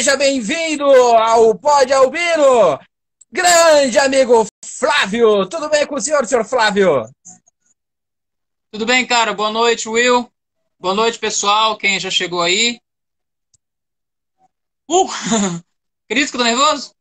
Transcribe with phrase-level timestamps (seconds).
[0.00, 2.80] Seja bem-vindo ao Pod Albino!
[3.30, 5.46] Grande amigo Flávio!
[5.46, 7.04] Tudo bem com o senhor, senhor Flávio?
[8.70, 9.34] Tudo bem, cara?
[9.34, 10.26] Boa noite, Will.
[10.78, 11.76] Boa noite, pessoal.
[11.76, 12.80] Quem já chegou aí?
[14.88, 15.06] Uh!
[16.08, 16.94] Cris, que tô nervoso?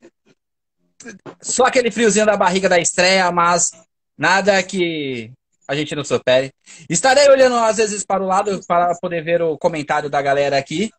[1.42, 3.72] Só aquele friozinho da barriga da estreia, mas
[4.18, 5.32] nada que
[5.70, 6.52] a gente não supere.
[6.90, 10.92] Estarei olhando às vezes para o lado para poder ver o comentário da galera aqui.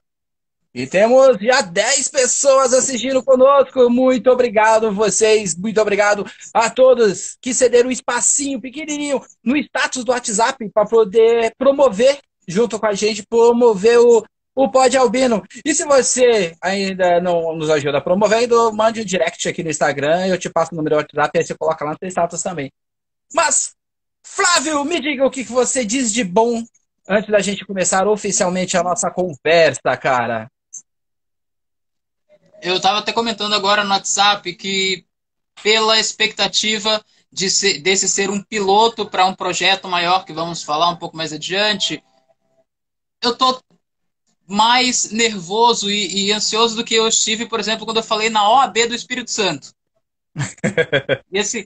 [0.72, 3.90] E temos já 10 pessoas assistindo conosco.
[3.90, 6.24] Muito obrigado vocês, muito obrigado
[6.54, 12.78] a todos que cederam um espacinho pequenininho no status do WhatsApp para poder promover junto
[12.78, 15.42] com a gente, promover o, o Pod Albino.
[15.64, 20.38] E se você ainda não nos ajuda promovendo, mande um direct aqui no Instagram, eu
[20.38, 22.72] te passo o número do WhatsApp e aí você coloca lá no seu status também.
[23.34, 23.74] Mas,
[24.22, 26.62] Flávio, me diga o que você diz de bom
[27.08, 30.48] antes da gente começar oficialmente a nossa conversa, cara.
[32.62, 35.04] Eu estava até comentando agora no WhatsApp que,
[35.62, 40.90] pela expectativa de ser, desse ser um piloto para um projeto maior, que vamos falar
[40.90, 42.02] um pouco mais adiante,
[43.22, 43.60] eu tô
[44.46, 48.48] mais nervoso e, e ansioso do que eu estive, por exemplo, quando eu falei na
[48.50, 49.72] OAB do Espírito Santo.
[51.30, 51.64] e assim,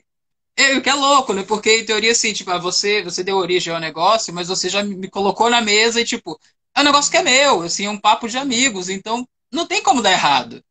[0.55, 1.43] é, que é louco, né?
[1.43, 4.83] Porque em teoria, assim, tipo, ah, você, você deu origem ao negócio, mas você já
[4.83, 6.39] me colocou na mesa e, tipo,
[6.75, 9.81] é um negócio que é meu, assim, é um papo de amigos, então não tem
[9.81, 10.63] como dar errado.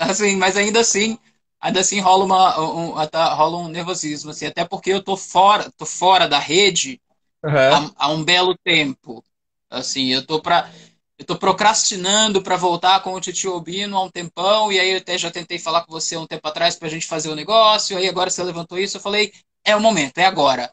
[0.00, 1.18] Assim, mas ainda assim,
[1.60, 2.94] ainda assim rola, uma, um,
[3.34, 6.98] rola um nervosismo, assim, até porque eu tô fora, tô fora da rede
[7.44, 7.52] uhum.
[7.52, 9.22] há, há, um belo tempo.
[9.68, 10.70] Assim, eu tô pra.
[11.18, 14.96] Eu tô procrastinando para voltar com o Titio Albino há um tempão, e aí eu
[14.96, 17.98] até já tentei falar com você um tempo atrás pra gente fazer o um negócio,
[17.98, 19.30] aí agora você levantou isso, eu falei,
[19.62, 20.72] é o momento, é agora.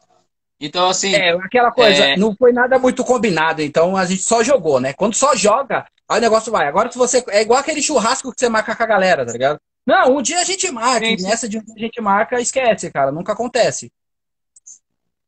[0.58, 1.14] Então, assim.
[1.14, 2.16] É, aquela coisa, é...
[2.16, 4.94] não foi nada muito combinado, então a gente só jogou, né?
[4.94, 6.66] Quando só joga, aí o negócio vai.
[6.66, 7.24] Agora, se você.
[7.28, 9.60] É igual aquele churrasco que você marca com a galera, tá ligado?
[9.86, 11.24] Não, um dia a gente marca, sim, sim.
[11.24, 13.90] nessa de um dia a gente marca, esquece, cara, nunca acontece.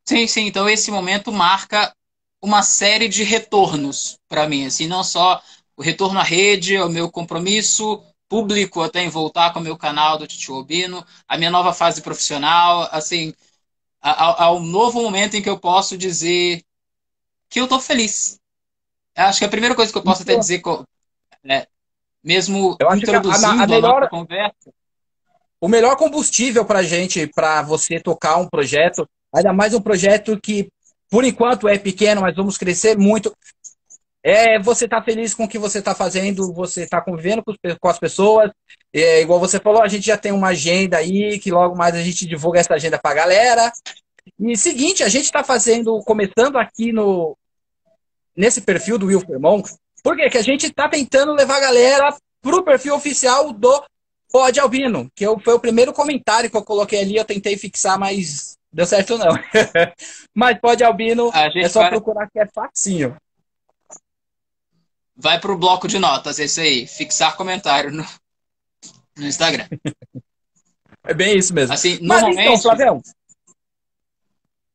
[0.05, 1.93] Sim, sim, então esse momento marca
[2.41, 5.41] uma série de retornos para mim, assim, não só
[5.75, 10.17] o retorno à rede, o meu compromisso público até em voltar com o meu canal
[10.17, 13.33] do Titio Albino, a minha nova fase profissional, assim,
[14.01, 16.63] ao, novo momento em que eu posso dizer
[17.49, 18.40] que eu estou feliz.
[19.15, 20.61] Acho que a primeira coisa que eu posso até dizer,
[21.43, 21.67] é,
[22.23, 24.71] mesmo eu introduzindo a, a, a, melhor, a conversa.
[25.59, 30.69] O melhor combustível para gente, para você tocar um projeto, ainda mais um projeto que,
[31.09, 33.35] por enquanto, é pequeno, mas vamos crescer muito.
[34.23, 37.87] É você tá feliz com o que você está fazendo, você está convivendo com, com,
[37.87, 38.51] as pessoas.
[38.93, 42.03] É, igual você falou, a gente já tem uma agenda aí, que logo mais a
[42.03, 43.71] gente divulga essa agenda para a galera.
[44.39, 47.35] E seguinte, a gente está fazendo, começando aqui no
[48.35, 49.61] nesse perfil do Will Fermon,
[50.03, 53.83] porque que a gente está tentando levar a galera pro perfil oficial do
[54.31, 57.99] Pod Albino, que eu, foi o primeiro comentário que eu coloquei ali, eu tentei fixar,
[57.99, 59.27] mas deu certo não.
[60.33, 61.89] mas Pod Albino é só vai...
[61.89, 63.15] procurar que é facinho.
[65.15, 68.05] Vai pro bloco de notas, esse aí, fixar comentário no,
[69.17, 69.67] no Instagram.
[71.03, 71.73] é bem isso mesmo.
[71.73, 72.47] Assim, mas normalmente...
[72.47, 73.01] então, Flavião,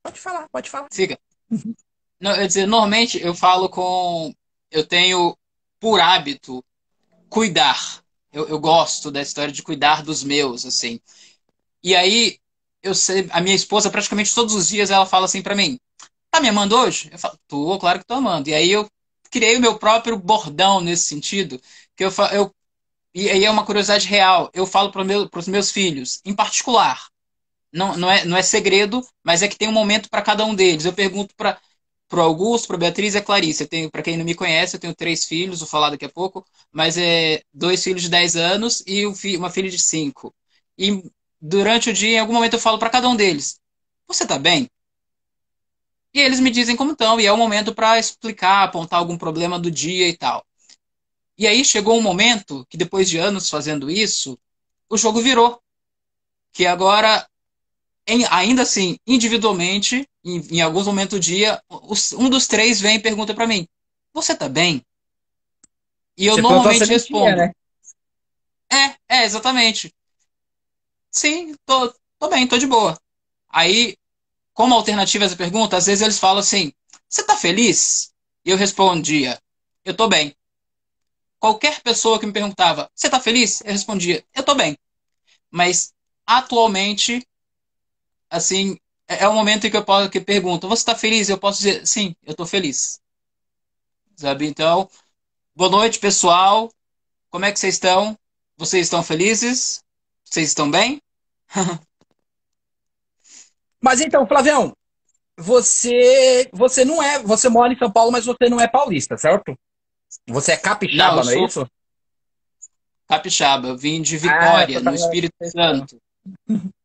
[0.06, 0.86] Pode falar, pode falar.
[0.92, 1.18] Siga.
[2.20, 4.32] Não, eu dizer, normalmente eu falo com.
[4.70, 5.36] Eu tenho
[5.80, 6.64] por hábito
[7.28, 8.02] cuidar.
[8.32, 11.00] Eu, eu gosto da história de cuidar dos meus, assim.
[11.82, 12.38] E aí,
[12.82, 15.78] eu sei, a minha esposa, praticamente todos os dias, ela fala assim para mim:
[16.30, 17.10] Tá me amando hoje?
[17.12, 18.48] Eu falo: Tô, claro que tô amando.
[18.50, 18.88] E aí eu
[19.30, 21.60] criei o meu próprio bordão nesse sentido,
[21.96, 22.54] que eu, eu
[23.14, 24.50] e aí é uma curiosidade real.
[24.54, 27.08] Eu falo para meu, os meus filhos, em particular,
[27.72, 30.54] não, não, é, não é segredo, mas é que tem um momento para cada um
[30.54, 30.84] deles.
[30.84, 31.58] Eu pergunto para
[32.10, 33.68] o Augusto, para Beatriz e a Clarice.
[33.90, 36.96] Para quem não me conhece, eu tenho três filhos, vou falar daqui a pouco, mas
[36.96, 39.04] é dois filhos de 10 anos e
[39.36, 40.34] uma filha de 5.
[40.78, 41.02] E
[41.40, 43.60] durante o dia, em algum momento, eu falo para cada um deles:
[44.06, 44.70] Você está bem?
[46.14, 49.58] E eles me dizem como estão, e é o momento para explicar, apontar algum problema
[49.58, 50.46] do dia e tal.
[51.36, 54.38] E aí chegou um momento que, depois de anos fazendo isso,
[54.88, 55.60] o jogo virou.
[56.52, 57.28] Que agora
[58.06, 62.96] em, ainda assim, individualmente, em, em, alguns momentos do dia, os, um dos três vem
[62.96, 63.66] e pergunta para mim:
[64.14, 64.82] Você tá bem?
[66.16, 67.52] E eu Você normalmente respondo: né?
[68.72, 69.92] É, é, exatamente.
[71.10, 72.98] Sim, tô, tô bem, tô de boa.
[73.48, 73.96] Aí,
[74.52, 76.72] como alternativa a essa pergunta, às vezes eles falam assim:
[77.08, 78.12] Você tá feliz?
[78.44, 79.40] E eu respondia:
[79.84, 80.34] Eu tô bem.
[81.40, 83.60] Qualquer pessoa que me perguntava: Você tá feliz?
[83.62, 84.78] Eu respondia: Eu tô bem.
[85.50, 85.92] Mas
[86.24, 87.26] atualmente
[88.30, 88.78] assim,
[89.08, 91.28] é, é o momento em que eu posso que pergunto, você está feliz?
[91.28, 93.00] Eu posso dizer, sim, eu estou feliz.
[94.16, 94.46] Sabe?
[94.46, 94.88] Então,
[95.54, 96.70] boa noite, pessoal.
[97.30, 98.18] Como é que vocês estão?
[98.56, 99.82] Vocês estão felizes?
[100.24, 101.00] Vocês estão bem?
[103.80, 104.74] mas então, Flavião,
[105.36, 109.56] você você não é, você mora em São Paulo, mas você não é paulista, certo?
[110.26, 111.70] Você é capixaba, não, não é isso?
[113.06, 116.00] Capixaba, eu vim de Vitória, ah, no Espírito Santo.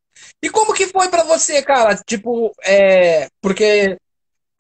[0.41, 1.95] E como que foi para você, cara?
[1.95, 3.97] Tipo, é, porque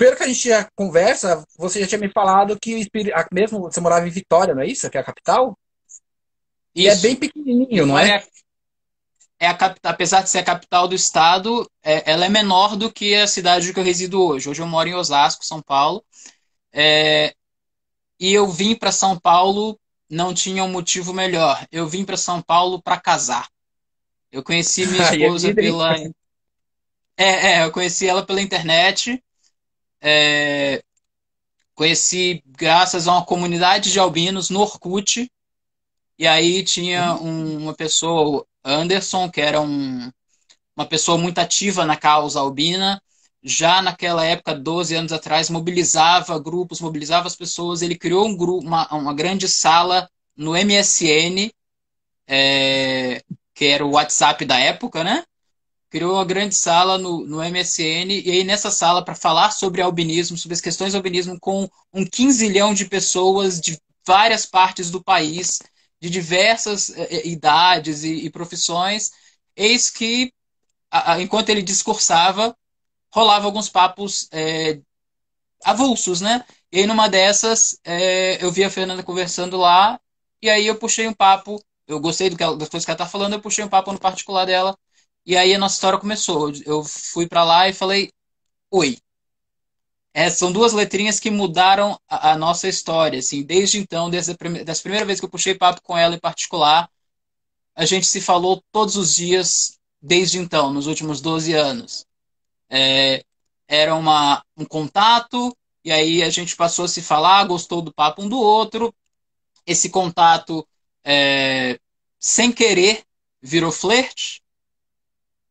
[0.01, 3.79] pelo que a gente já conversa, você já tinha me falado que Espírito, mesmo você
[3.79, 4.89] morava em Vitória, não é isso?
[4.89, 5.55] Que é a capital?
[6.73, 8.23] E é bem pequenininho, não é?
[9.39, 12.91] É a capital, apesar de ser a capital do estado, é, ela é menor do
[12.91, 14.49] que a cidade que eu resido hoje.
[14.49, 16.03] Hoje eu moro em Osasco, São Paulo.
[16.73, 17.35] É,
[18.19, 19.79] e eu vim para São Paulo,
[20.09, 21.63] não tinha um motivo melhor.
[21.71, 23.47] Eu vim para São Paulo para casar.
[24.31, 25.95] Eu conheci minha esposa pela.
[27.17, 29.21] É, é, eu conheci ela pela internet.
[29.99, 30.83] É...
[31.75, 35.29] Conheci graças a uma comunidade de albinos no Orkut.
[36.17, 40.11] E aí tinha um, uma pessoa, Anderson, que era um,
[40.75, 43.01] uma pessoa muito ativa na causa albina.
[43.43, 47.81] Já naquela época, 12 anos atrás, mobilizava grupos, mobilizava as pessoas.
[47.81, 51.51] Ele criou um grupo, uma, uma grande sala no MSN,
[52.27, 53.23] é,
[53.61, 55.23] que era o WhatsApp da época, né?
[55.87, 60.35] Criou uma grande sala no, no MSN, e aí nessa sala, para falar sobre albinismo,
[60.35, 65.59] sobre as questões do albinismo, com um quinzilhão de pessoas de várias partes do país,
[65.99, 69.11] de diversas eh, idades e, e, profissões,
[69.55, 70.33] eis que,
[70.89, 72.57] a, a, enquanto ele discursava,
[73.13, 74.79] rolava alguns papos é,
[75.63, 76.43] avulsos, né?
[76.71, 80.01] E aí numa dessas, é, eu vi a Fernanda conversando lá,
[80.41, 82.97] e aí eu puxei um papo eu gostei do que ela, das coisas que ela
[82.97, 84.77] tá falando, eu puxei um papo no particular dela.
[85.25, 86.51] E aí a nossa história começou.
[86.65, 88.11] Eu fui para lá e falei:
[88.71, 88.97] Oi.
[90.13, 93.19] É, são duas letrinhas que mudaram a, a, nossa história.
[93.19, 96.15] Assim, desde então, desde a prime das primeiras vezes que eu puxei papo com ela
[96.15, 96.89] em particular,
[97.75, 102.05] a gente se falou todos os dias desde então, nos últimos 12 anos.
[102.69, 103.23] É,
[103.67, 108.21] era uma, um contato, e aí a gente passou a se falar, gostou do papo
[108.21, 108.93] um do outro.
[109.65, 110.67] Esse contato
[111.03, 111.79] é,
[112.21, 113.03] sem querer,
[113.41, 114.43] virou flerte.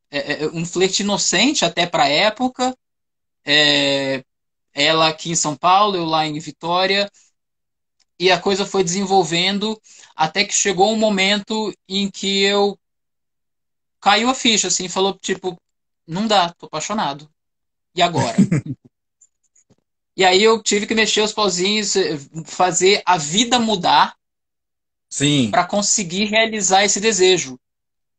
[0.09, 2.77] É, é, é um flerte inocente até para a época.
[3.45, 4.25] É,
[4.73, 7.11] ela aqui em São Paulo, eu lá em Vitória.
[8.17, 9.81] E a coisa foi desenvolvendo
[10.15, 12.79] até que chegou um momento em que eu
[14.01, 15.61] caiu a ficha, assim, falou tipo,
[16.07, 17.29] não dá, tô apaixonado.
[17.95, 18.37] E agora?
[20.17, 21.95] e aí eu tive que mexer os pauzinhos,
[22.45, 24.20] fazer a vida mudar
[25.11, 25.51] Sim.
[25.51, 27.59] para conseguir realizar esse desejo.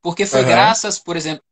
[0.01, 0.47] Porque foi uhum.
[0.47, 1.43] graças, por exemplo,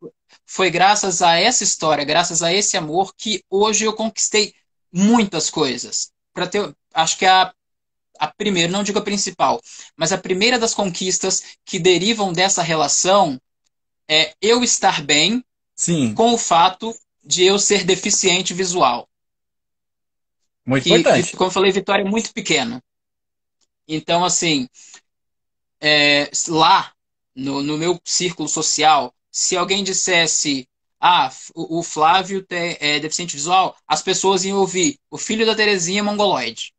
[0.46, 4.54] foi graças a essa história, graças a esse amor que hoje eu conquistei
[4.92, 6.12] muitas coisas.
[6.34, 7.54] Para ter, acho que a
[8.20, 9.62] a primeira, não digo a principal,
[9.96, 13.40] mas a primeira das conquistas que derivam dessa relação
[14.10, 15.42] é eu estar bem
[15.74, 16.14] Sim.
[16.14, 16.94] com o fato
[17.24, 19.08] de eu ser deficiente visual.
[20.66, 21.32] Muito que, importante.
[21.32, 22.84] Que, como eu falei, Vitória é muito pequeno.
[23.88, 24.68] Então, assim,
[25.82, 26.92] é, lá
[27.36, 30.68] no, no, meu círculo social, se alguém dissesse
[31.00, 36.00] ah, o, Flávio te, é deficiente visual, as pessoas iam ouvir o filho da Terezinha
[36.00, 36.74] é mongoloide.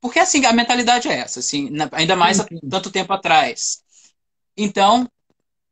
[0.00, 3.82] Porque assim, a mentalidade é essa, assim, ainda mais há tanto tempo atrás.
[4.56, 5.10] Então,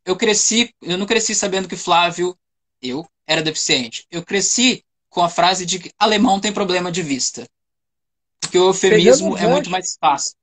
[0.04, 2.36] eu cresci, eu não cresci sabendo que Flávio,
[2.82, 4.06] eu, era deficiente.
[4.10, 7.48] Eu cresci com a frase de que alemão tem problema de vista.
[8.40, 10.34] Porque o eufemismo é muito mais fácil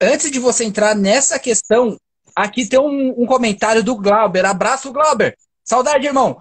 [0.00, 1.96] antes de você entrar nessa questão,
[2.34, 4.44] aqui tem um, um comentário do Glauber.
[4.44, 5.36] Abraço, Glauber.
[5.64, 6.38] Saudade, irmão.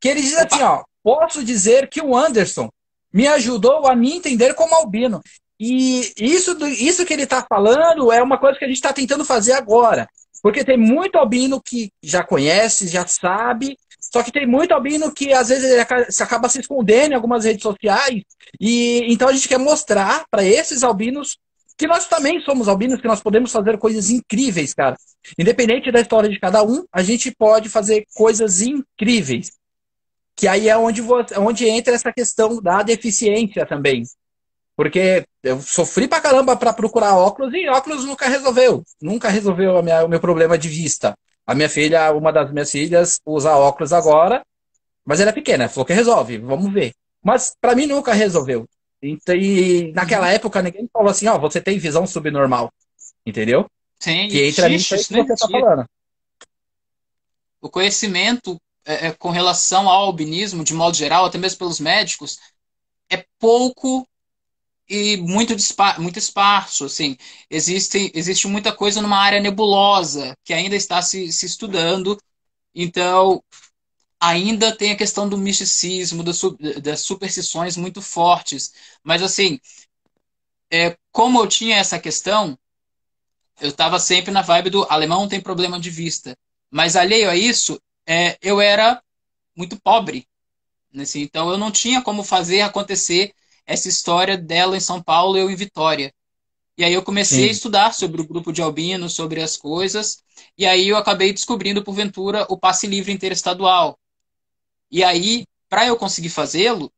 [0.00, 0.82] Que ele diz assim, ó.
[1.02, 2.68] Posso dizer que o Anderson
[3.12, 5.20] me ajudou a me entender como albino.
[5.58, 9.24] E isso, isso que ele está falando é uma coisa que a gente está tentando
[9.24, 10.06] fazer agora.
[10.42, 15.32] Porque tem muito albino que já conhece, já sabe, só que tem muito albino que
[15.32, 18.22] às vezes ele acaba se escondendo em algumas redes sociais.
[18.58, 21.36] E então a gente quer mostrar para esses albinos
[21.80, 24.98] que nós também somos albinos, que nós podemos fazer coisas incríveis, cara.
[25.38, 29.52] Independente da história de cada um, a gente pode fazer coisas incríveis.
[30.36, 34.02] Que aí é onde, você, onde entra essa questão da deficiência também.
[34.76, 38.84] Porque eu sofri pra caramba para procurar óculos e óculos nunca resolveu.
[39.00, 41.14] Nunca resolveu minha, o meu problema de vista.
[41.46, 44.44] A minha filha, uma das minhas filhas, usa óculos agora,
[45.02, 46.92] mas ela é pequena, falou que resolve, vamos ver.
[47.24, 48.68] Mas para mim nunca resolveu.
[49.02, 52.72] Então, e naquela época ninguém falou assim, ó, você tem visão subnormal.
[53.24, 53.70] Entendeu?
[53.98, 55.86] Sim, que entra nisso que você tá falando.
[57.60, 62.38] O conhecimento é, é, com relação ao albinismo, de modo geral, até mesmo pelos médicos,
[63.10, 64.06] é pouco
[64.88, 65.54] e muito,
[65.98, 67.16] muito esparso, assim.
[67.48, 72.18] Existe, existe muita coisa numa área nebulosa que ainda está se, se estudando.
[72.74, 73.42] Então,
[74.20, 76.40] ainda tem a questão do misticismo, das,
[76.82, 78.72] das superstições muito fortes.
[79.02, 79.58] Mas, assim,
[80.70, 82.58] é, como eu tinha essa questão,
[83.60, 86.36] eu estava sempre na vibe do alemão tem problema de vista.
[86.70, 89.02] Mas, alheio a isso, é, eu era
[89.56, 90.26] muito pobre.
[90.98, 93.32] Assim, então, eu não tinha como fazer acontecer
[93.66, 96.12] essa história dela em São Paulo e eu em Vitória.
[96.76, 97.48] E aí eu comecei Sim.
[97.48, 100.22] a estudar sobre o grupo de albinos, sobre as coisas,
[100.56, 103.98] e aí eu acabei descobrindo, porventura, o passe livre interestadual.
[104.90, 106.92] E aí, para eu conseguir fazê-lo,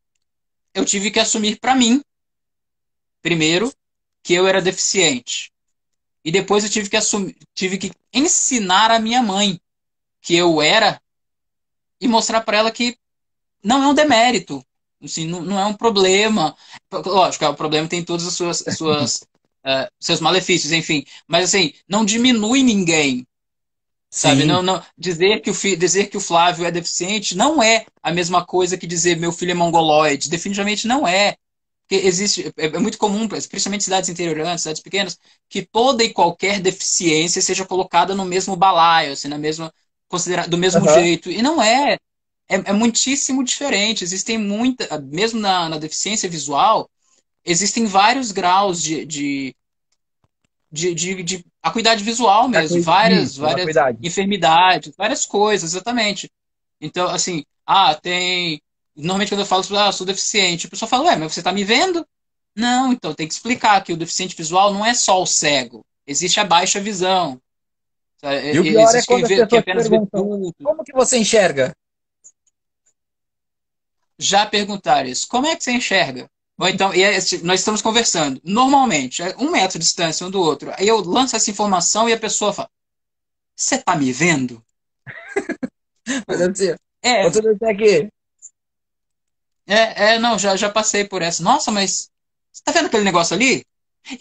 [0.75, 2.03] eu tive que assumir para mim,
[3.21, 3.73] primeiro,
[4.23, 5.53] que eu era deficiente.
[6.25, 9.61] E depois eu tive que assumir, tive que ensinar a minha mãe
[10.21, 11.01] que eu era
[12.01, 12.97] e mostrar para ela que
[13.63, 14.65] não é um demérito,
[15.05, 16.57] Assim, não, não é um problema.
[16.93, 19.17] Lógico, é o problema tem todos os suas, suas,
[19.65, 21.05] uh, seus malefícios, enfim.
[21.27, 23.27] Mas assim, não diminui ninguém.
[24.14, 24.45] Sabe?
[24.45, 28.12] Não, não, dizer, que o fi, dizer que o Flávio é deficiente não é a
[28.12, 30.28] mesma coisa que dizer meu filho é mongoloide.
[30.28, 31.35] Definitivamente não é.
[31.88, 36.12] Porque existe, é, é muito comum, principalmente em cidades interiorantes, cidades pequenas, que toda e
[36.12, 39.73] qualquer deficiência seja colocada no mesmo balaio, assim, na mesma,
[40.09, 40.92] considera do mesmo uhum.
[40.92, 41.31] jeito.
[41.31, 41.97] E não é
[42.50, 44.04] é, é muitíssimo diferente.
[44.04, 46.90] Existem muita, mesmo na, na deficiência visual,
[47.45, 49.57] existem vários graus de, de,
[50.73, 56.31] de, de, de acuidade visual mesmo, Acuidade, várias, várias enfermidades, várias coisas, exatamente.
[56.81, 58.61] Então, assim, ah, tem.
[58.97, 61.64] Normalmente quando eu falo, ah, sou deficiente, a pessoa fala, ué, mas você está me
[61.64, 62.07] vendo?
[62.55, 66.41] Não, então tem que explicar que o deficiente visual não é só o cego, existe
[66.41, 67.41] a baixa visão.
[68.23, 71.75] E o pior é quando as pessoas perguntam, como que você enxerga?
[74.23, 75.26] já perguntaram isso.
[75.29, 76.31] Como é que você enxerga?
[76.59, 78.41] Ou então, e é, nós estamos conversando.
[78.45, 80.73] Normalmente, é um metro de distância um do outro.
[80.77, 82.71] Aí eu lanço essa informação e a pessoa fala:
[83.57, 84.63] Você tá me vendo?
[86.27, 88.09] Mas eu é, eu aqui.
[89.67, 91.43] É, é, não, já, já passei por essa.
[91.43, 92.11] Nossa, mas
[92.53, 93.65] você tá vendo aquele negócio ali?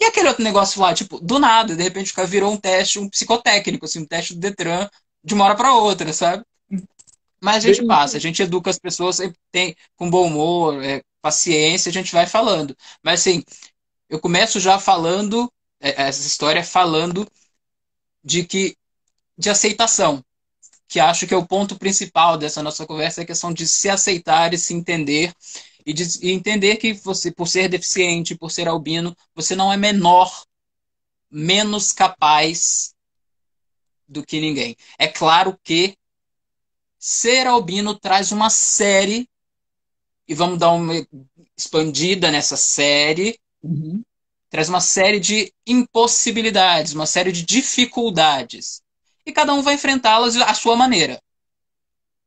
[0.00, 3.84] E aquele outro negócio lá, tipo, do nada, de repente virou um teste, um psicotécnico,
[3.84, 4.88] assim, um teste do Detran
[5.22, 6.44] de uma hora para outra, sabe?
[7.40, 9.18] Mas a gente passa, a gente educa as pessoas
[9.50, 12.76] tem, com bom humor, é, paciência, a gente vai falando.
[13.02, 13.44] Mas assim,
[14.08, 15.50] eu começo já falando,
[15.80, 17.26] é, essa história falando
[18.22, 18.76] de que
[19.38, 20.24] de aceitação,
[20.88, 23.88] que acho que é o ponto principal dessa nossa conversa, é a questão de se
[23.88, 25.32] aceitar e se entender
[25.86, 29.76] e, de, e entender que você, por ser deficiente, por ser albino, você não é
[29.76, 30.44] menor,
[31.30, 32.94] menos capaz
[34.06, 34.76] do que ninguém.
[34.98, 35.96] É claro que
[37.04, 39.28] Ser albino traz uma série,
[40.26, 40.94] e vamos dar uma
[41.56, 44.02] expandida nessa série, uhum.
[44.48, 48.82] traz uma série de impossibilidades, uma série de dificuldades.
[49.24, 51.20] E cada um vai enfrentá-las à sua maneira.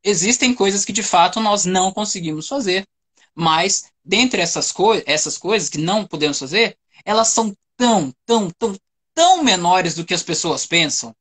[0.04, 2.88] Existem coisas que de fato nós não conseguimos fazer,
[3.34, 8.78] mas dentre essas, co essas coisas que não podemos fazer, elas são tão, tão, tão,
[9.14, 11.14] tão menores do que as pessoas pensam,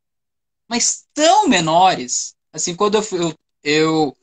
[0.69, 2.35] mas tão menores.
[2.52, 4.14] Assim, quando eu, eu eu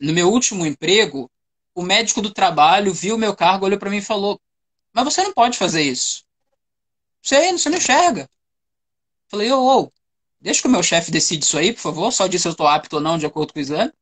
[0.00, 1.30] no meu último emprego,
[1.78, 4.40] o médico do trabalho viu meu cargo, olhou para mim e falou:
[4.92, 6.24] "Mas você não pode fazer isso.
[7.22, 8.28] Você, você não enxerga."
[9.28, 9.92] Falei: "Ô, ô,
[10.40, 12.66] deixa que o meu chefe decide isso aí, por favor, só diz se eu estou
[12.66, 13.92] apto ou não de acordo com o exame."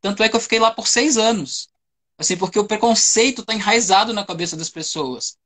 [0.00, 1.68] Tanto é que eu fiquei lá por seis anos.
[2.16, 5.36] Assim, porque o preconceito está enraizado na cabeça das pessoas.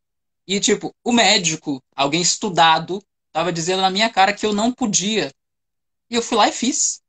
[0.46, 5.32] E, tipo, o médico, alguém estudado, estava dizendo na minha cara que eu não podia.
[6.10, 7.00] E eu fui lá e fiz.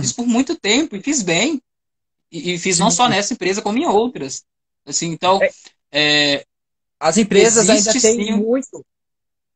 [0.00, 1.60] Fiz por muito tempo e fiz bem.
[2.30, 4.44] E, e fiz não só nessa empresa, como em outras.
[4.86, 5.40] Assim, então.
[5.42, 5.50] É,
[5.92, 6.44] é,
[6.98, 8.32] as empresas ainda têm sim.
[8.32, 8.84] muito.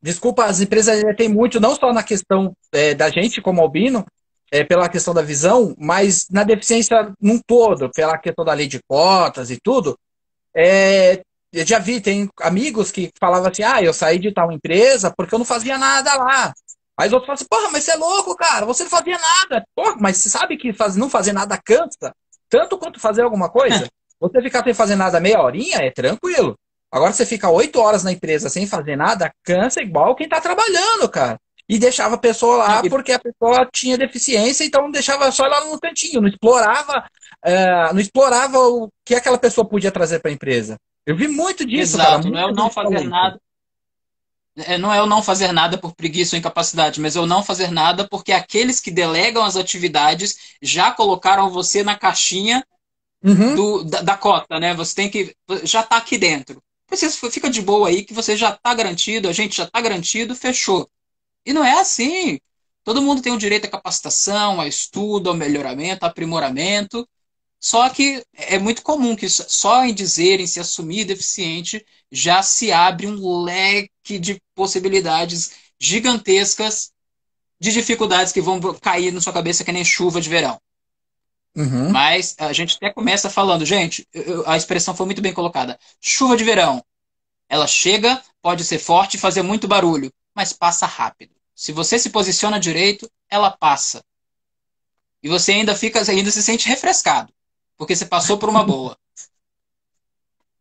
[0.01, 4.05] Desculpa, as empresas ainda têm muito, não só na questão é, da gente como albino,
[4.51, 8.81] é, pela questão da visão, mas na deficiência num todo, pela questão da lei de
[8.87, 9.99] cotas e tudo.
[10.57, 15.13] É, eu já vi, tem amigos que falavam assim: ah, eu saí de tal empresa
[15.17, 16.55] porque eu não fazia nada lá.
[16.97, 19.67] Aí os outros falam assim, porra, mas você é louco, cara, você não fazia nada.
[19.75, 22.15] Porra, mas você sabe que faz, não fazer nada cansa,
[22.49, 23.89] tanto quanto fazer alguma coisa?
[24.21, 26.57] Você ficar sem fazer nada meia horinha é tranquilo.
[26.91, 31.09] Agora você fica oito horas na empresa sem fazer nada, cansa igual quem tá trabalhando,
[31.09, 31.39] cara.
[31.69, 35.81] E deixava a pessoa lá porque a pessoa tinha deficiência, então deixava só lá no
[35.81, 37.05] cantinho, não explorava,
[37.45, 40.77] uh, não explorava o que aquela pessoa podia trazer para a empresa.
[41.07, 42.31] Eu vi muito disso, Exato, cara.
[42.31, 43.39] não é o não fazer nada
[44.79, 47.71] não é o não fazer nada por preguiça ou incapacidade, mas é o não fazer
[47.71, 52.65] nada porque aqueles que delegam as atividades já colocaram você na caixinha
[53.23, 53.55] uhum.
[53.57, 54.75] do, da, da, cota, né?
[54.75, 55.35] Você tem que.
[55.65, 56.63] Já está aqui dentro.
[56.89, 60.37] Você fica de boa aí que você já está garantido, a gente já está garantido,
[60.37, 60.89] fechou.
[61.45, 62.39] E não é assim.
[62.85, 67.09] Todo mundo tem o direito à capacitação, a estudo, ao melhoramento, aprimoramento.
[67.65, 73.07] Só que é muito comum que só em dizerem se assumir deficiente já se abre
[73.07, 76.93] um leque de possibilidades gigantescas
[77.59, 80.61] de dificuldades que vão cair na sua cabeça que nem chuva de verão.
[81.57, 81.89] Uhum.
[81.89, 85.79] Mas a gente até começa falando, gente, eu, a expressão foi muito bem colocada.
[85.99, 86.85] Chuva de verão.
[87.49, 91.33] Ela chega, pode ser forte e fazer muito barulho, mas passa rápido.
[91.55, 94.05] Se você se posiciona direito, ela passa.
[95.23, 97.33] E você ainda fica, ainda se sente refrescado,
[97.77, 98.97] porque você passou por uma boa.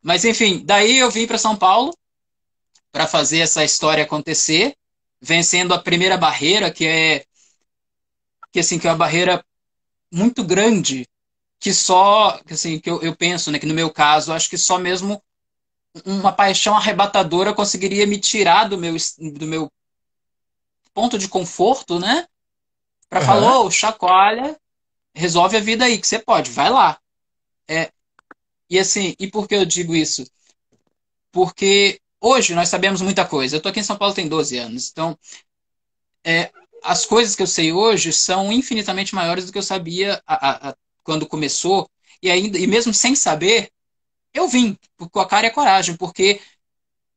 [0.01, 1.95] Mas enfim, daí eu vim para São Paulo
[2.91, 4.75] para fazer essa história acontecer,
[5.21, 7.25] vencendo a primeira barreira, que é
[8.51, 9.43] que assim que é uma barreira
[10.11, 11.07] muito grande,
[11.59, 14.77] que só, assim, que eu, eu penso, né, que no meu caso, acho que só
[14.77, 15.23] mesmo
[16.05, 19.71] uma paixão arrebatadora conseguiria me tirar do meu do meu
[20.93, 22.27] ponto de conforto, né?
[23.09, 23.25] Para uhum.
[23.25, 24.55] falar, oh, chacoalha,
[25.15, 26.99] resolve a vida aí, que você pode, vai lá.
[27.69, 27.91] É,
[28.69, 30.25] e assim, e por que eu digo isso?
[31.31, 33.55] Porque hoje nós sabemos muita coisa.
[33.55, 35.17] Eu tô aqui em São Paulo tem 12 anos, então
[36.25, 36.51] é,
[36.83, 40.69] as coisas que eu sei hoje são infinitamente maiores do que eu sabia a, a,
[40.69, 41.89] a, quando começou.
[42.21, 43.69] E ainda, e mesmo sem saber,
[44.33, 44.77] eu vim
[45.11, 46.41] com a cara e a coragem, porque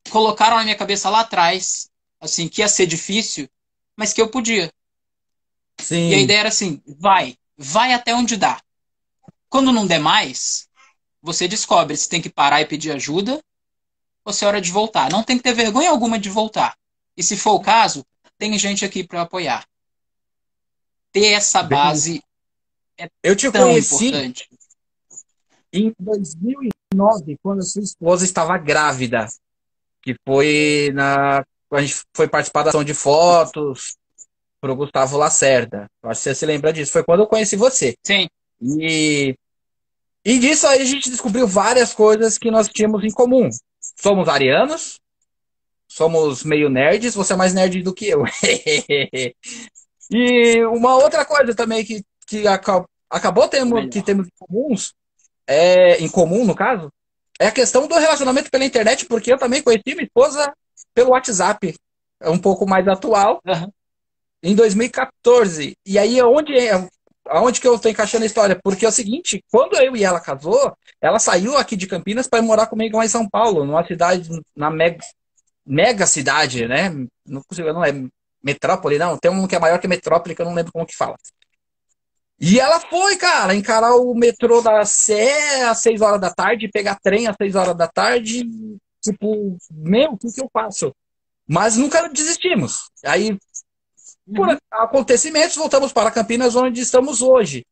[0.09, 1.89] colocaram na minha cabeça lá atrás,
[2.19, 3.49] assim, que ia ser difícil,
[3.95, 4.71] mas que eu podia.
[5.79, 6.09] Sim.
[6.09, 8.61] E a ideia era assim: vai, vai até onde dá.
[9.49, 10.67] Quando não der mais,
[11.21, 13.41] você descobre se tem que parar e pedir ajuda
[14.23, 15.11] ou se é hora de voltar.
[15.11, 16.75] Não tem que ter vergonha alguma de voltar.
[17.15, 18.05] E se for o caso,
[18.37, 19.65] tem gente aqui para apoiar.
[21.11, 22.21] Ter essa base
[22.97, 24.49] é eu te tão conheci importante.
[25.71, 29.27] Em 2009, quando a sua esposa estava grávida,
[30.01, 33.97] que foi na a gente foi participar da ação de fotos
[34.61, 35.89] pro Gustavo Lacerda.
[36.03, 36.91] Acho que você se lembra disso.
[36.91, 37.95] Foi quando eu conheci você.
[38.03, 38.27] Sim.
[38.61, 39.35] E,
[40.25, 43.49] e disso aí a gente descobriu várias coisas que nós tínhamos em comum.
[43.95, 44.99] Somos arianos,
[45.87, 48.23] somos meio nerds, você é mais nerd do que eu.
[50.11, 52.43] e uma outra coisa também que, que
[53.09, 54.93] acabou tendo, que temos em comuns,
[55.47, 56.91] é, em comum no caso,
[57.39, 60.51] é a questão do relacionamento pela internet, porque eu também conheci minha esposa
[60.93, 61.75] pelo WhatsApp,
[62.19, 63.71] é um pouco mais atual, uhum.
[64.41, 65.77] em 2014.
[65.85, 66.53] E aí, onde,
[67.29, 68.59] aonde que eu estou encaixando a história?
[68.63, 72.41] Porque é o seguinte, quando eu e ela casou, ela saiu aqui de Campinas para
[72.41, 74.99] morar comigo lá em São Paulo, numa cidade, na mega,
[75.65, 76.89] mega cidade, né?
[77.25, 77.91] Não consigo, não é
[78.43, 79.17] metrópole, não.
[79.17, 81.15] Tem um que é maior que metrópole, que eu não lembro como que fala.
[82.39, 86.99] E ela foi, cara, encarar o metrô da Sé às 6 horas da tarde, pegar
[87.01, 88.47] trem às 6 horas da tarde,
[89.07, 90.93] Tipo, meu, o que, que eu faço?
[91.47, 92.89] Mas nunca desistimos.
[93.05, 93.37] Aí,
[94.35, 94.57] por uhum.
[94.71, 97.65] acontecimentos, voltamos para Campinas, onde estamos hoje.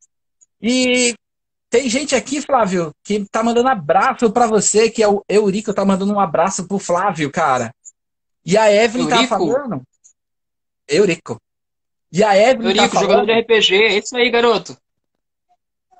[0.61, 1.13] E
[1.69, 5.83] tem gente aqui, Flávio, que tá mandando abraço para você, que é o Eurico, tá
[5.83, 7.73] mandando um abraço pro Flávio, cara.
[8.45, 9.29] E a Evelyn tá Eurico.
[9.29, 9.81] tá falando.
[10.87, 11.41] Eurico.
[12.11, 13.11] E a Evelyn tá Eurico, tá falando...
[13.11, 14.77] jogador de RPG, é isso aí, garoto.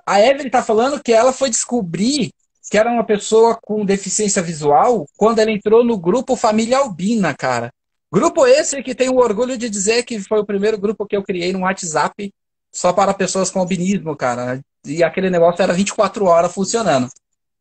[0.05, 2.31] A Evelyn tá falando que ela foi descobrir
[2.69, 7.71] que era uma pessoa com deficiência visual quando ela entrou no grupo Família Albina, cara.
[8.15, 11.51] Grupo esse que tenho orgulho de dizer que foi o primeiro grupo que eu criei
[11.51, 12.33] no WhatsApp
[12.71, 14.63] só para pessoas com albinismo, cara.
[14.85, 17.09] E aquele negócio era 24 horas funcionando.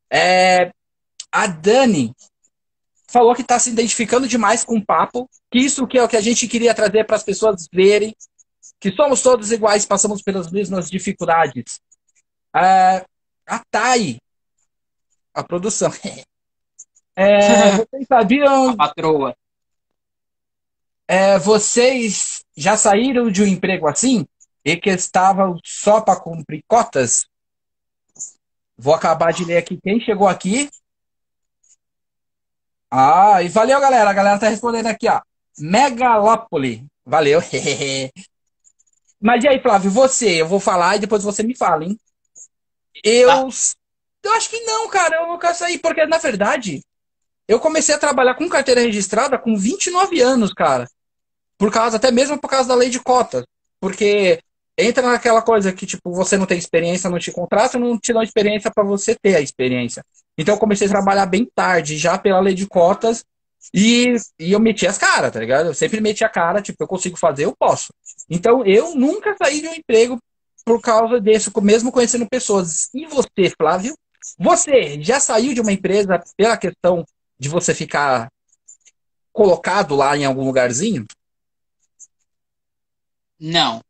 [0.08, 0.70] É...
[1.32, 2.14] A Dani
[3.08, 6.16] falou que está se identificando demais com o papo, que isso que é o que
[6.16, 8.14] a gente queria trazer para as pessoas verem,
[8.78, 11.80] que somos todos iguais, passamos pelas mesmas dificuldades.
[12.54, 13.04] É...
[13.44, 14.18] A Thay
[15.34, 15.90] a produção.
[17.16, 18.70] É, vocês sabiam.
[18.70, 19.36] A patroa.
[21.06, 24.26] É, vocês já saíram de um emprego assim?
[24.64, 27.26] E que estavam só para cumprir cotas?
[28.76, 30.68] Vou acabar de ler aqui quem chegou aqui.
[32.90, 34.08] Ah, e valeu, galera.
[34.08, 35.20] A galera tá respondendo aqui, ó.
[35.58, 36.86] Megalópole.
[37.04, 37.40] Valeu.
[39.20, 40.40] Mas e aí, Flávio, você?
[40.40, 41.98] Eu vou falar e depois você me fala, hein?
[43.02, 43.48] Eu tá.
[44.22, 46.80] Eu acho que não, cara, eu nunca saí, porque na verdade,
[47.46, 50.88] eu comecei a trabalhar com carteira registrada com 29 anos, cara.
[51.58, 53.44] Por causa, até mesmo por causa da lei de cotas.
[53.80, 54.40] Porque
[54.76, 58.22] entra naquela coisa que, tipo, você não tem experiência, não te contrata, não te dá
[58.22, 60.04] experiência para você ter a experiência.
[60.36, 63.24] Então eu comecei a trabalhar bem tarde, já pela lei de cotas,
[63.72, 65.66] e, e eu meti as caras, tá ligado?
[65.66, 67.92] Eu sempre meti a cara, tipo, eu consigo fazer, eu posso.
[68.28, 70.18] Então eu nunca saí de um emprego
[70.64, 72.88] por causa disso, mesmo conhecendo pessoas.
[72.92, 73.94] E você, Flávio?
[74.38, 77.04] Você já saiu de uma empresa pela questão
[77.38, 78.28] de você ficar
[79.32, 81.06] colocado lá em algum lugarzinho?
[83.38, 83.82] Não.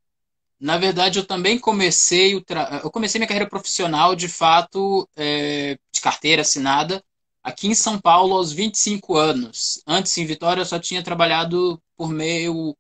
[0.59, 2.81] Na verdade, eu também comecei o tra...
[2.83, 7.03] eu comecei minha carreira profissional de fato é, de carteira assinada
[7.43, 9.83] aqui em São Paulo aos 25 anos.
[9.87, 12.77] Antes em Vitória eu só tinha trabalhado por meio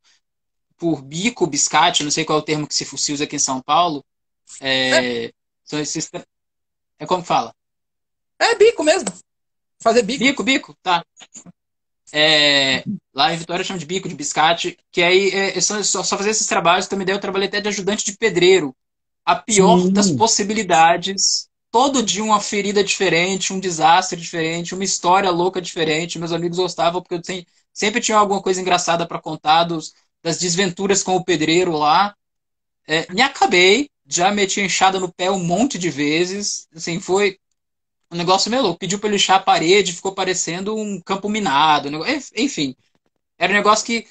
[0.77, 3.61] por bico, biscate, não sei qual é o termo que se usa aqui em São
[3.61, 4.05] Paulo.
[4.61, 5.33] É, é.
[5.65, 6.11] São esses
[6.99, 7.55] é como fala?
[8.39, 9.09] É bico mesmo.
[9.81, 10.25] Fazer bico.
[10.25, 11.05] Bico, bico, tá.
[12.17, 16.05] É, lá em Vitória chama de bico, de biscate, que aí é, é só, só
[16.05, 16.87] fazer esses trabalhos.
[16.87, 18.73] Também daí eu trabalhei até de ajudante de pedreiro.
[19.25, 19.93] A pior Sim.
[19.93, 21.49] das possibilidades.
[21.73, 26.17] Todo dia uma ferida diferente, um desastre diferente, uma história louca diferente.
[26.21, 31.03] Meus amigos gostavam porque eu sempre tinha alguma coisa engraçada para contar dos, das desventuras
[31.03, 32.15] com o pedreiro lá.
[32.87, 36.69] É, me acabei, já meti enxada no pé um monte de vezes.
[36.73, 37.39] Assim, foi
[38.15, 38.79] um negócio meio louco.
[38.79, 41.91] Pediu para lixar a parede, ficou parecendo um campo minado.
[42.37, 42.75] Enfim,
[43.39, 44.07] era um negócio que,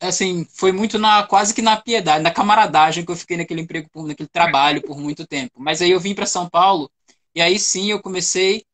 [0.00, 3.88] assim, foi muito na quase que na piedade, na camaradagem que eu fiquei naquele emprego,
[4.06, 5.52] naquele trabalho por muito tempo.
[5.58, 6.90] Mas aí eu vim para São Paulo
[7.34, 8.64] e aí sim eu comecei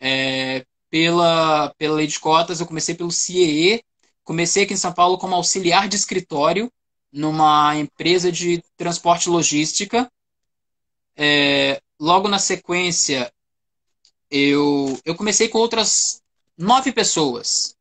[0.00, 3.82] é, pela, pela lei de cotas, eu comecei pelo CIEE,
[4.24, 6.70] comecei aqui em São Paulo como auxiliar de escritório
[7.12, 10.10] numa empresa de transporte e logística.
[11.16, 13.32] É, logo na sequência,
[14.32, 16.22] eu, eu comecei com outras
[16.56, 17.76] nove pessoas.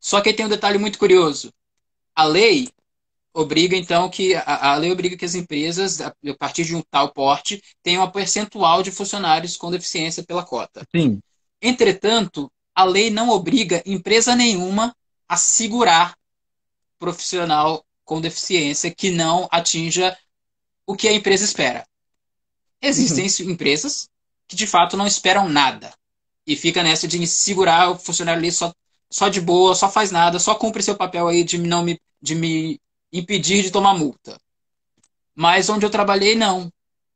[0.00, 1.52] Só que aí tem um detalhe muito curioso.
[2.16, 2.70] A lei
[3.34, 6.82] obriga, então, que a, a lei obriga que as empresas, a, a partir de um
[6.90, 10.86] tal porte, tenham um percentual de funcionários com deficiência pela cota.
[10.94, 11.20] Sim.
[11.60, 14.96] Entretanto, a lei não obriga empresa nenhuma
[15.28, 16.16] a segurar
[16.98, 20.16] profissional com deficiência que não atinja
[20.86, 21.86] o que a empresa espera.
[22.80, 23.52] Existem uhum.
[23.52, 24.08] empresas
[24.46, 25.92] que de fato não esperam nada.
[26.46, 28.72] E fica nessa de segurar o funcionário ali só,
[29.10, 32.34] só de boa, só faz nada, só cumpre seu papel aí de não me, de
[32.34, 32.80] me
[33.12, 34.38] impedir de tomar multa.
[35.34, 36.70] Mas onde eu trabalhei, não.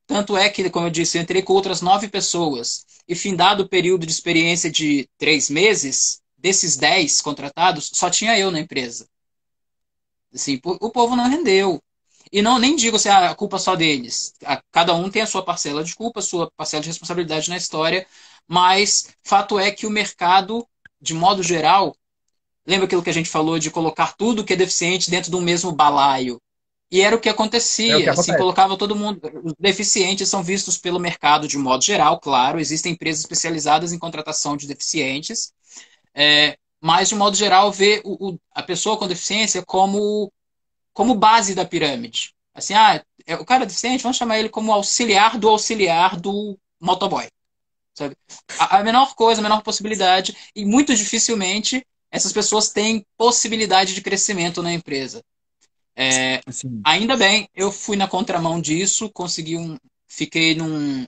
[0.07, 2.87] Tanto é que, como eu disse, eu entrei com outras nove pessoas.
[3.07, 8.51] E findado o período de experiência de três meses, desses dez contratados, só tinha eu
[8.51, 9.07] na empresa.
[10.33, 11.83] Assim, o povo não rendeu.
[12.33, 14.35] E não nem digo se é a culpa só deles.
[14.71, 18.07] Cada um tem a sua parcela de culpa, a sua parcela de responsabilidade na história,
[18.47, 20.67] mas fato é que o mercado,
[21.01, 21.95] de modo geral,
[22.67, 25.73] lembra aquilo que a gente falou de colocar tudo que é deficiente dentro do mesmo
[25.73, 26.41] balaio?
[26.91, 29.21] E era o que acontecia, é o que assim, colocava todo mundo.
[29.45, 34.57] Os deficientes são vistos pelo mercado de modo geral, claro, existem empresas especializadas em contratação
[34.57, 35.53] de deficientes,
[36.14, 40.33] é, mas de modo geral vê o, o, a pessoa com deficiência como
[40.99, 42.35] como base da pirâmide.
[42.53, 47.29] Assim, ah, é, o cara deficiente, vamos chamar ele como auxiliar do auxiliar do motoboy.
[47.95, 48.17] Sabe?
[48.59, 54.01] A, a menor coisa, a menor possibilidade, e muito dificilmente essas pessoas têm possibilidade de
[54.01, 55.23] crescimento na empresa.
[55.95, 56.41] É,
[56.83, 59.79] ainda bem, eu fui na contramão disso, consegui um.
[60.09, 61.07] Fiquei num.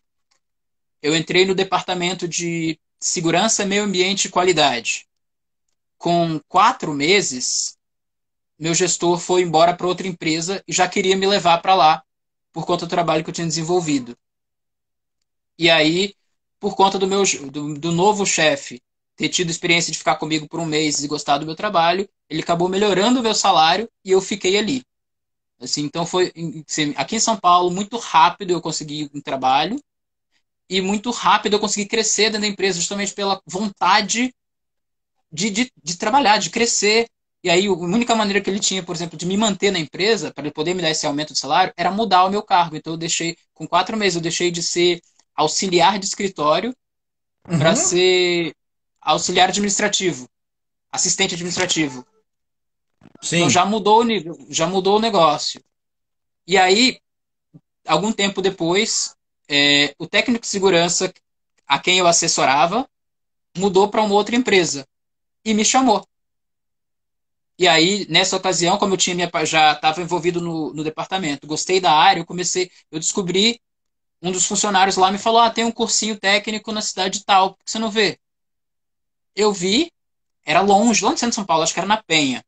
[1.03, 5.09] Eu entrei no departamento de segurança, meio ambiente e qualidade.
[5.99, 7.77] Com quatro meses,
[8.61, 12.03] meu gestor foi embora para outra empresa e já queria me levar para lá
[12.53, 14.17] por conta do trabalho que eu tinha desenvolvido.
[15.59, 16.15] E aí,
[16.59, 18.83] por conta do meu do, do novo chefe
[19.17, 22.43] ter tido experiência de ficar comigo por um mês e gostar do meu trabalho, ele
[22.43, 24.83] acabou melhorando o meu salário e eu fiquei ali.
[25.61, 26.33] Assim, então foi
[26.67, 29.79] assim, aqui em São Paulo muito rápido eu consegui um trabalho
[30.69, 34.35] e muito rápido eu consegui crescer dentro da empresa justamente pela vontade
[35.31, 37.07] de, de, de trabalhar, de crescer,
[37.43, 40.31] e aí, a única maneira que ele tinha, por exemplo, de me manter na empresa,
[40.33, 42.77] para ele poder me dar esse aumento de salário, era mudar o meu cargo.
[42.77, 45.01] Então, eu deixei, com quatro meses, eu deixei de ser
[45.35, 46.77] auxiliar de escritório
[47.49, 47.59] uhum.
[47.59, 48.55] para ser
[49.01, 50.29] auxiliar administrativo,
[50.93, 52.07] assistente administrativo.
[53.23, 53.37] Sim.
[53.39, 55.63] Então, já mudou o nível, já mudou o negócio.
[56.47, 57.01] E aí,
[57.87, 59.15] algum tempo depois,
[59.49, 61.11] é, o técnico de segurança
[61.67, 62.87] a quem eu assessorava
[63.57, 64.87] mudou para uma outra empresa
[65.43, 66.07] e me chamou.
[67.61, 71.79] E aí, nessa ocasião, como eu tinha minha, já estava envolvido no, no departamento, gostei
[71.79, 73.61] da área, eu comecei, eu descobri,
[74.23, 77.65] um dos funcionários lá me falou, ah, tem um cursinho técnico na cidade tal, por
[77.65, 78.19] que você não vê?
[79.35, 79.93] Eu vi,
[80.45, 82.45] era longe, longe do centro de São Paulo, acho que era na Penha.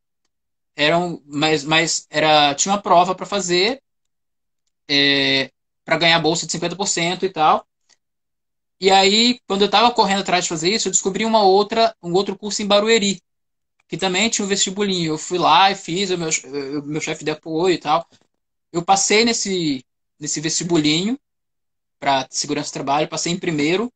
[0.75, 3.81] Era um, mas, mas era, tinha uma prova para fazer,
[4.89, 5.51] é,
[5.85, 7.65] para ganhar bolsa de 50% e tal.
[8.79, 12.13] E aí, quando eu estava correndo atrás de fazer isso, eu descobri uma outra, um
[12.13, 13.19] outro curso em Barueri,
[13.87, 15.13] que também tinha um vestibulinho.
[15.13, 16.29] Eu fui lá e fiz, o meu,
[16.83, 18.07] meu chefe de apoio e tal.
[18.71, 19.85] Eu passei nesse,
[20.19, 21.19] nesse vestibulinho
[21.99, 23.91] para segurança do trabalho, passei em primeiro.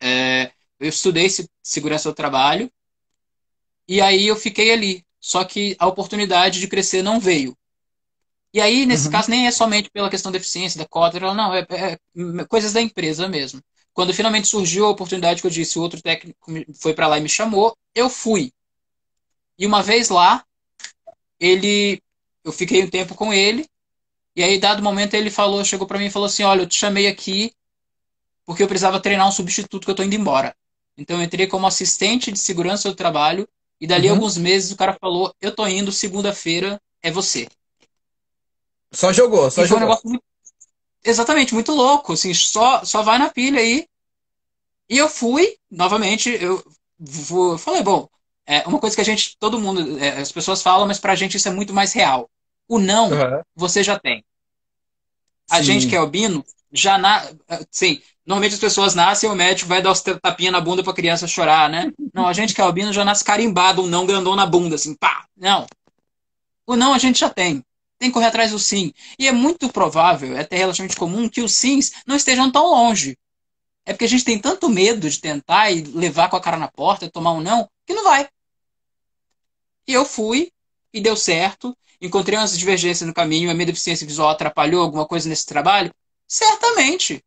[0.00, 1.28] É, eu estudei
[1.62, 2.70] segurança do trabalho
[3.88, 5.04] e aí eu fiquei ali.
[5.20, 7.56] Só que a oportunidade de crescer não veio.
[8.52, 9.12] E aí, nesse uhum.
[9.12, 12.72] caso, nem é somente pela questão da eficiência, da cota, não, é, é, é coisas
[12.72, 13.60] da empresa mesmo.
[13.92, 16.38] Quando finalmente surgiu a oportunidade que eu disse, o outro técnico
[16.80, 18.52] foi para lá e me chamou, eu fui.
[19.58, 20.44] E uma vez lá,
[21.38, 22.02] ele,
[22.44, 23.68] eu fiquei um tempo com ele,
[24.36, 26.74] e aí, dado momento, ele falou, chegou para mim e falou assim: Olha, eu te
[26.74, 27.52] chamei aqui
[28.44, 30.54] porque eu precisava treinar um substituto que eu tô indo embora.
[30.96, 33.48] Então, eu entrei como assistente de segurança do trabalho,
[33.80, 34.14] e dali uhum.
[34.14, 37.48] alguns meses o cara falou: Eu tô indo, segunda-feira é você.
[38.90, 39.78] Só jogou, só e jogou.
[39.78, 40.24] Um negócio muito...
[41.04, 42.12] Exatamente, muito louco.
[42.14, 43.86] Assim, só, só vai na pilha aí.
[44.88, 46.64] E eu fui, novamente, eu
[46.98, 48.08] vou, falei, bom,
[48.46, 51.36] é uma coisa que a gente, todo mundo, é, as pessoas falam, mas pra gente
[51.36, 52.30] isso é muito mais real.
[52.68, 53.42] O não, uhum.
[53.54, 54.24] você já tem.
[55.50, 55.64] A Sim.
[55.64, 57.26] gente que é albino, já na.
[57.70, 61.26] Sim, normalmente as pessoas nascem, o médico vai dar os tapinha na bunda pra criança
[61.26, 61.92] chorar, né?
[62.12, 64.94] Não, a gente que é albino já nasce carimbado, um não grandão na bunda, assim,
[64.94, 65.24] pá!
[65.36, 65.66] Não.
[66.66, 67.62] O não a gente já tem.
[67.98, 68.92] Tem que correr atrás do sim.
[69.18, 73.16] E é muito provável, é até relativamente comum, que os sims não estejam tão longe.
[73.86, 76.68] É porque a gente tem tanto medo de tentar e levar com a cara na
[76.68, 78.28] porta, tomar um não, que não vai.
[79.86, 80.50] E eu fui,
[80.92, 85.28] e deu certo encontrei umas divergências no caminho, a minha deficiência visual atrapalhou alguma coisa
[85.28, 85.92] nesse trabalho?
[86.28, 87.24] Certamente.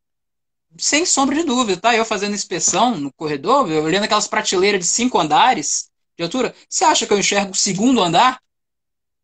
[0.78, 1.96] Sem sombra de dúvida, tá?
[1.96, 6.84] Eu fazendo inspeção no corredor, eu olhando aquelas prateleiras de cinco andares de altura, você
[6.84, 8.40] acha que eu enxergo o segundo andar?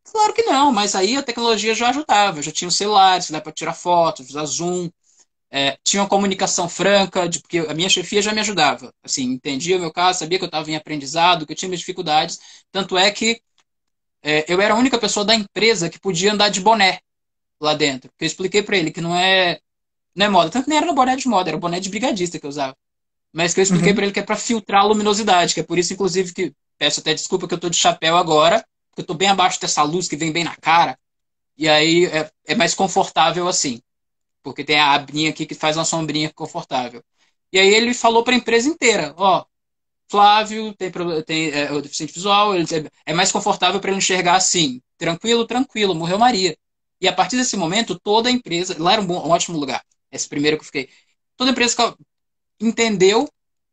[0.04, 2.38] Claro que não, mas aí a tecnologia já ajudava.
[2.38, 4.90] Eu já tinha os celulares, dá para tirar fotos, usar zoom.
[5.56, 8.92] É, tinha uma comunicação franca, de, porque a minha chefia já me ajudava.
[9.04, 11.78] Assim, entendia o meu caso, sabia que eu estava em aprendizado, que eu tinha minhas
[11.78, 12.40] dificuldades.
[12.72, 13.40] Tanto é que
[14.20, 16.98] é, eu era a única pessoa da empresa que podia andar de boné
[17.60, 18.10] lá dentro.
[18.10, 19.60] Porque eu expliquei para ele que não é,
[20.12, 20.50] não é moda.
[20.50, 22.76] Tanto nem era no boné de moda, era boné de brigadista que eu usava.
[23.32, 23.94] Mas que eu expliquei uhum.
[23.94, 26.98] para ele que é para filtrar a luminosidade, que é por isso, inclusive, que peço
[26.98, 30.08] até desculpa que eu tô de chapéu agora, porque eu tô bem abaixo dessa luz
[30.08, 30.98] que vem bem na cara.
[31.56, 33.80] E aí é, é mais confortável assim.
[34.44, 37.02] Porque tem a abinha aqui que faz uma sombrinha confortável.
[37.52, 39.44] E aí ele falou para a empresa inteira, ó,
[40.08, 40.92] Flávio tem,
[41.24, 42.66] tem é, o deficiente visual, ele,
[43.06, 46.56] é mais confortável para ele enxergar assim, tranquilo, tranquilo, morreu Maria.
[47.00, 49.82] E a partir desse momento, toda a empresa, lá era um, bom, um ótimo lugar,
[50.12, 50.88] esse primeiro que eu fiquei,
[51.36, 51.96] toda a empresa
[52.60, 53.28] entendeu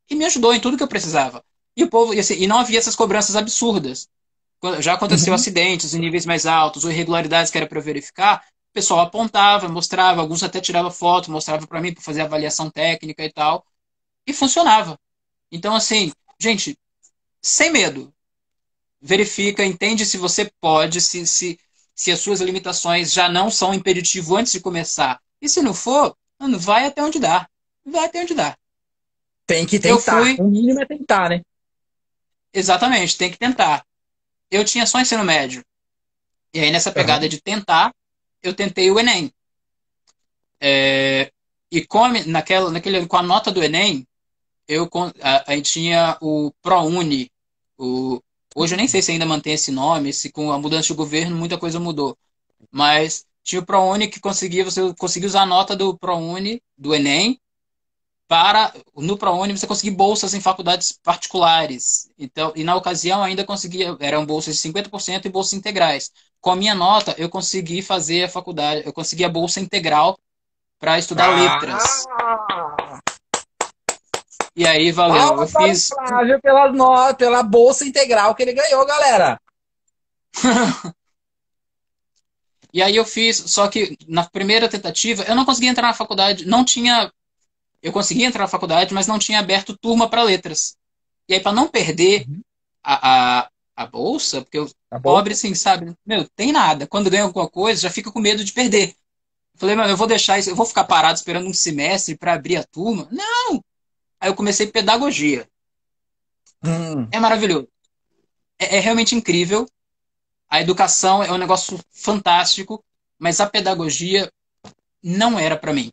[0.10, 1.44] e me ajudou em tudo que eu precisava.
[1.76, 4.08] E o povo, e, assim, e não havia essas cobranças absurdas.
[4.80, 5.36] Já aconteceu uhum.
[5.36, 10.22] acidentes em níveis mais altos ou irregularidades que era para verificar, o pessoal apontava, mostrava,
[10.22, 13.66] alguns até tirava foto, mostrava para mim para fazer avaliação técnica e tal,
[14.26, 14.98] e funcionava.
[15.52, 16.80] Então, assim, gente,
[17.42, 18.14] sem medo.
[19.02, 21.60] Verifica, entende se você pode, se, se,
[21.94, 25.20] se as suas limitações já não são impeditivo antes de começar.
[25.42, 27.50] E se não for, mano, vai até onde dá.
[27.86, 28.56] Vai até onde dá.
[29.46, 30.22] Tem que tentar.
[30.22, 30.38] Fui...
[30.40, 31.42] O mínimo é tentar, né?
[32.54, 33.86] Exatamente, tem que tentar.
[34.50, 35.66] Eu tinha só ensino médio.
[36.54, 37.30] E aí, nessa pegada uhum.
[37.30, 37.94] de tentar,
[38.44, 39.32] eu tentei o Enem.
[40.60, 41.32] É...
[41.72, 44.06] E com, naquela, naquele, com a nota do Enem,
[44.68, 44.90] eu,
[45.22, 47.32] a, a gente tinha o ProUni.
[47.78, 48.22] O,
[48.56, 51.36] hoje eu nem sei se ainda mantém esse nome, se com a mudança de governo
[51.36, 52.18] muita coisa mudou.
[52.72, 57.40] Mas tinha o ProUni que conseguia, você conseguia usar a nota do ProUni, do Enem,
[58.28, 62.10] para no ProUni você conseguir bolsas em faculdades particulares.
[62.18, 66.12] Então, e na ocasião ainda conseguia, eram bolsas de 50% e bolsas integrais.
[66.42, 70.18] Com a minha nota, eu consegui fazer a faculdade, eu consegui a bolsa integral
[70.80, 71.36] para estudar ah!
[71.36, 72.06] letras.
[74.56, 75.40] E aí, valeu.
[75.40, 75.90] eu fiz.
[75.90, 77.16] Flávio pela, no...
[77.16, 79.40] pela bolsa integral que ele ganhou, galera.
[82.74, 86.46] e aí eu fiz, só que na primeira tentativa eu não consegui entrar na faculdade,
[86.46, 87.12] não tinha.
[87.82, 90.76] Eu consegui entrar na faculdade, mas não tinha aberto turma para letras.
[91.28, 92.42] E aí, para não perder uhum.
[92.84, 95.96] a, a, a, bolsa, porque o tá pobre, assim, sabe?
[96.06, 96.86] Meu, tem nada.
[96.86, 98.94] Quando ganha alguma coisa, já fica com medo de perder.
[99.56, 102.58] Falei, mano, eu vou deixar isso, eu vou ficar parado esperando um semestre para abrir
[102.58, 103.08] a turma.
[103.10, 103.64] Não!
[104.20, 105.48] Aí eu comecei pedagogia.
[106.64, 107.08] Hum.
[107.12, 107.68] É maravilhoso.
[108.60, 109.66] É, é realmente incrível.
[110.50, 112.84] A educação é um negócio fantástico,
[113.18, 114.30] mas a pedagogia
[115.02, 115.92] não era para mim.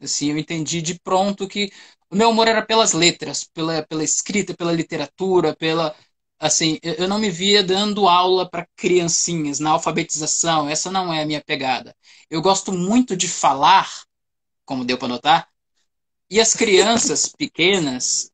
[0.00, 1.72] Assim, eu entendi de pronto que
[2.08, 5.94] o meu amor era pelas letras, pela, pela escrita, pela literatura, pela
[6.42, 10.68] assim, eu não me via dando aula para criancinhas na alfabetização.
[10.68, 11.94] Essa não é a minha pegada.
[12.28, 13.88] Eu gosto muito de falar,
[14.64, 15.48] como deu para notar,
[16.28, 18.32] e as crianças pequenas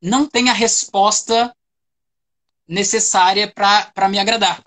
[0.00, 1.54] não têm a resposta
[2.66, 4.64] necessária para me agradar.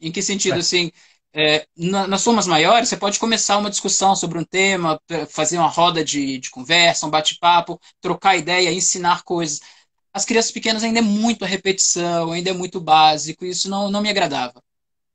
[0.00, 0.56] Em que sentido?
[0.56, 0.58] É.
[0.58, 0.90] Assim,
[1.32, 5.68] é, na, nas turmas maiores, você pode começar uma discussão sobre um tema, fazer uma
[5.68, 9.60] roda de, de conversa, um bate-papo, trocar ideia, ensinar coisas.
[10.12, 14.02] As crianças pequenas ainda é muito a repetição, ainda é muito básico, isso não, não
[14.02, 14.62] me agradava.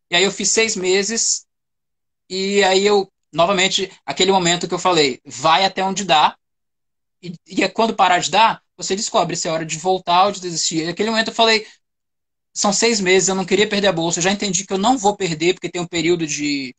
[0.09, 1.45] E aí eu fiz seis meses,
[2.29, 6.35] e aí eu, novamente, aquele momento que eu falei, vai até onde dá,
[7.21, 10.31] e, e é quando parar de dar, você descobre se é hora de voltar ou
[10.31, 10.83] de desistir.
[10.83, 11.65] E naquele momento eu falei,
[12.53, 14.97] são seis meses, eu não queria perder a bolsa, eu já entendi que eu não
[14.97, 16.75] vou perder, porque tem um período de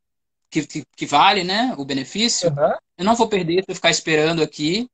[0.50, 2.50] que, que, que vale, né, o benefício.
[2.50, 2.74] Uhum.
[2.96, 4.88] Eu não vou perder se eu ficar esperando aqui.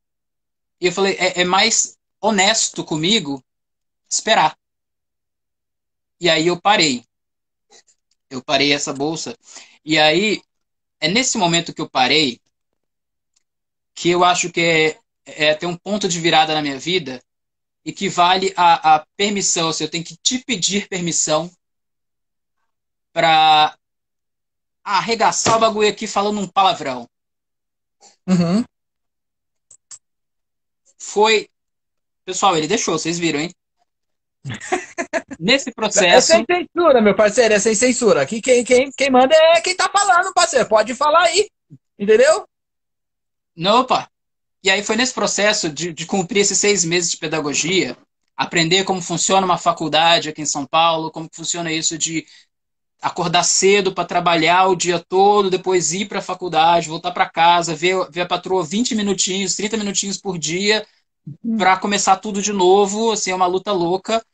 [0.80, 3.44] E eu falei, é, é mais honesto comigo
[4.08, 4.56] esperar.
[6.18, 7.04] E aí eu parei.
[8.30, 9.36] Eu parei essa bolsa.
[9.84, 10.42] E aí,
[10.98, 12.40] é nesse momento que eu parei
[13.94, 17.22] que eu acho que é, é ter um ponto de virada na minha vida
[17.84, 21.52] equivale a, a permissão, assim, eu tenho que te pedir permissão
[23.12, 23.76] para
[24.82, 27.08] arregaçar o bagulho aqui falando um palavrão.
[28.26, 28.64] Uhum.
[30.98, 31.48] Foi.
[32.24, 33.52] Pessoal, ele deixou, vocês viram, hein?
[35.38, 36.32] Nesse processo.
[36.32, 38.22] É sem censura, meu parceiro, é sem censura.
[38.22, 40.68] Aqui quem, quem, quem manda é quem tá falando, parceiro.
[40.68, 41.48] Pode falar aí.
[41.98, 42.46] Entendeu?
[43.56, 44.08] Não, opa.
[44.62, 47.96] E aí foi nesse processo de, de cumprir esses seis meses de pedagogia,
[48.34, 52.26] aprender como funciona uma faculdade aqui em São Paulo, como funciona isso de
[53.00, 57.74] acordar cedo para trabalhar o dia todo, depois ir para a faculdade, voltar para casa,
[57.74, 60.86] ver, ver a patroa 20 minutinhos, 30 minutinhos por dia,
[61.58, 64.24] para começar tudo de novo, assim, é uma luta louca.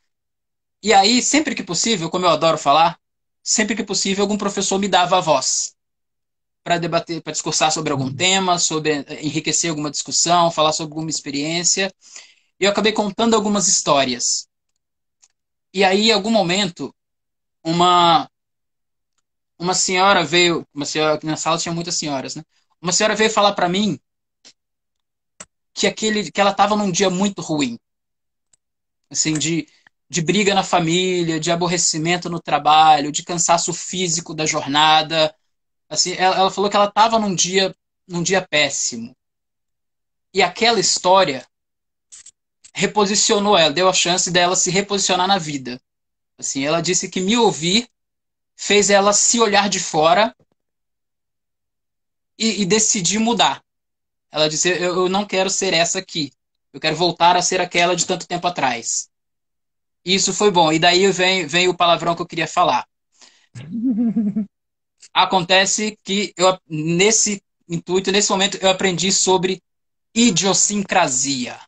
[0.83, 2.99] E aí, sempre que possível, como eu adoro falar,
[3.43, 5.75] sempre que possível, algum professor me dava a voz
[6.65, 11.11] para debater, para discursar sobre algum tema, sobre eh, enriquecer alguma discussão, falar sobre alguma
[11.11, 11.93] experiência.
[12.61, 14.49] E eu acabei contando algumas histórias.
[15.73, 16.95] E aí, em algum momento,
[17.65, 18.29] uma
[19.59, 22.43] uma senhora veio, uma senhora na sala tinha muitas senhoras, né?
[22.81, 23.99] Uma senhora veio falar para mim
[25.75, 27.79] que aquele que ela estava num dia muito ruim.
[29.11, 29.67] Assim, de
[30.13, 35.33] de briga na família, de aborrecimento no trabalho, de cansaço físico da jornada,
[35.91, 37.75] Assim, ela, ela falou que ela estava num dia,
[38.07, 39.15] num dia péssimo.
[40.33, 41.45] E aquela história
[42.73, 45.83] reposicionou ela, deu a chance dela se reposicionar na vida.
[46.39, 47.91] Assim, ela disse que me ouvir
[48.55, 50.35] fez ela se olhar de fora
[52.39, 53.61] e, e decidir mudar.
[54.31, 56.33] Ela disse: eu, eu não quero ser essa aqui.
[56.73, 59.09] Eu quero voltar a ser aquela de tanto tempo atrás.
[60.05, 60.73] Isso foi bom.
[60.73, 62.87] E daí vem, vem o palavrão que eu queria falar.
[65.13, 69.63] Acontece que eu, nesse intuito, nesse momento, eu aprendi sobre
[70.15, 71.59] idiosincrasia.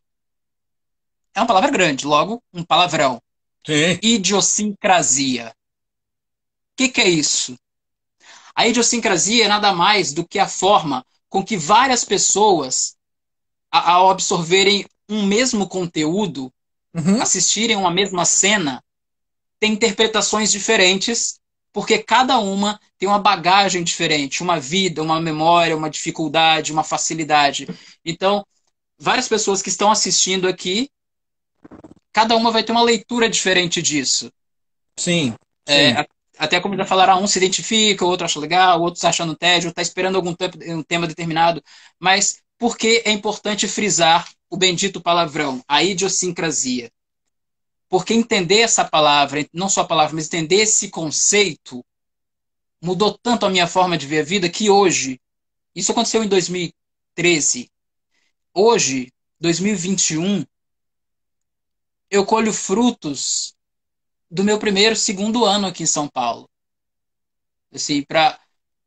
[1.35, 3.21] É uma palavra grande, logo, um palavrão.
[3.67, 3.99] Sim.
[4.03, 5.49] Idiosincrasia.
[5.49, 7.57] O que, que é isso?
[8.55, 12.95] A idiosincrasia é nada mais do que a forma com que várias pessoas,
[13.71, 16.53] ao absorverem um mesmo conteúdo,
[16.93, 17.23] uhum.
[17.23, 18.85] assistirem uma mesma cena,
[19.59, 21.41] têm interpretações diferentes
[21.73, 27.67] porque cada uma tem uma bagagem diferente, uma vida, uma memória, uma dificuldade, uma facilidade.
[28.05, 28.47] Então,
[28.99, 30.91] várias pessoas que estão assistindo aqui,
[32.13, 34.31] cada uma vai ter uma leitura diferente disso.
[34.99, 35.35] Sim.
[35.65, 36.07] É, sim.
[36.43, 39.37] Até como já falaram, um se identifica, o outro acha legal, o outro está achando
[39.37, 40.35] tédio, está esperando algum
[40.67, 41.63] um tema determinado.
[42.01, 46.91] Mas por que é importante frisar o bendito palavrão, a idiosincrasia?
[47.89, 51.85] Porque entender essa palavra, não só a palavra, mas entender esse conceito,
[52.83, 55.21] mudou tanto a minha forma de ver a vida que hoje,
[55.73, 57.71] isso aconteceu em 2013,
[58.53, 60.45] hoje, 2021,
[62.11, 63.55] eu colho frutos
[64.33, 66.49] do meu primeiro, segundo ano aqui em São Paulo.
[67.73, 68.39] Assim, para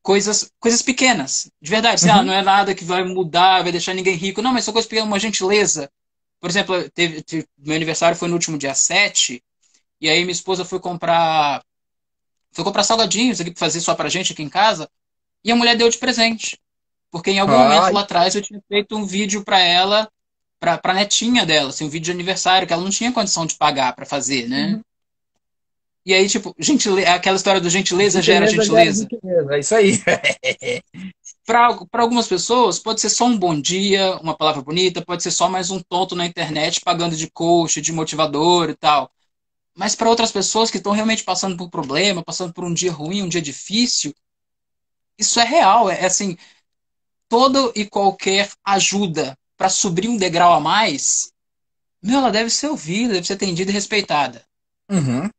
[0.02, 1.96] coisas, coisas pequenas, de verdade.
[1.96, 2.16] Assim, uhum.
[2.16, 4.42] ah, não é nada que vai mudar, vai deixar ninguém rico.
[4.42, 5.90] Não, mas são coisas pequenas, uma gentileza,
[6.40, 9.44] por exemplo, teve, teve, meu aniversário foi no último dia 7,
[10.00, 11.64] e aí minha esposa foi comprar.
[12.52, 14.90] Foi comprar salgadinhos aqui pra fazer só pra gente aqui em casa,
[15.44, 16.60] e a mulher deu de presente.
[17.12, 17.64] Porque em algum Ai.
[17.64, 20.08] momento lá atrás eu tinha feito um vídeo para ela,
[20.60, 23.56] pra, pra netinha dela, assim, um vídeo de aniversário, que ela não tinha condição de
[23.56, 24.68] pagar para fazer, né?
[24.68, 24.84] Uhum.
[26.06, 29.08] E aí, tipo, gentileza, aquela história do gentileza, gentileza gera gentileza.
[29.10, 29.56] Gera gentileza.
[29.56, 30.04] É isso aí.
[31.44, 35.50] para algumas pessoas, pode ser só um bom dia, uma palavra bonita, pode ser só
[35.50, 39.12] mais um tonto na internet pagando de coach, de motivador e tal.
[39.76, 43.24] Mas para outras pessoas que estão realmente passando por problema, passando por um dia ruim,
[43.24, 44.14] um dia difícil,
[45.18, 45.90] isso é real.
[45.90, 46.38] É, é assim,
[47.28, 51.32] toda e qualquer ajuda para subir um degrau a mais,
[52.02, 54.46] meu, ela deve ser ouvida, deve ser atendida e respeitada.
[54.90, 55.30] Uhum.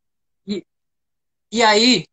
[1.51, 2.07] E, aí,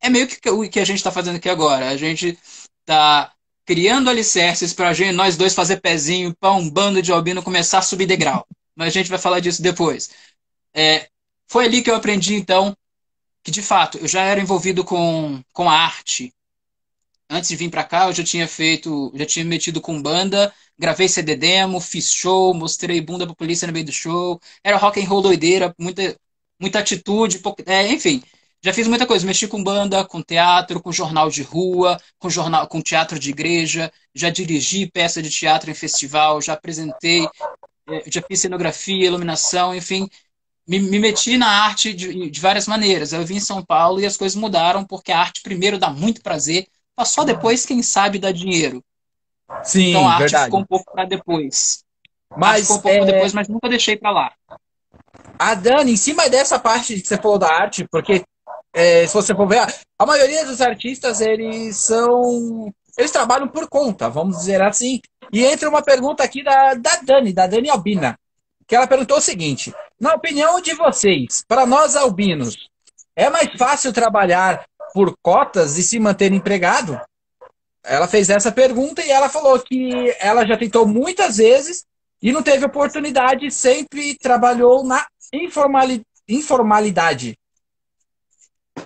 [0.00, 1.90] é meio que o que a gente está fazendo aqui agora.
[1.90, 2.38] A gente
[2.80, 3.32] está
[3.66, 8.06] criando alicerces para nós dois fazer pezinho para um bando de albino começar a subir
[8.06, 8.46] degrau.
[8.74, 10.10] Mas a gente vai falar disso depois.
[10.74, 11.08] É,
[11.48, 12.76] foi ali que eu aprendi, então,
[13.42, 16.32] que de fato eu já era envolvido com, com a arte.
[17.28, 21.08] Antes de vir para cá, eu já tinha feito, já tinha metido com banda, gravei
[21.08, 24.40] CD demo, fiz show, mostrei bunda pra polícia no meio do show.
[24.64, 26.16] Era rock and roll doideira, muita,
[26.58, 28.20] muita atitude, é, enfim.
[28.62, 32.66] Já fiz muita coisa, mexi com banda, com teatro, com jornal de rua, com jornal,
[32.68, 37.26] com teatro de igreja, já dirigi peça de teatro em festival, já apresentei,
[37.88, 40.06] é, já fiz cenografia, iluminação, enfim,
[40.68, 43.14] me, me meti na arte de, de, várias maneiras.
[43.14, 46.22] Eu vim em São Paulo e as coisas mudaram porque a arte primeiro dá muito
[46.22, 48.84] prazer, mas só depois quem sabe dá dinheiro.
[49.64, 50.44] Sim, então a arte verdade.
[50.44, 51.82] ficou um pouco para depois.
[52.36, 53.04] Mas ficou um pouco é...
[53.06, 54.32] depois, mas nunca deixei para lá.
[55.38, 58.22] A Dani, em cima dessa parte que você falou da arte, porque
[58.72, 59.66] é, se você for ver,
[59.98, 62.72] a maioria dos artistas, eles são.
[62.96, 65.00] Eles trabalham por conta, vamos dizer assim.
[65.32, 68.18] E entra uma pergunta aqui da, da Dani, da Dani Albina,
[68.66, 72.56] que ela perguntou o seguinte: na opinião de vocês, para nós albinos,
[73.16, 77.00] é mais fácil trabalhar por cotas e se manter empregado?
[77.82, 81.84] Ela fez essa pergunta e ela falou que ela já tentou muitas vezes
[82.22, 85.06] e não teve oportunidade, sempre trabalhou na
[86.28, 87.39] informalidade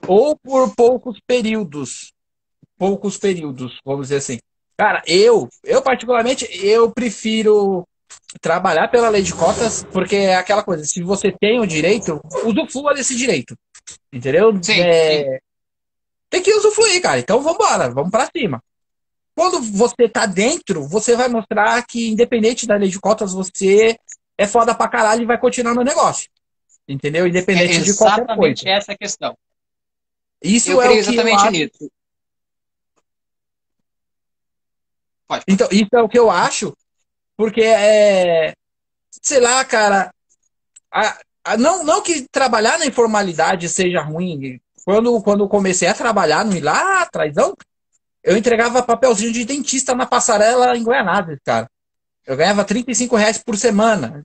[0.06, 2.12] ou por poucos períodos.
[2.76, 4.38] Poucos períodos, vamos dizer assim.
[4.76, 7.86] Cara, eu, eu particularmente, eu prefiro
[8.40, 12.94] trabalhar pela lei de cotas, porque é aquela coisa, se você tem o direito, usufrua
[12.94, 13.56] desse direito.
[14.12, 14.52] Entendeu?
[14.62, 15.24] Sim, é...
[15.24, 15.38] sim.
[16.28, 17.20] Tem que usufruir, cara.
[17.20, 18.60] Então vamos embora, vamos para cima.
[19.36, 23.96] Quando você tá dentro, você vai mostrar que, independente da lei de cotas, você
[24.36, 26.28] é foda pra caralho e vai continuar no negócio.
[26.88, 27.26] Entendeu?
[27.26, 28.52] Independente é de qualquer coisa.
[28.52, 29.36] Exatamente essa questão.
[30.44, 31.50] Isso eu é o que exatamente eu acho...
[31.50, 31.92] nisso.
[35.26, 35.44] Pode.
[35.48, 36.76] Então, isso é o que eu acho,
[37.36, 38.52] porque é.
[39.22, 40.12] Sei lá, cara.
[40.92, 44.60] A, a, não, não que trabalhar na informalidade seja ruim.
[44.84, 47.34] Quando, quando comecei a trabalhar no lá atrás,
[48.22, 51.70] eu entregava papelzinho de dentista na passarela em Goianazes, cara.
[52.26, 54.24] Eu ganhava 35 reais por semana.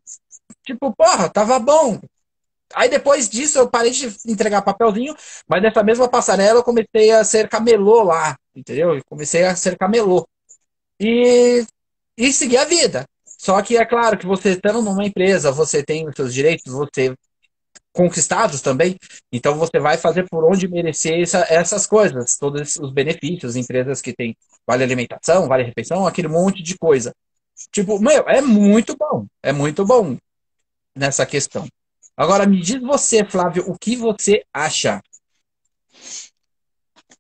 [0.66, 2.00] Tipo, porra, tava bom.
[2.76, 5.16] Aí depois disso eu parei de entregar papelzinho,
[5.48, 8.96] mas nessa mesma passarela eu comecei a ser camelô lá, entendeu?
[8.96, 10.28] Eu comecei a ser camelô.
[11.00, 11.66] E,
[12.18, 13.06] e seguir a vida.
[13.26, 17.16] Só que é claro que você estando numa empresa, você tem os seus direitos, você
[17.92, 18.98] conquistados também,
[19.32, 24.14] então você vai fazer por onde merecer essa, essas coisas, todos os benefícios, empresas que
[24.14, 27.14] tem vale alimentação, vale refeição, aquele monte de coisa.
[27.72, 30.18] Tipo, meu, é muito bom, é muito bom
[30.96, 31.68] nessa questão.
[32.20, 35.02] Agora, me diz você, Flávio, o que você acha?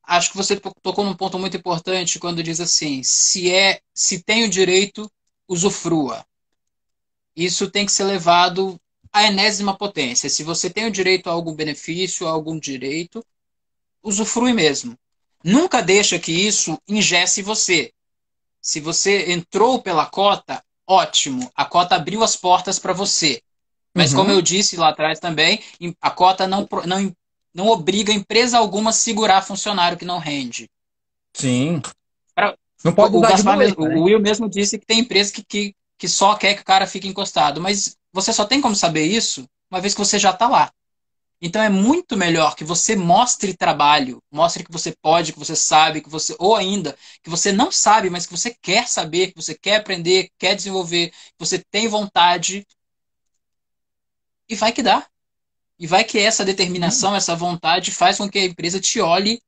[0.04, 4.44] Acho que você tocou num ponto muito importante quando diz assim: se é, se tem
[4.44, 5.10] o direito,
[5.48, 6.26] usufrua.
[7.34, 8.78] Isso tem que ser levado
[9.10, 10.30] à enésima potência.
[10.30, 13.26] Se você tem o direito a algum benefício, a algum direito,
[14.04, 15.00] usufrui mesmo.
[15.42, 17.94] Nunca deixa que isso ingesse você.
[18.62, 23.42] Se você entrou pela cota, ótimo, a cota abriu as portas para você.
[23.94, 24.20] Mas, uhum.
[24.20, 25.60] como eu disse lá atrás também,
[26.02, 27.16] a cota não, não,
[27.54, 30.70] não obriga empresa alguma a segurar funcionário que não rende.
[31.34, 31.82] Sim.
[32.36, 33.96] Pra, não pode o, Gaspar mesmo, né?
[33.96, 36.88] o Will mesmo disse que tem empresa que, que, que só quer que o cara
[36.88, 37.60] fique encostado.
[37.60, 40.72] Mas você só tem como saber isso uma vez que você já está lá.
[41.42, 46.02] Então é muito melhor que você mostre trabalho, mostre que você pode, que você sabe,
[46.02, 49.56] que você ou ainda que você não sabe, mas que você quer saber, que você
[49.56, 52.66] quer aprender, quer desenvolver, que você tem vontade
[54.50, 55.08] e vai que dá.
[55.80, 59.42] E vai que essa determinação, essa vontade faz com que a empresa te olhe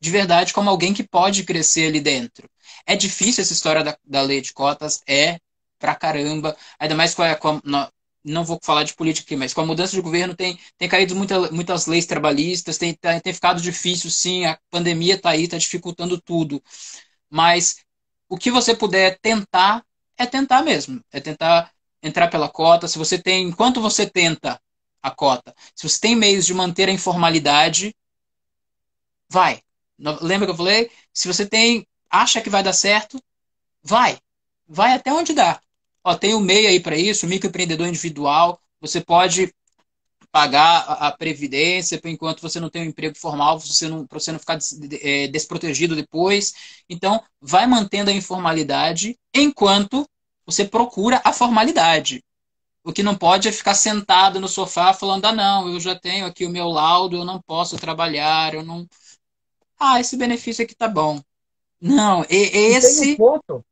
[0.00, 2.48] de verdade como alguém que pode crescer ali dentro.
[2.86, 5.38] É difícil essa história da, da lei de cotas, é
[5.78, 6.56] pra caramba.
[6.78, 7.90] Ainda mais com a, com a,
[8.24, 11.14] não vou falar de política aqui, mas com a mudança de governo tem, tem caído
[11.16, 16.20] muita, muitas leis trabalhistas, tem, tem ficado difícil, sim, a pandemia está aí, está dificultando
[16.20, 16.62] tudo.
[17.30, 17.76] Mas
[18.28, 19.84] o que você puder tentar,
[20.16, 21.00] é tentar mesmo.
[21.12, 21.70] É tentar
[22.02, 24.60] entrar pela cota, se você tem, enquanto você tenta
[25.02, 27.94] a cota, se você tem meios de manter a informalidade,
[29.28, 29.60] vai.
[29.98, 30.90] Lembra que eu falei?
[31.12, 33.22] Se você tem, acha que vai dar certo,
[33.82, 34.18] vai.
[34.68, 35.60] Vai até onde dá.
[36.04, 39.54] Ó, tem o um meio aí para isso, microempreendedor individual, você pode
[40.32, 44.38] pagar a, previdência enquanto você não tem um emprego formal, para você não, você não
[44.38, 44.58] ficar
[45.02, 46.54] é, desprotegido depois.
[46.88, 50.08] Então, vai mantendo a informalidade enquanto
[50.46, 52.22] você procura a formalidade.
[52.84, 56.26] O que não pode é ficar sentado no sofá falando: ah, não, eu já tenho
[56.26, 58.86] aqui o meu laudo, eu não posso trabalhar, eu não.
[59.78, 61.20] ah, esse benefício aqui tá bom.
[61.80, 63.12] Não, esse.
[63.12, 63.64] Um ponto.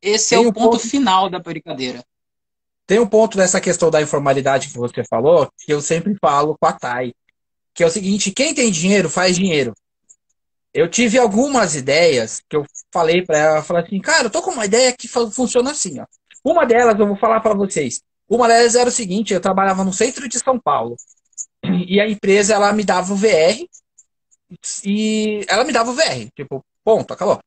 [0.00, 2.04] Esse é o um ponto, ponto final da brincadeira.
[2.86, 6.66] Tem um ponto nessa questão da informalidade que você falou, que eu sempre falo com
[6.66, 7.14] a Thay,
[7.74, 9.74] que é o seguinte: quem tem dinheiro faz dinheiro.
[10.72, 14.50] Eu tive algumas ideias que eu falei para ela, falei assim, cara, eu tô com
[14.50, 16.06] uma ideia que funciona assim, ó.
[16.44, 18.02] Uma delas eu vou falar para vocês.
[18.28, 20.96] Uma delas era o seguinte, eu trabalhava no centro de São Paulo
[21.64, 23.64] e a empresa ela me dava o VR
[24.84, 27.40] e ela me dava o VR, tipo, ponto, acabou.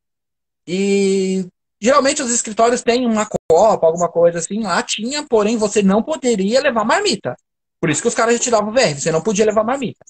[0.67, 1.47] E
[1.79, 6.61] geralmente os escritórios têm uma copa, alguma coisa assim, lá tinha, porém você não poderia
[6.61, 7.35] levar marmita.
[7.79, 10.05] Por isso que os caras te davam o VR, você não podia levar marmita.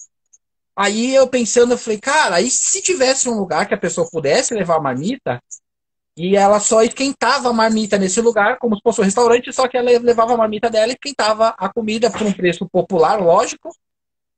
[0.76, 4.54] Aí eu pensando, eu falei, cara, aí se tivesse um lugar que a pessoa pudesse
[4.54, 5.42] levar a marmita,
[6.16, 9.76] e ela só esquentava a marmita nesse lugar, como se fosse um restaurante, só que
[9.76, 13.74] ela levava a marmita dela e esquentava a comida por um preço popular, lógico,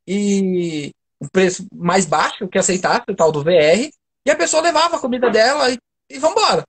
[0.06, 3.90] e um preço mais baixo que aceitasse, o tal do VR,
[4.26, 5.78] e a pessoa levava a comida dela e,
[6.10, 6.64] e vambora.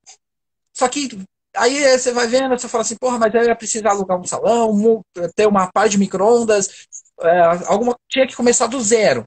[0.73, 1.09] Só que
[1.55, 5.03] aí você vai vendo, você fala assim, porra, mas aí ia precisar alugar um salão,
[5.35, 6.87] ter uma par de micro-ondas,
[7.21, 9.23] é, alguma, tinha que começar do zero.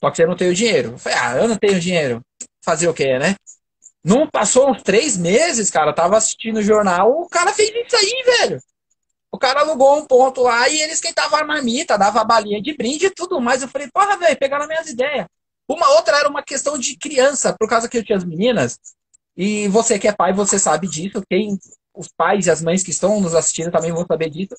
[0.00, 0.92] Só que você não tem o dinheiro.
[0.92, 2.20] Eu falei, ah, eu não tenho dinheiro.
[2.64, 3.34] Fazer o quê, né?
[4.02, 5.90] Não passou uns três meses, cara.
[5.90, 8.60] Eu tava assistindo o jornal, o cara fez isso aí, velho.
[9.32, 12.74] O cara alugou um ponto lá e ele esquentava a marmita, dava a balinha de
[12.74, 13.62] brinde e tudo mais.
[13.62, 15.26] Eu falei, porra, velho, pegaram minhas ideias.
[15.68, 18.78] Uma outra era uma questão de criança, por causa que eu tinha as meninas.
[19.36, 21.22] E você que é pai, você sabe disso.
[21.30, 21.56] Quem,
[21.94, 24.56] os pais e as mães que estão nos assistindo também vão saber disso.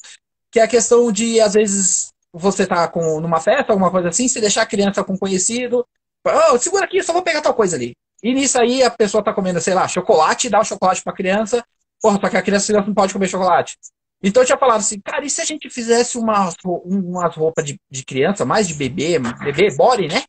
[0.49, 4.27] Que é a questão de, às vezes, você tá com, numa festa, alguma coisa assim,
[4.27, 5.85] se deixar a criança com conhecido,
[6.25, 7.93] oh, segura aqui, só vou pegar tal coisa ali.
[8.23, 11.63] E nisso aí a pessoa tá comendo, sei lá, chocolate, dá o chocolate pra criança,
[12.01, 13.77] porra, só que a criança não pode comer chocolate.
[14.23, 17.79] Então eu tinha falado assim, cara, e se a gente fizesse umas, umas roupas de,
[17.89, 20.23] de criança, mais de bebê, bebê, body, né?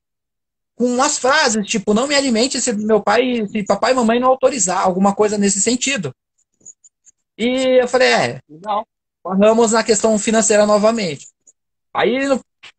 [0.74, 4.28] Com umas frases, tipo, não me alimente se meu pai, se papai e mamãe não
[4.28, 6.14] autorizar, alguma coisa nesse sentido.
[7.36, 8.86] E eu falei, é, não,
[9.22, 11.32] vamos na questão financeira novamente.
[11.95, 12.18] Aí,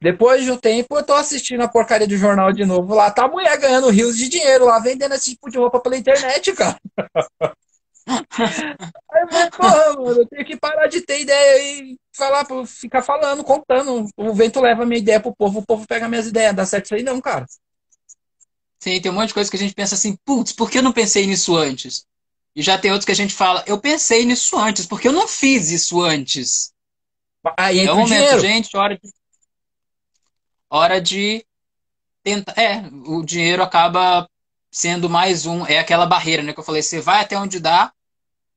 [0.01, 3.11] depois de um tempo, eu tô assistindo a porcaria do jornal de novo lá.
[3.11, 6.51] Tá a mulher ganhando rios de dinheiro lá, vendendo esse tipo de roupa pela internet,
[6.53, 6.77] cara.
[8.05, 13.01] Aí eu falei, porra, mano, eu tenho que parar de ter ideia e falar, ficar
[13.01, 14.07] falando, contando.
[14.17, 16.55] O vento leva a minha ideia pro povo, o povo pega minhas ideias.
[16.55, 17.45] Dá certo isso aí não, cara.
[18.79, 20.83] Sim, tem um monte de coisa que a gente pensa assim, putz, por que eu
[20.83, 22.05] não pensei nisso antes?
[22.53, 25.27] E já tem outros que a gente fala, eu pensei nisso antes, porque eu não
[25.27, 26.72] fiz isso antes.
[27.57, 28.39] Aí é o momento, dinheiro.
[28.39, 29.13] gente, hora de,
[30.69, 31.45] hora de
[32.23, 32.57] tentar.
[32.57, 34.29] É, o dinheiro acaba
[34.71, 35.65] sendo mais um.
[35.65, 36.53] É aquela barreira, né?
[36.53, 37.93] Que eu falei, você vai até onde dá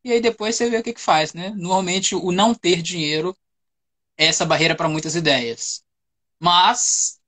[0.07, 1.53] e aí depois você vê o que, que faz, né?
[1.57, 3.37] Normalmente o não ter dinheiro
[4.17, 5.83] é essa barreira para muitas ideias.
[6.39, 7.19] Mas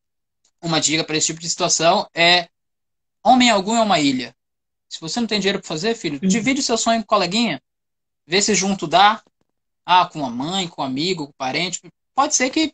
[0.63, 2.49] uma dica para esse tipo de situação é
[3.21, 4.33] homem algum é uma ilha.
[4.89, 7.61] Se você não tem dinheiro para fazer, filho, divide seu sonho com o coleguinha.
[8.25, 9.25] Vê se junto dá.
[9.91, 11.81] Ah, com a mãe, com um amigo, com um parente.
[12.15, 12.71] Pode ser que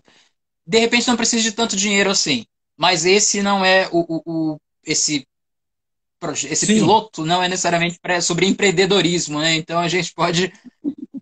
[0.66, 2.44] de repente não precise de tanto dinheiro assim.
[2.76, 4.22] Mas esse não é o, o,
[4.54, 5.24] o esse
[6.50, 6.74] esse Sim.
[6.76, 9.54] piloto não é necessariamente sobre empreendedorismo, né?
[9.54, 10.52] Então a gente pode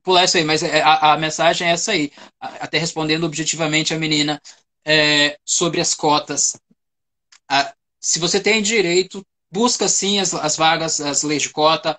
[0.03, 2.13] pular isso aí, mas é, a, a mensagem é essa aí.
[2.41, 4.41] Até respondendo objetivamente a menina
[4.85, 6.57] é, sobre as cotas.
[8.01, 11.99] se você tem direito, busca sim as, as vagas, as leis de cota,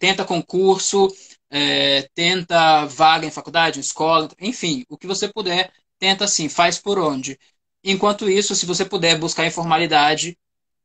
[0.00, 1.08] tenta concurso,
[1.58, 6.78] é, tenta vaga em faculdade, em escola, enfim, o que você puder, tenta assim, faz
[6.78, 7.38] por onde.
[7.82, 10.36] Enquanto isso, se você puder buscar informalidade,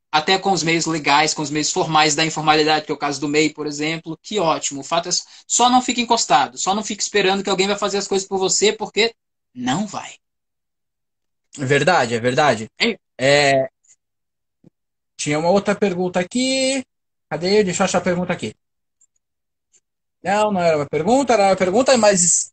[0.10, 3.20] até com os meios legais, com os meios formais da informalidade, que é o caso
[3.20, 4.80] do MEI, por exemplo, que ótimo.
[4.80, 5.12] O fato é
[5.46, 8.38] só não fique encostado, só não fique esperando que alguém vai fazer as coisas por
[8.38, 9.14] você, porque
[9.54, 10.16] não vai.
[11.60, 12.70] É verdade, é verdade.
[12.80, 12.98] É.
[13.18, 13.70] É...
[15.18, 16.82] Tinha uma outra pergunta aqui.
[17.30, 17.62] Cadê?
[17.62, 18.56] Deixa eu achar a pergunta aqui.
[20.24, 22.52] Não, não era uma pergunta, era uma pergunta, mas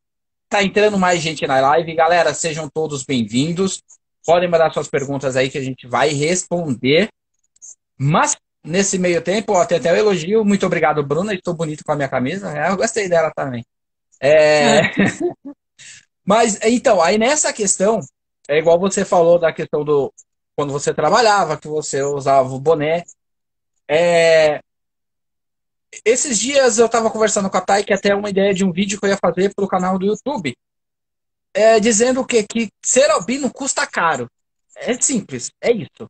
[0.49, 1.95] tá entrando mais gente na live.
[1.95, 3.83] Galera, sejam todos bem-vindos.
[4.25, 7.11] Podem mandar suas perguntas aí que a gente vai responder.
[7.99, 10.45] Mas, nesse meio tempo, ó, tem até o um elogio.
[10.45, 11.35] Muito obrigado, Bruna.
[11.35, 12.57] Estou bonito com a minha camisa.
[12.57, 13.63] É, eu gostei dela também.
[14.19, 14.81] É...
[16.25, 18.01] mas, então, aí nessa questão,
[18.49, 20.13] é igual você falou da questão do
[20.57, 23.05] quando você trabalhava, que você usava o boné.
[23.87, 24.61] É,
[26.05, 28.99] esses dias eu estava conversando com a Thay que até uma ideia de um vídeo
[28.99, 30.57] que eu ia fazer para o canal do YouTube,
[31.55, 34.31] é, dizendo que, que ser albino custa caro.
[34.77, 36.09] É simples, é isso.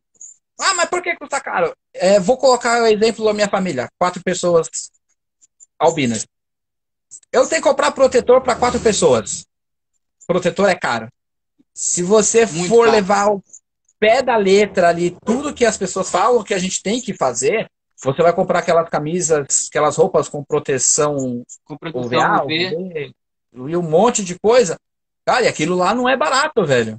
[0.59, 1.73] Ah, mas por que custa caro?
[1.93, 4.69] É, vou colocar o exemplo da minha família, quatro pessoas
[5.79, 6.27] albinas.
[7.31, 9.45] Eu tenho que comprar protetor para quatro pessoas.
[10.27, 11.07] Protetor é caro.
[11.73, 12.91] Se você Muito for caro.
[12.91, 13.37] levar
[13.99, 17.69] pé da letra ali tudo que as pessoas falam que a gente tem que fazer,
[18.01, 23.13] você vai comprar aquelas camisas, aquelas roupas com proteção, Com proteção UVA, UV.
[23.51, 24.77] E um monte de coisa.
[25.25, 26.97] Cara, e aquilo lá não é barato, velho.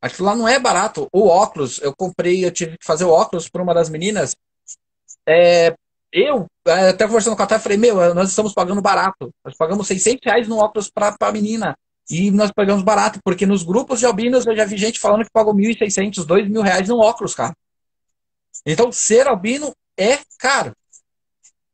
[0.00, 1.08] Aquilo lá não é barato.
[1.12, 4.36] O óculos, eu comprei, eu tive que fazer o óculos para uma das meninas.
[5.26, 5.74] É,
[6.12, 9.30] eu, é, até conversando com a Tati, falei, meu, nós estamos pagando barato.
[9.44, 11.74] Nós pagamos 600 reais no óculos para a menina.
[12.10, 15.30] E nós pagamos barato, porque nos grupos de albinos eu já vi gente falando que
[15.32, 17.54] pagou 1.600, 2.000 reais no óculos, cara.
[18.66, 20.74] Então, ser albino é caro.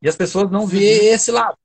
[0.02, 1.14] E as pessoas não vê Uhum.
[1.14, 1.56] esse lado.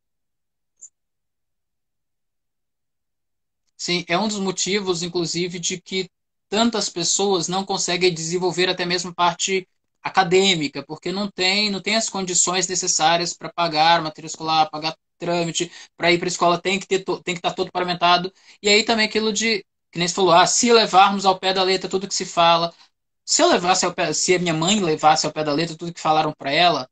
[3.77, 6.09] Sim, é um dos motivos, inclusive, de que
[6.49, 9.67] tantas pessoas não conseguem desenvolver até mesmo parte
[10.01, 15.71] acadêmica, porque não tem, não tem as condições necessárias para pagar material escolar, pagar trâmite,
[15.97, 18.31] para ir para a escola tem que ter, tem que estar todo paramentado.
[18.61, 21.63] E aí também aquilo de, que nem você falou, ah, se levarmos ao pé da
[21.63, 22.73] letra tudo que se fala,
[23.25, 25.93] se eu levasse ao pé, se a minha mãe levasse ao pé da letra tudo
[25.93, 26.89] que falaram para ela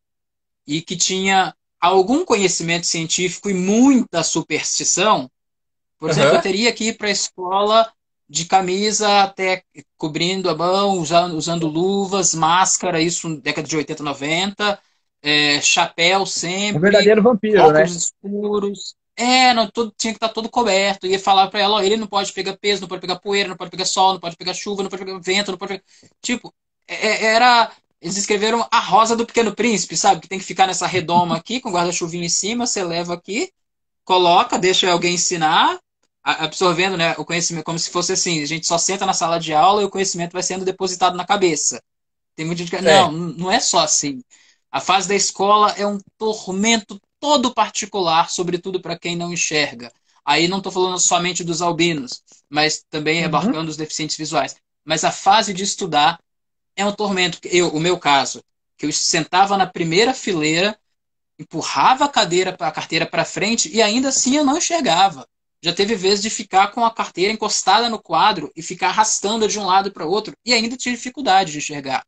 [0.68, 5.30] e que tinha algum conhecimento científico e muita superstição,
[6.00, 6.38] por exemplo, Aham.
[6.38, 7.92] eu teria que ir para a escola
[8.30, 9.64] de camisa até
[9.98, 14.80] cobrindo a mão, usando, usando luvas, máscara, isso na década de 80, 90,
[15.22, 17.84] é, chapéu Um sempre, verdadeiro vampiro, né?
[17.84, 18.96] óculos escuros.
[19.16, 21.06] É, não, tudo, tinha que estar todo coberto.
[21.06, 23.58] Ia falar para ela, ó, ele não pode pegar peso, não pode pegar poeira, não
[23.58, 25.84] pode pegar sol, não pode pegar chuva, não pode pegar vento, não pode pegar...
[26.22, 26.54] Tipo,
[26.88, 27.72] é- é- era...
[28.02, 30.22] Eles escreveram a rosa do Pequeno Príncipe, sabe?
[30.22, 33.52] Que tem que ficar nessa redoma aqui, com guarda-chuvinha em cima, você leva aqui,
[34.04, 35.80] coloca, deixa alguém ensinar,
[36.24, 39.54] absorvendo, né, o conhecimento, como se fosse assim, a gente só senta na sala de
[39.54, 41.80] aula e o conhecimento vai sendo depositado na cabeça.
[42.36, 42.78] Tem muita gente que...
[42.78, 42.82] É.
[42.82, 44.24] Não, não é só assim.
[44.72, 49.94] A fase da escola é um tormento todo particular, sobretudo para quem não enxerga.
[50.26, 53.28] Aí não estou falando somente dos albinos, mas também Uhum.
[53.28, 54.58] abarcando os deficientes visuais.
[54.86, 56.20] Mas a fase de estudar
[56.76, 57.40] é um tormento.
[57.46, 58.44] Eu, o meu caso,
[58.78, 60.78] que eu sentava na primeira fileira,
[61.40, 65.28] empurrava a cadeira, a carteira para frente e ainda assim eu não enxergava.
[65.64, 69.60] Já teve vezes de ficar com a carteira encostada no quadro e ficar arrastando de
[69.60, 72.04] um lado para o outro e ainda tinha dificuldade de enxergar.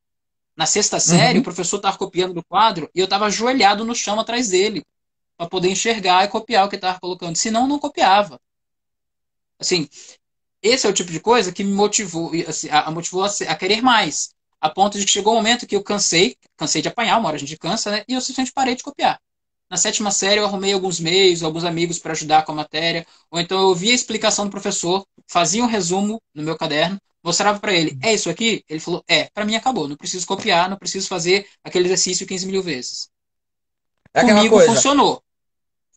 [0.57, 1.41] Na sexta série, Uhum.
[1.41, 4.84] o professor estava copiando do quadro e eu estava ajoelhado no chão atrás dele
[5.43, 7.35] para poder enxergar e copiar o que estava colocando.
[7.35, 8.39] Senão, não copiava.
[9.59, 9.87] Assim,
[10.61, 13.55] esse é o tipo de coisa que me motivou, assim, a, a motivou a, a
[13.55, 14.31] querer mais.
[14.61, 17.37] A ponto de que chegou um momento que eu cansei, cansei de apanhar, uma hora
[17.37, 18.05] a gente cansa, né?
[18.07, 19.19] E eu simplesmente parei de copiar.
[19.69, 23.39] Na sétima série, eu arrumei alguns meios, alguns amigos para ajudar com a matéria, ou
[23.39, 27.73] então eu ouvia a explicação do professor, fazia um resumo no meu caderno, mostrava para
[27.73, 28.63] ele, é isso aqui?
[28.69, 32.45] Ele falou, é, para mim acabou, não preciso copiar, não preciso fazer aquele exercício 15
[32.47, 33.09] mil vezes.
[34.13, 34.75] É Comigo coisa.
[34.75, 35.23] funcionou.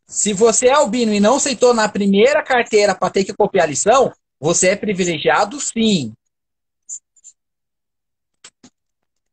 [0.09, 3.71] Se você é albino e não aceitou na primeira carteira para ter que copiar a
[3.71, 6.13] lição, você é privilegiado, sim.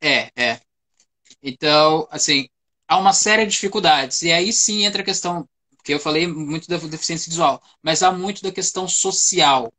[0.01, 0.59] É, é.
[1.43, 2.49] Então, assim,
[2.87, 4.23] há uma série de dificuldades.
[4.23, 5.47] E aí sim entra a questão,
[5.85, 9.73] que eu falei muito da deficiência visual, mas há muito da questão social,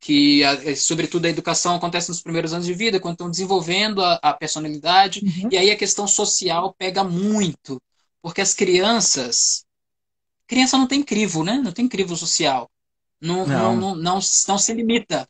[0.00, 4.16] que, a- sobretudo, a educação acontece nos primeiros anos de vida, quando estão desenvolvendo a,
[4.22, 7.82] a personalidade, e aí a questão social pega muito,
[8.22, 9.65] porque as crianças.
[10.46, 11.54] Criança não tem crivo, né?
[11.58, 12.70] Não tem crivo social.
[13.20, 13.46] Não, não.
[13.46, 13.76] Não.
[13.76, 15.28] Não, não, não se limita.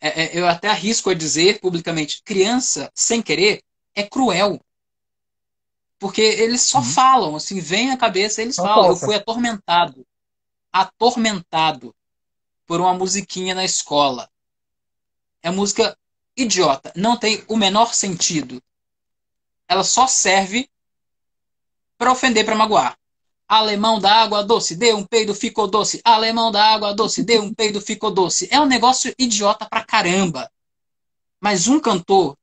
[0.00, 3.62] É, é, eu até arrisco a dizer publicamente: criança, sem querer,
[3.94, 4.60] é cruel.
[5.98, 6.84] Porque eles só Uhum.
[6.84, 8.86] falam, assim, vem à cabeça, eles Só falam.
[8.86, 9.06] Eu falta.
[9.06, 10.06] fui atormentado.
[10.72, 11.94] Atormentado
[12.66, 14.30] por uma musiquinha na escola.
[15.42, 15.96] É música
[16.36, 18.62] idiota, não tem o menor sentido.
[19.68, 20.68] Ela só serve
[21.98, 22.96] para ofender, para magoar.
[23.50, 26.00] Alemão da água doce, deu um peido, ficou doce.
[26.04, 28.46] Alemão da água doce, deu um peido, ficou doce.
[28.48, 30.48] É um negócio idiota pra caramba.
[31.40, 32.38] Mas um cantor,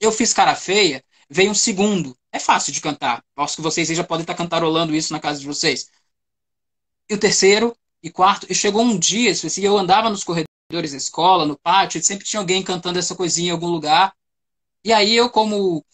[0.00, 2.18] eu fiz cara feia, veio um segundo.
[2.32, 3.22] É fácil de cantar.
[3.36, 5.88] Acho que vocês já podem estar cantarolando isso na casa de vocês.
[7.08, 8.44] E o terceiro e quarto.
[8.50, 12.40] E chegou um dia, eu andava nos corredores da escola, no pátio, e sempre tinha
[12.40, 14.12] alguém cantando essa coisinha em algum lugar.
[14.82, 15.84] E aí eu, como.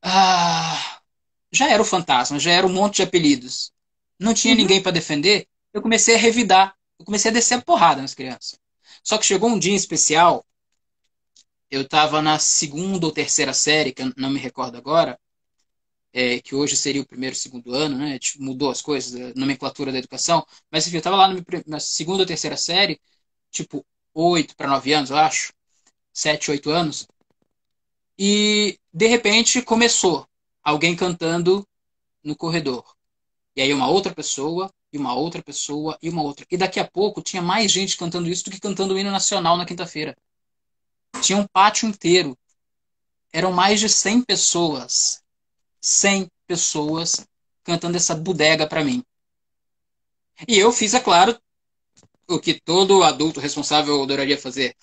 [0.00, 0.91] Ah,
[1.52, 3.72] já era o fantasma, já era um monte de apelidos.
[4.18, 4.60] Não tinha Uhum.
[4.60, 5.46] ninguém para defender.
[5.72, 6.74] Eu comecei a revidar.
[6.98, 8.58] Eu comecei a descer a porrada nas crianças.
[9.02, 10.44] Só que chegou um dia em especial.
[11.70, 15.18] Eu estava na segunda ou terceira série, que eu não me recordo agora,
[16.12, 18.18] é, que hoje seria o primeiro, segundo ano, né?
[18.18, 20.46] Tipo, mudou as coisas, a nomenclatura da educação.
[20.70, 23.00] Mas enfim, eu estava lá na, na segunda ou terceira série,
[23.50, 25.52] tipo, oito para nove anos, eu acho.
[26.12, 27.06] Sete, oito anos.
[28.18, 30.26] E de repente começou
[30.62, 31.66] alguém cantando
[32.22, 32.84] no corredor.
[33.56, 36.46] E aí uma outra pessoa, e uma outra pessoa, e uma outra.
[36.50, 39.56] E daqui a pouco tinha mais gente cantando isso do que cantando o hino nacional
[39.56, 40.16] na quinta-feira.
[41.20, 42.36] Tinha um pátio inteiro.
[43.32, 45.22] Eram mais de 100 pessoas.
[45.80, 47.26] 100 pessoas
[47.64, 49.02] cantando essa bodega para mim.
[50.48, 51.38] E eu fiz, é claro,
[52.28, 54.76] o que todo adulto responsável adoraria fazer.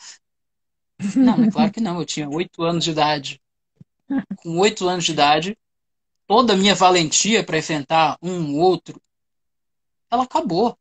[1.16, 2.00] Não, é claro que não.
[2.00, 3.42] Eu tinha oito anos de idade.
[4.38, 5.58] Com oito anos de idade,
[6.30, 9.02] toda a minha valentia para enfrentar um outro,
[10.12, 10.78] ela acabou.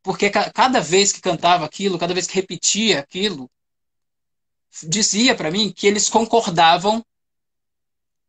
[0.00, 3.50] Porque cada vez que cantava aquilo, cada vez que repetia aquilo,
[4.84, 7.04] dizia para mim que eles concordavam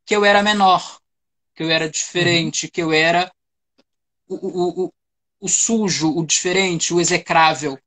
[0.04, 1.00] que eu era menor,
[1.54, 2.72] que eu era diferente, uhum.
[2.72, 3.32] que eu era
[4.28, 4.94] o, o, o,
[5.42, 7.78] o sujo, o diferente, o execrável.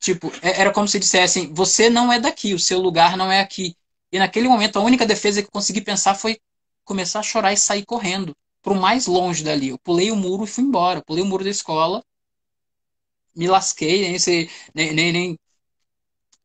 [0.00, 3.40] Tipo, é, era como se dissessem: você não é daqui, o seu lugar não é
[3.40, 3.76] aqui.
[4.10, 6.40] E naquele momento, a única defesa que eu consegui pensar foi
[6.84, 9.68] começar a chorar e sair correndo para o mais longe dali.
[9.68, 10.98] Eu pulei o muro e fui embora.
[11.00, 12.02] Eu pulei o muro da escola,
[13.34, 15.38] me lasquei, nem sei, nem, nem, nem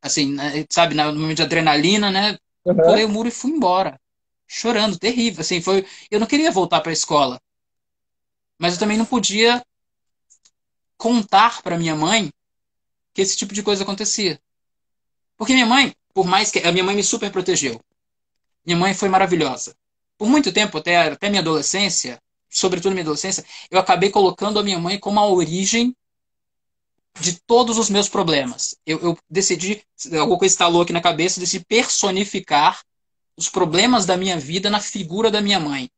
[0.02, 2.38] assim, né, sabe, no momento de adrenalina, né?
[2.66, 2.76] Uhum.
[2.76, 4.00] Pulei o muro e fui embora,
[4.48, 5.42] chorando, terrível.
[5.42, 5.86] Assim, foi.
[6.10, 7.40] Eu não queria voltar para a escola,
[8.58, 9.64] mas eu também não podia
[10.98, 12.32] contar para minha mãe
[13.14, 14.40] que esse tipo de coisa acontecia.
[15.38, 17.80] Porque minha mãe, por mais que a minha mãe me super protegeu,
[18.66, 19.76] minha mãe foi maravilhosa.
[20.20, 24.78] Por muito tempo, até, até minha adolescência, sobretudo minha adolescência, eu acabei colocando a minha
[24.78, 25.96] mãe como a origem
[27.22, 28.76] de todos os meus problemas.
[28.86, 29.82] Eu, eu decidi,
[30.20, 32.82] alguma coisa instalou aqui na cabeça, decidi personificar
[33.38, 35.90] os problemas da minha vida na figura da minha mãe.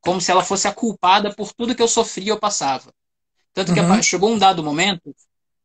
[0.00, 2.92] Como se ela fosse a culpada por tudo que eu sofria ou passava.
[3.54, 4.02] Tanto que uhum.
[4.02, 5.14] chegou um dado momento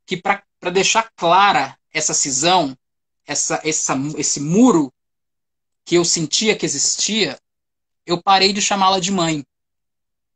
[0.05, 2.77] que, para deixar clara essa cisão,
[3.25, 4.93] essa, essa, esse muro
[5.83, 7.39] que eu sentia que existia,
[8.07, 9.45] eu parei de chamá-la de mãe.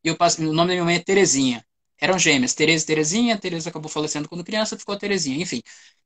[0.03, 1.65] Eu, o nome da minha mãe é Terezinha.
[1.97, 3.37] Eram gêmeas, Tereza e Terezinha.
[3.37, 5.41] Tereza acabou falecendo quando criança, ficou a Terezinha.
[5.41, 5.63] Enfim,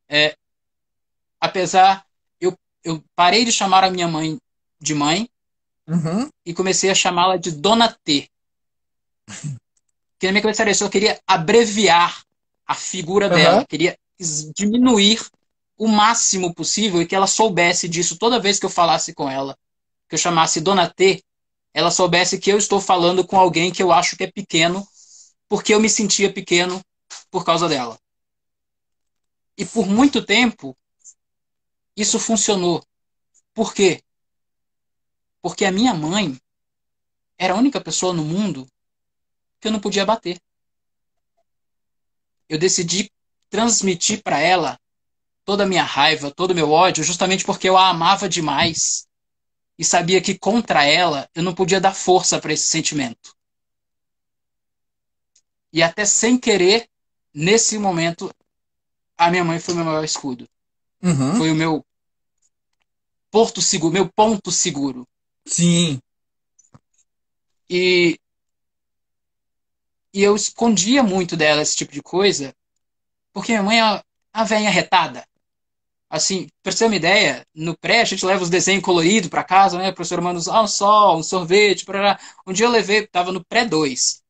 [0.08, 0.38] é,
[1.40, 2.06] apesar,
[2.40, 4.38] eu, eu parei de chamar a minha mãe
[4.80, 5.28] de mãe
[5.88, 6.30] uhum.
[6.46, 8.30] e comecei a chamá-la de Dona T.
[10.20, 12.24] que na minha cabeça era isso, eu queria abreviar
[12.68, 13.34] a figura uhum.
[13.34, 13.98] dela, queria
[14.56, 15.20] diminuir
[15.78, 19.58] o máximo possível e que ela soubesse disso toda vez que eu falasse com ela,
[20.08, 21.24] que eu chamasse Dona T,
[21.76, 24.88] ela soubesse que eu estou falando com alguém que eu acho que é pequeno,
[25.50, 26.82] porque eu me sentia pequeno
[27.30, 28.00] por causa dela.
[29.58, 30.74] E por muito tempo,
[31.94, 32.82] isso funcionou.
[33.54, 34.02] Por quê?
[35.42, 36.40] Porque a minha mãe
[37.38, 38.66] era a única pessoa no mundo
[39.60, 40.40] que eu não podia bater.
[42.48, 43.12] Eu decidi
[43.50, 44.80] transmitir para ela
[45.44, 49.06] toda a minha raiva, todo o meu ódio, justamente porque eu a amava demais
[49.78, 53.36] e sabia que contra ela eu não podia dar força para esse sentimento.
[55.72, 56.88] E até sem querer,
[57.34, 58.34] nesse momento,
[59.18, 60.48] a minha mãe foi o meu maior escudo.
[61.04, 61.36] Uhum.
[61.36, 61.86] Foi o meu
[63.30, 65.06] porto seguro, meu ponto seguro.
[65.46, 66.00] Sim.
[67.70, 68.18] E
[70.14, 72.56] e eu escondia muito dela esse tipo de coisa,
[73.34, 74.02] porque minha mãe é
[74.34, 75.28] uma velha retada.
[76.16, 79.44] Assim, pra você ter uma ideia, no pré a gente leva os desenhos coloridos para
[79.44, 79.90] casa, né?
[79.90, 83.44] O professor manda ah, um sol, um sorvete, para Um dia eu levei, tava no
[83.44, 84.22] pré 2.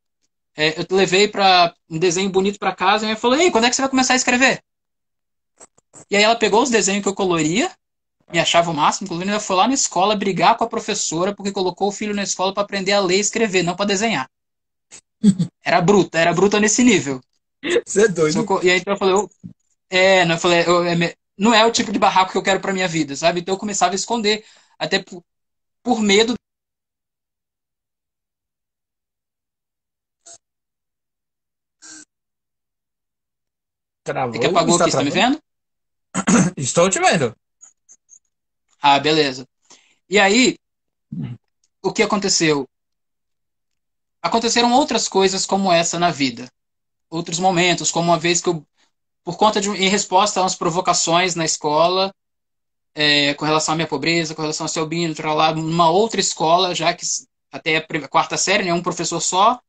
[0.57, 3.69] É, eu levei para um desenho bonito para casa e ela falou: Ei, quando é
[3.69, 4.63] que você vai começar a escrever?
[6.09, 7.71] E aí ela pegou os desenhos que eu coloria,
[8.33, 11.51] me achava o máximo, inclusive ela foi lá na escola brigar com a professora porque
[11.51, 14.27] colocou o filho na escola para aprender a ler e escrever, não para desenhar.
[15.63, 17.21] Era bruta, era bruta nesse nível.
[17.86, 18.63] Você é doido.
[18.63, 19.29] E aí então eu falei, eu,
[19.89, 22.59] é, não, eu falei, eu, é, não é o tipo de barraco que eu quero
[22.59, 23.41] pra minha vida, sabe?
[23.41, 24.45] Então eu começava a esconder,
[24.77, 25.23] até por,
[25.83, 26.33] por medo.
[34.03, 35.41] Travou, que apagou aqui, está me vendo?
[36.55, 37.36] Estou te vendo.
[38.81, 39.47] Ah, beleza.
[40.07, 40.57] E aí,
[41.81, 42.67] o que aconteceu?
[44.25, 46.51] aconteceram outras coisas como essa na vida.
[47.09, 48.65] Outros momentos, como uma vez que eu,
[49.26, 52.13] por conta de, em resposta a umas provocações na escola,
[52.93, 56.73] é, com relação à minha pobreza, com relação ao seu albino, lá, numa outra escola,
[56.76, 57.05] já que
[57.51, 59.59] até a quarta série, né, um professor só,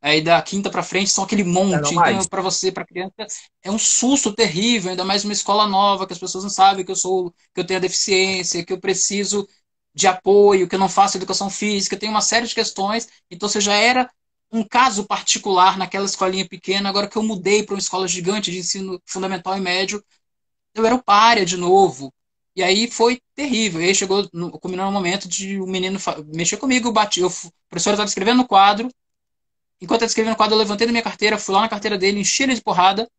[0.00, 1.94] aí da quinta para frente são aquele monte.
[1.94, 3.14] Então, para você, para criança,
[3.62, 6.90] é um susto terrível, ainda mais uma escola nova, que as pessoas não sabem que
[6.90, 9.48] eu sou, que eu tenho a deficiência, que eu preciso
[9.94, 13.08] de apoio, que eu não faço educação física, tem uma série de questões.
[13.30, 14.10] Então você já era
[14.52, 18.58] um caso particular naquela escolinha pequena, agora que eu mudei para uma escola gigante de
[18.58, 20.04] ensino fundamental e médio,
[20.74, 22.12] eu era o párea de novo.
[22.54, 23.80] E aí foi terrível.
[23.80, 27.52] E aí chegou, no, culminou no momento de o menino mexer comigo, bati, eu, o
[27.68, 28.90] professor estava escrevendo no quadro.
[29.80, 32.20] Enquanto eu escrevendo no quadro, eu levantei da minha carteira, fui lá na carteira dele,
[32.20, 33.10] enchi ele de porrada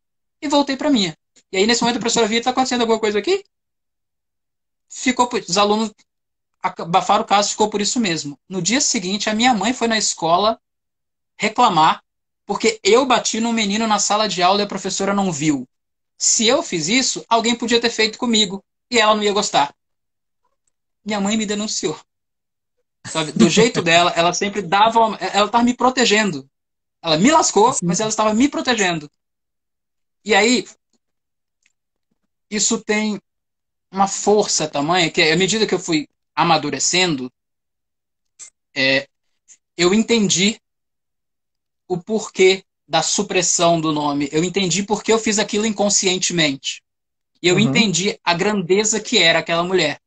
[0.42, 1.18] e voltei para minha.
[1.52, 3.44] E aí nesse momento a professora via, está acontecendo alguma coisa aqui?
[4.94, 5.92] ficou os alunos
[6.62, 8.40] abafaram o caso, ficou por isso mesmo.
[8.48, 10.60] No dia seguinte, a minha mãe foi na escola
[11.44, 12.02] reclamar
[12.46, 15.68] porque eu bati num menino na sala de aula e a professora não viu.
[16.18, 19.74] Se eu fiz isso, alguém podia ter feito comigo e ela não ia gostar.
[21.06, 22.00] Minha mãe me denunciou.
[23.06, 23.32] Sabe?
[23.32, 25.18] Do jeito dela, ela sempre dava.
[25.20, 26.50] Ela estava me protegendo.
[27.02, 29.12] Ela me lascou, mas ela estava me protegendo.
[30.24, 30.66] E aí,
[32.50, 33.22] isso tem
[33.92, 37.32] uma força tamanha que, à medida que eu fui amadurecendo,
[38.74, 39.08] é,
[39.78, 40.60] eu entendi
[41.94, 44.30] o porquê da supressão do nome.
[44.32, 46.82] Eu entendi porque eu fiz aquilo inconscientemente.
[47.42, 47.62] E eu uhum.
[47.62, 50.00] entendi a grandeza que era aquela mulher.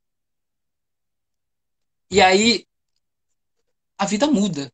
[2.11, 2.67] E aí
[3.99, 4.73] a vida muda.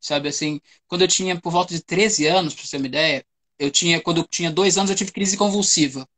[0.00, 3.26] Sabe assim, quando eu tinha por volta de 13 anos, para você ter uma ideia,
[3.58, 6.08] eu tinha quando eu tinha dois anos eu tive crise convulsiva.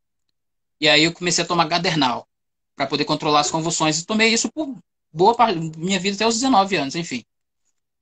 [0.81, 2.29] E aí eu comecei a tomar Gadernal
[2.77, 4.77] para poder controlar as convulsões e tomei isso por
[5.13, 7.25] boa parte da minha vida até os 19 anos, enfim.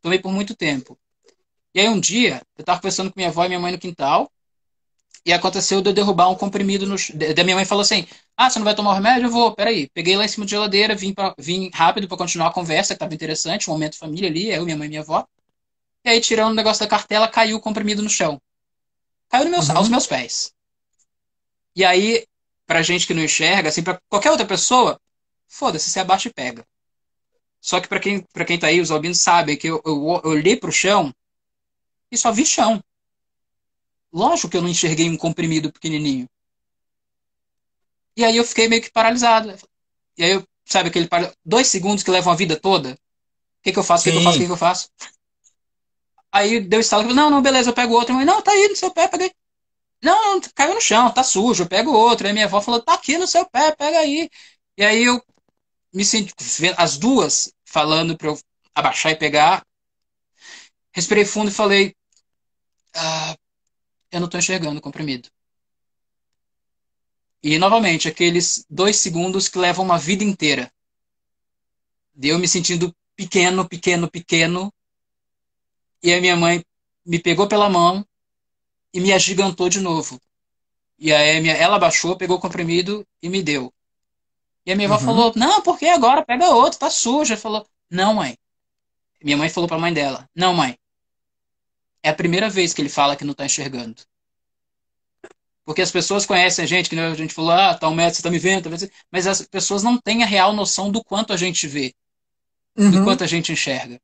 [0.01, 0.99] Tomei por muito tempo.
[1.77, 4.33] E aí um dia, eu estava conversando com minha avó e minha mãe no quintal,
[5.27, 6.97] e aconteceu de eu derrubar um comprimido no.
[7.35, 9.27] Da minha mãe falou assim: Ah, você não vai tomar o remédio?
[9.27, 9.87] Eu vou, peraí.
[9.93, 12.97] Peguei lá em cima da geladeira, vim, pra, vim rápido para continuar a conversa, que
[12.97, 15.27] estava interessante, um momento família ali, eu, minha mãe e minha avó.
[16.03, 18.41] E aí, tirando o negócio da cartela, caiu o comprimido no chão.
[19.29, 19.77] Caiu no meu, uhum.
[19.77, 20.55] aos meus pés.
[21.75, 22.25] E aí,
[22.67, 24.99] pra gente que não enxerga, assim, pra qualquer outra pessoa,
[25.47, 26.65] foda-se, você abaixa e pega.
[27.61, 30.31] Só que para quem, pra quem tá aí, os albinos sabem que eu, eu, eu
[30.31, 31.13] olhei pro chão
[32.17, 32.83] só vi chão.
[34.13, 36.29] Lógico que eu não enxerguei um comprimido pequenininho.
[38.17, 39.55] E aí eu fiquei meio que paralisado.
[40.17, 41.09] E aí eu, sabe, aquele
[41.45, 42.93] dois segundos que levam a vida toda?
[42.93, 42.97] O
[43.63, 44.03] que, que eu faço?
[44.03, 44.37] O que, que, eu faço?
[44.37, 44.89] O que, que eu faço?
[46.33, 48.15] Aí deu estalo que não, não, beleza, eu pego outro.
[48.15, 49.33] Falei, não, tá aí no seu pé, peguei.
[50.03, 52.27] Não, caiu no chão, tá sujo, eu pego outro.
[52.27, 54.31] Aí minha avó falou, tá aqui no seu pé, pega aí.
[54.77, 55.23] E aí eu
[55.93, 56.35] me senti,
[56.77, 58.39] as duas falando pra eu
[58.75, 59.65] abaixar e pegar.
[60.93, 61.95] Respirei fundo e falei,
[62.97, 63.37] ah,
[64.11, 65.29] eu não estou enxergando o comprimido.
[67.43, 70.73] E, novamente, aqueles dois segundos que levam uma vida inteira.
[72.15, 74.73] De eu me sentindo pequeno, pequeno, pequeno.
[76.03, 76.65] E a minha mãe
[77.05, 78.05] me pegou pela mão
[78.93, 80.21] e me agigantou de novo.
[80.99, 83.73] E aí minha, ela baixou, pegou o comprimido e me deu.
[84.65, 85.05] E a minha avó uhum.
[85.05, 86.25] falou: Não, por que agora?
[86.25, 87.37] Pega outro, tá suja.
[87.37, 88.37] Falou: Não, mãe.
[89.23, 90.77] Minha mãe falou pra mãe dela: Não, mãe.
[92.07, 94.01] É a primeira vez que ele fala que não tá enxergando.
[95.65, 98.23] Porque as pessoas conhecem a gente, que a gente falou, ah, tá um metro, você
[98.23, 101.37] tá me vendo, tá mas as pessoas não têm a real noção do quanto a
[101.37, 101.93] gente vê,
[102.79, 102.93] uhum.
[102.93, 104.01] do quanto a gente enxerga.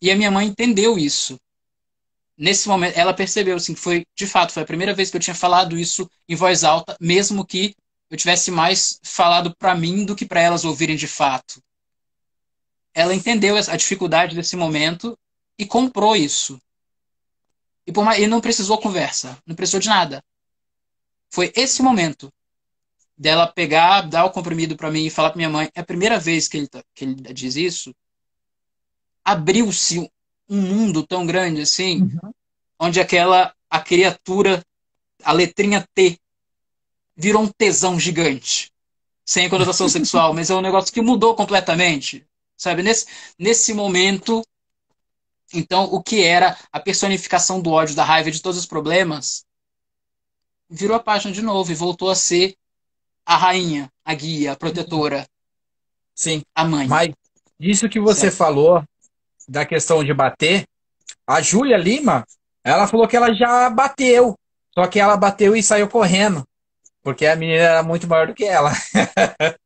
[0.00, 1.38] E a minha mãe entendeu isso.
[2.36, 5.20] Nesse momento, ela percebeu, assim, que foi, de fato, foi a primeira vez que eu
[5.20, 7.76] tinha falado isso em voz alta, mesmo que
[8.10, 11.62] eu tivesse mais falado para mim do que para elas ouvirem de fato.
[12.92, 15.16] Ela entendeu a dificuldade desse momento
[15.56, 16.60] e comprou isso.
[17.86, 20.24] E, por mais, e não precisou conversa, não precisou de nada.
[21.30, 22.32] Foi esse momento
[23.16, 26.18] dela pegar, dar o comprimido para mim e falar para minha mãe, é a primeira
[26.18, 27.94] vez que ele, tá, que ele diz isso,
[29.24, 30.10] abriu-se
[30.48, 32.32] um mundo tão grande assim, uhum.
[32.78, 34.62] onde aquela a criatura,
[35.24, 36.18] a letrinha T,
[37.16, 38.70] virou um tesão gigante.
[39.24, 42.26] Sem conotação sexual, mas é um negócio que mudou completamente.
[42.56, 42.82] Sabe?
[42.82, 43.06] Nesse,
[43.38, 44.44] nesse momento,
[45.52, 49.44] então, o que era a personificação do ódio, da raiva, de todos os problemas,
[50.68, 52.56] virou a página de novo e voltou a ser
[53.24, 55.26] a rainha, a guia, a protetora.
[56.14, 56.42] Sim.
[56.54, 56.88] A mãe.
[56.88, 57.10] Mas
[57.60, 58.36] isso que você certo.
[58.36, 58.82] falou
[59.48, 60.64] da questão de bater,
[61.26, 62.26] a Júlia Lima,
[62.64, 64.36] ela falou que ela já bateu.
[64.74, 66.46] Só que ela bateu e saiu correndo.
[67.02, 68.72] Porque a menina era muito maior do que ela.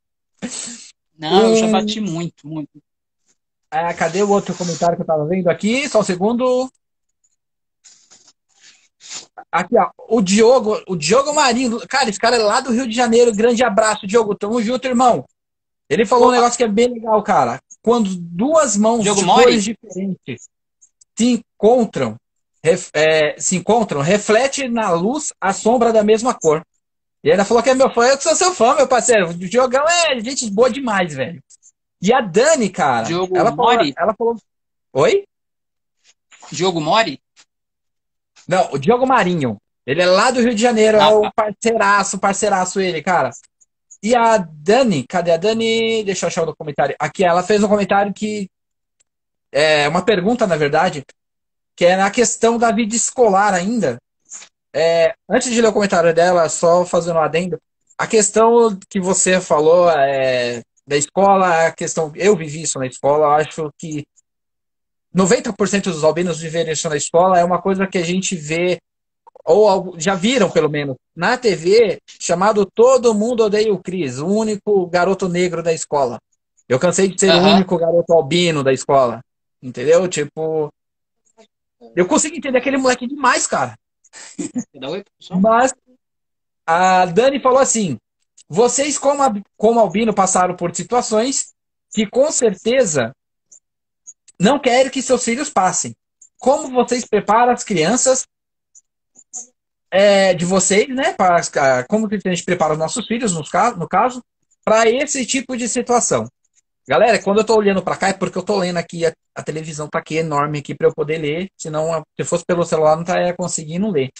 [1.18, 1.50] Não, um...
[1.50, 2.82] eu já bati muito, muito.
[3.70, 5.88] É, cadê o outro comentário que eu tava vendo aqui?
[5.88, 6.70] Só um segundo.
[9.50, 9.90] Aqui, ó.
[10.08, 11.80] O Diogo, o Diogo Marinho.
[11.88, 13.34] Cara, esse cara é lá do Rio de Janeiro.
[13.34, 14.34] Grande abraço, Diogo.
[14.34, 15.24] Tamo junto, irmão.
[15.88, 17.60] Ele falou um negócio que é bem legal, cara.
[17.82, 19.44] Quando duas mãos Diogo de Mori?
[19.44, 20.48] cores diferentes
[21.16, 22.16] se encontram,
[22.62, 26.62] ref, é, se encontram, reflete na luz a sombra da mesma cor.
[27.24, 28.06] E ele falou que é meu fã.
[28.06, 29.30] Eu sou seu fã, meu parceiro.
[29.30, 31.42] O Diogão é gente boa demais, velho.
[32.00, 33.06] E a Dani, cara.
[33.06, 33.92] Diogo ela Mori?
[33.92, 34.36] Falou, ela falou.
[34.92, 35.24] Oi?
[36.52, 37.20] Diogo Mori?
[38.46, 39.60] Não, o Diogo Marinho.
[39.84, 41.32] Ele é lá do Rio de Janeiro, ah, é o tá.
[41.34, 43.30] parceiraço, parceiraço ele, cara.
[44.02, 46.02] E a Dani, cadê a Dani?
[46.04, 46.94] Deixa eu achar o comentário.
[46.98, 48.48] Aqui, ela fez um comentário que.
[49.52, 51.04] É uma pergunta, na verdade,
[51.74, 53.98] que é na questão da vida escolar ainda.
[54.74, 57.58] É, antes de ler o comentário dela, só fazendo um adendo.
[57.96, 62.12] a questão que você falou é, da escola, a questão.
[62.14, 64.06] Eu vivi isso na escola, acho que
[65.14, 68.78] 90% dos albinos viverem isso na escola é uma coisa que a gente vê,
[69.44, 74.86] ou já viram pelo menos, na TV, chamado Todo Mundo Odeia o Cris, o único
[74.86, 76.18] garoto negro da escola.
[76.68, 77.42] Eu cansei de ser uhum.
[77.42, 79.22] o único garoto albino da escola.
[79.62, 80.06] Entendeu?
[80.08, 80.72] Tipo.
[81.94, 83.76] Eu consigo entender aquele moleque demais, cara.
[85.40, 85.72] Mas
[86.66, 87.96] a Dani falou assim:
[88.48, 89.22] vocês, como,
[89.56, 91.54] como albino, passaram por situações
[91.92, 93.14] que com certeza
[94.38, 95.94] não querem que seus filhos passem.
[96.38, 98.26] Como vocês preparam as crianças
[99.90, 101.12] é, de vocês, né?
[101.14, 104.22] Para, como que a gente prepara os nossos filhos, no caso, no caso
[104.64, 106.28] para esse tipo de situação?
[106.88, 109.42] Galera, quando eu estou olhando para cá é porque eu estou lendo aqui, a, a
[109.42, 113.02] televisão está aqui enorme aqui para eu poder ler, senão se fosse pelo celular não
[113.02, 114.10] estaria conseguindo ler.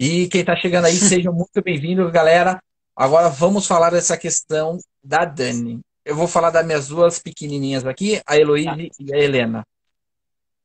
[0.00, 2.60] E quem está chegando aí, sejam muito bem-vindos, galera.
[2.96, 5.80] Agora vamos falar dessa questão da Dani.
[6.04, 8.96] Eu vou falar das minhas duas pequenininhas aqui, a Heloíse tá.
[9.00, 9.66] e a Helena.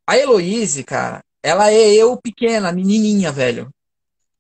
[0.06, 3.70] A Heloíse, cara, ela é eu pequena, menininha, velho.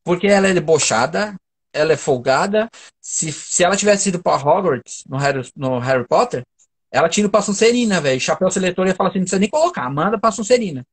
[0.04, 1.36] Porque ela é debochada,
[1.72, 2.70] ela é folgada.
[3.02, 6.44] Se, se ela tivesse ido para Hogwarts, no Harry, no Harry Potter,
[6.92, 8.20] ela tinha ido pra Sonserina, velho.
[8.20, 10.86] Chapéu seletor ia falar assim: não precisa nem colocar, manda pra Sonserina.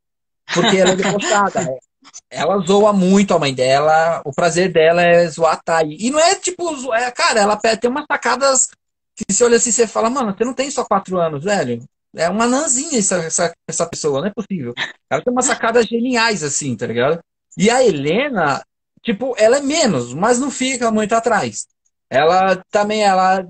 [0.53, 1.67] Porque ela é debochada.
[2.31, 5.97] Ela zoa muito a mãe dela, o prazer dela é zoar a Thay.
[5.99, 8.69] E não é tipo, é, cara, ela tem umas sacadas
[9.15, 11.83] que você olha assim você fala, mano, você não tem só quatro anos, velho.
[12.15, 14.75] É uma nanzinha essa, essa, essa pessoa, não é possível.
[15.11, 17.21] Ela tem umas sacadas geniais, assim, tá ligado?
[17.57, 18.63] E a Helena,
[19.03, 21.67] tipo, ela é menos, mas não fica muito atrás.
[22.11, 23.47] Ela também, ela.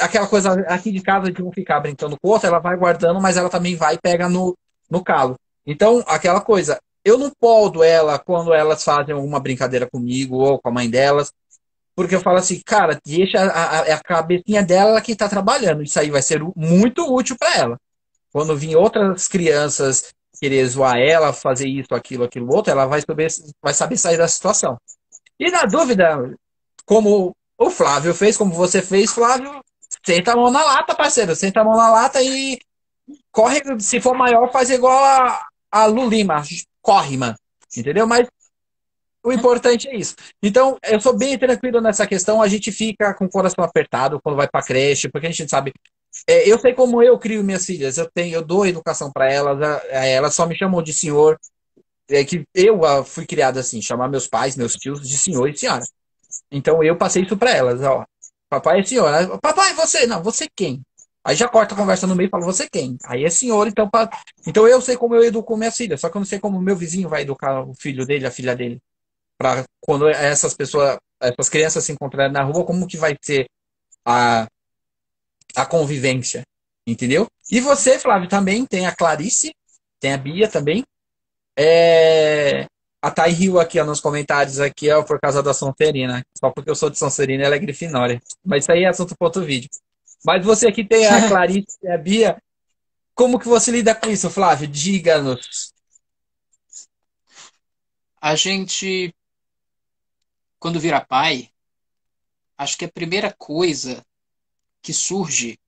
[0.00, 3.20] Aquela coisa aqui de casa de um ficar brincando com o outro, ela vai guardando,
[3.20, 4.56] mas ela também vai e pega no,
[4.90, 5.36] no calo.
[5.66, 10.68] Então, aquela coisa, eu não podo ela quando elas fazem alguma brincadeira comigo ou com
[10.68, 11.32] a mãe delas,
[11.94, 15.82] porque eu falo assim, cara, deixa a, a, a cabecinha dela que está trabalhando.
[15.82, 17.80] Isso aí vai ser muito útil para ela.
[18.32, 23.28] Quando vir outras crianças querer zoar ela, fazer isso, aquilo, aquilo, outro, ela vai saber,
[23.62, 24.76] vai saber sair da situação.
[25.38, 26.34] E na dúvida,
[26.84, 29.62] como o Flávio fez, como você fez, Flávio,
[30.04, 31.36] senta a mão na lata, parceiro.
[31.36, 32.58] Senta a mão na lata e
[33.30, 33.62] corre.
[33.78, 36.42] Se for maior, faz igual a, a Lulima
[36.84, 37.34] corre, mano.
[37.76, 38.06] Entendeu?
[38.06, 38.28] Mas
[39.24, 40.14] o importante é isso.
[40.42, 42.42] Então, eu sou bem tranquilo nessa questão.
[42.42, 45.72] A gente fica com o coração apertado quando vai pra creche, porque a gente sabe.
[46.28, 47.96] É, eu sei como eu crio minhas filhas.
[47.96, 49.58] Eu tenho, eu dou educação para elas.
[49.90, 51.38] Elas só me chamam de senhor.
[52.08, 55.56] É que eu ah, fui criado assim, chamar meus pais, meus tios de senhor e
[55.56, 55.82] senhora.
[56.50, 58.04] Então eu passei isso para elas, ó.
[58.50, 59.38] Papai é senhor.
[59.40, 60.82] Papai, você não, você quem?
[61.24, 62.98] Aí já corta a conversa no meio e fala, você quem?
[63.06, 63.88] Aí é senhor, então.
[63.88, 64.10] Pra...
[64.46, 66.62] Então eu sei como eu educo minha filha, só que eu não sei como o
[66.62, 68.78] meu vizinho vai educar o filho dele, a filha dele.
[69.38, 73.46] Para quando essas pessoas, essas crianças se encontrarem na rua, como que vai ser
[74.04, 74.46] a,
[75.56, 76.42] a convivência?
[76.86, 77.26] Entendeu?
[77.50, 79.54] E você, Flávio, também tem a Clarice,
[79.98, 80.84] tem a Bia também.
[81.58, 82.66] É...
[83.00, 86.22] A Thay riu aqui ó, nos comentários aqui, ó, por causa da Sonserina.
[86.38, 88.20] Só porque eu sou de Sonserina, ela é Grifinória.
[88.44, 89.70] Mas isso aí é assunto outro vídeo.
[90.24, 92.42] Mas você aqui tem a Clarice e a Bia.
[93.14, 94.66] Como que você lida com isso, Flávio?
[94.66, 95.72] Diga-nos.
[98.20, 99.14] A gente,
[100.58, 101.50] quando vira pai,
[102.56, 104.04] acho que a primeira coisa
[104.80, 105.58] que surge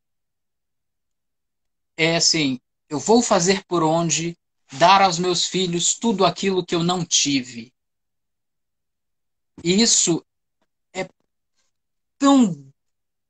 [1.96, 4.36] é assim: eu vou fazer por onde
[4.72, 7.72] dar aos meus filhos tudo aquilo que eu não tive.
[9.62, 10.24] E isso
[10.92, 11.08] é
[12.18, 12.65] tão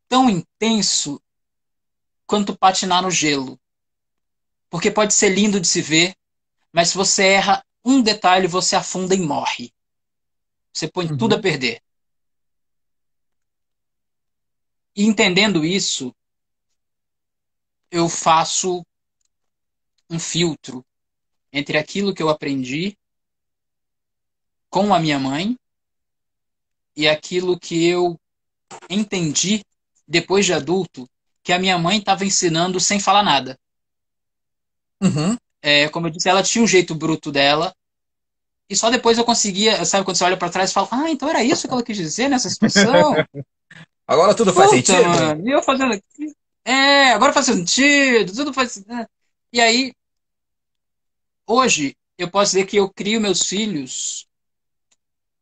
[0.09, 1.20] tão intenso
[2.26, 3.59] quanto patinar no gelo.
[4.68, 6.14] Porque pode ser lindo de se ver,
[6.72, 9.72] mas se você erra um detalhe, você afunda e morre.
[10.72, 11.16] Você põe uhum.
[11.16, 11.80] tudo a perder.
[14.94, 16.14] E entendendo isso,
[17.90, 18.84] eu faço
[20.11, 20.84] um filtro
[21.52, 22.96] entre aquilo que eu aprendi
[24.68, 25.57] com a minha mãe
[26.94, 28.18] e aquilo que eu
[28.90, 29.64] entendi
[30.07, 31.09] depois de adulto,
[31.42, 33.59] que a minha mãe estava ensinando sem falar nada.
[35.02, 35.36] Uhum.
[35.62, 37.74] É, como eu disse, ela tinha um jeito bruto dela.
[38.68, 41.28] E só depois eu conseguia, sabe, quando você olha para trás e fala, ah, então
[41.28, 43.14] era isso que ela quis dizer nessa situação.
[44.07, 45.09] agora tudo Puta, faz sentido.
[45.09, 46.34] Mano, e eu fazendo aqui.
[46.64, 48.84] É, agora faz sentido, tudo faz.
[48.86, 49.07] Né?
[49.52, 49.92] E aí,
[51.46, 54.26] hoje, eu posso dizer que eu crio meus filhos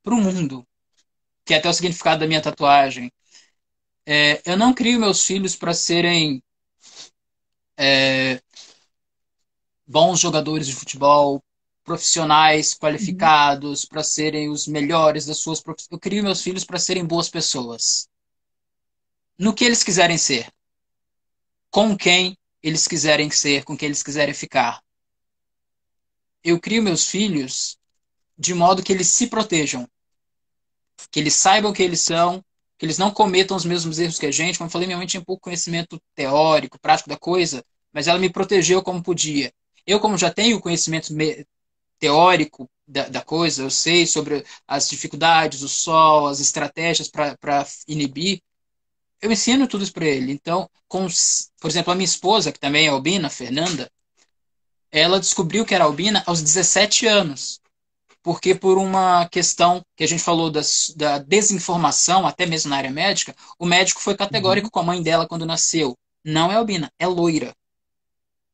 [0.02, 0.66] para o mundo,
[1.46, 3.10] que é até o significado da minha tatuagem.
[4.06, 6.42] É, eu não crio meus filhos para serem
[7.76, 8.42] é,
[9.86, 11.42] bons jogadores de futebol,
[11.84, 13.88] profissionais qualificados, uhum.
[13.90, 15.92] para serem os melhores das suas profissões.
[15.92, 18.08] Eu crio meus filhos para serem boas pessoas.
[19.38, 20.48] no que eles quiserem ser,
[21.70, 24.82] com quem eles quiserem ser, com quem eles quiserem ficar.
[26.42, 27.78] Eu crio meus filhos
[28.38, 29.88] de modo que eles se protejam,
[31.10, 32.44] que eles saibam que eles são,
[32.78, 34.58] que eles não cometam os mesmos erros que a gente.
[34.58, 38.30] Como eu falei, minha mãe tinha pouco conhecimento teórico, prático da coisa, mas ela me
[38.30, 39.52] protegeu como podia.
[39.86, 41.14] Eu, como já tenho conhecimento
[41.98, 48.42] teórico da, da coisa, eu sei sobre as dificuldades, o sol, as estratégias para inibir,
[49.20, 50.32] eu ensino tudo isso para ele.
[50.32, 51.06] Então, com,
[51.60, 53.90] por exemplo, a minha esposa, que também é albina, Fernanda,
[54.90, 57.60] ela descobriu que era albina aos 17 anos.
[58.24, 62.90] Porque por uma questão que a gente falou das, da desinformação, até mesmo na área
[62.90, 64.70] médica, o médico foi categórico uhum.
[64.70, 65.94] com a mãe dela quando nasceu.
[66.24, 67.54] Não é albina, é loira.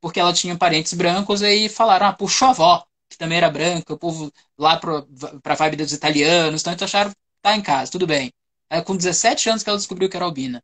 [0.00, 3.94] Porque ela tinha parentes brancos e falaram, ah, puxou a avó, que também era branca,
[3.94, 5.04] o povo lá para
[5.44, 8.32] a vibe dos italianos, então, então acharam, tá em casa, tudo bem.
[8.68, 10.60] É com 17 anos que ela descobriu que era albina.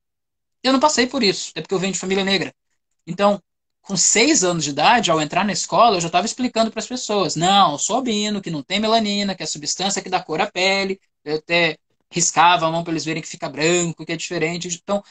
[0.64, 2.52] Eu não passei por isso, é porque eu venho de família negra.
[3.06, 3.40] Então,
[3.86, 6.86] com 6 anos de idade, ao entrar na escola, eu já estava explicando para as
[6.88, 10.40] pessoas: não, sou albino, que não tem melanina, que é a substância que dá cor
[10.40, 11.00] à pele.
[11.24, 11.78] Eu até
[12.10, 14.68] riscava a mão para eles verem que fica branco, que é diferente.
[14.68, 15.02] Então,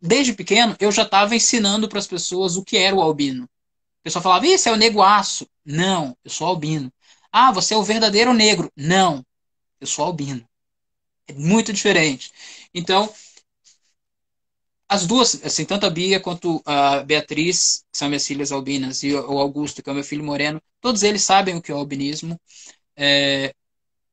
[0.00, 3.44] desde pequeno, eu já estava ensinando para as pessoas o que era o albino.
[3.44, 5.48] O pessoal falava: isso é o neguaço.
[5.64, 6.92] Não, eu sou albino.
[7.32, 8.72] Ah, você é o verdadeiro negro.
[8.76, 9.24] Não,
[9.80, 10.44] eu sou albino.
[11.28, 12.32] É muito diferente.
[12.74, 13.12] Então,
[14.88, 19.12] as duas, assim, tanto a Bia quanto a Beatriz, que são minhas filhas albinas, e
[19.14, 21.78] o Augusto, que é o meu filho moreno, todos eles sabem o que é o
[21.78, 22.40] albinismo,
[22.96, 23.52] é,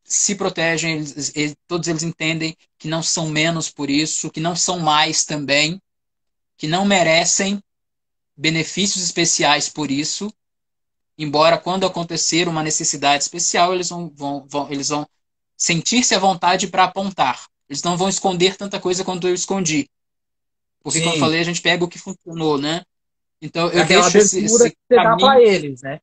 [0.03, 4.55] se protegem, eles, eles, todos eles entendem que não são menos por isso, que não
[4.55, 5.81] são mais também,
[6.57, 7.61] que não merecem
[8.35, 10.33] benefícios especiais por isso,
[11.17, 15.07] embora quando acontecer uma necessidade especial, eles vão, vão, vão eles vão
[15.55, 17.45] sentir-se à vontade para apontar.
[17.69, 19.87] Eles não vão esconder tanta coisa quanto eu escondi.
[20.83, 21.05] Porque, Sim.
[21.05, 22.83] como eu falei, a gente pega o que funcionou, né?
[23.41, 25.27] Então, eu é deixo esse, esse que você caminho...
[25.27, 25.99] dá eles, né?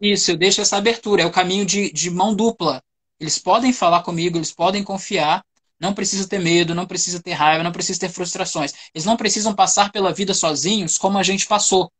[0.00, 1.22] Isso, eu deixo essa abertura.
[1.22, 2.82] É o caminho de, de mão dupla.
[3.18, 5.44] Eles podem falar comigo, eles podem confiar.
[5.80, 8.72] Não precisa ter medo, não precisa ter raiva, não precisa ter frustrações.
[8.92, 11.90] Eles não precisam passar pela vida sozinhos como a gente passou.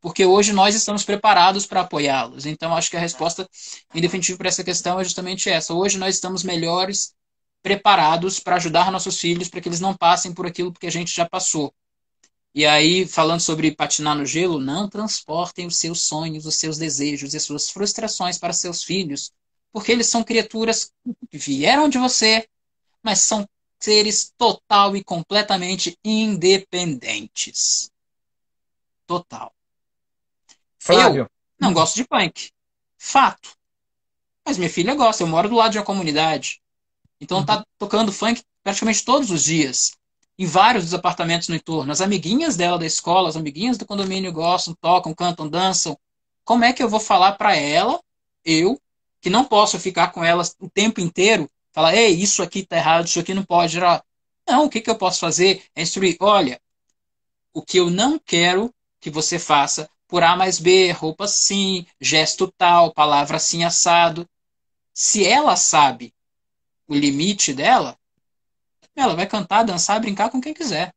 [0.00, 2.46] Porque hoje nós estamos preparados para apoiá-los.
[2.46, 3.48] Então, acho que a resposta,
[3.92, 5.74] em definitivo, para essa questão é justamente essa.
[5.74, 7.12] Hoje nós estamos melhores
[7.64, 11.10] preparados para ajudar nossos filhos para que eles não passem por aquilo que a gente
[11.10, 11.74] já passou.
[12.54, 17.32] E aí, falando sobre patinar no gelo, não transportem os seus sonhos, os seus desejos
[17.32, 19.32] e as suas frustrações para seus filhos,
[19.72, 20.92] porque eles são criaturas
[21.30, 22.46] que vieram de você,
[23.02, 23.48] mas são
[23.80, 27.90] seres total e completamente independentes.
[29.06, 29.50] Total.
[30.78, 31.22] Flávio.
[31.22, 32.50] Eu não gosto de punk.
[32.98, 33.56] Fato.
[34.44, 36.60] Mas minha filha gosta, eu moro do lado de uma comunidade.
[37.20, 37.46] Então uhum.
[37.46, 39.92] tá tocando funk praticamente todos os dias.
[40.38, 41.92] Em vários dos apartamentos no entorno.
[41.92, 45.96] As amiguinhas dela da escola, as amiguinhas do condomínio gostam, tocam, cantam, dançam.
[46.44, 48.00] Como é que eu vou falar para ela,
[48.44, 48.80] eu,
[49.20, 53.06] que não posso ficar com elas o tempo inteiro, falar, ei, isso aqui tá errado,
[53.06, 53.78] isso aqui não pode.
[54.46, 55.64] Não, o que, que eu posso fazer?
[55.74, 56.60] É instruir, olha,
[57.52, 62.52] o que eu não quero que você faça por A mais B, roupa assim, gesto
[62.58, 64.28] tal, palavra assim assado.
[64.92, 66.12] Se ela sabe
[66.86, 67.96] o limite dela,
[68.94, 70.94] ela vai cantar, dançar, brincar com quem quiser.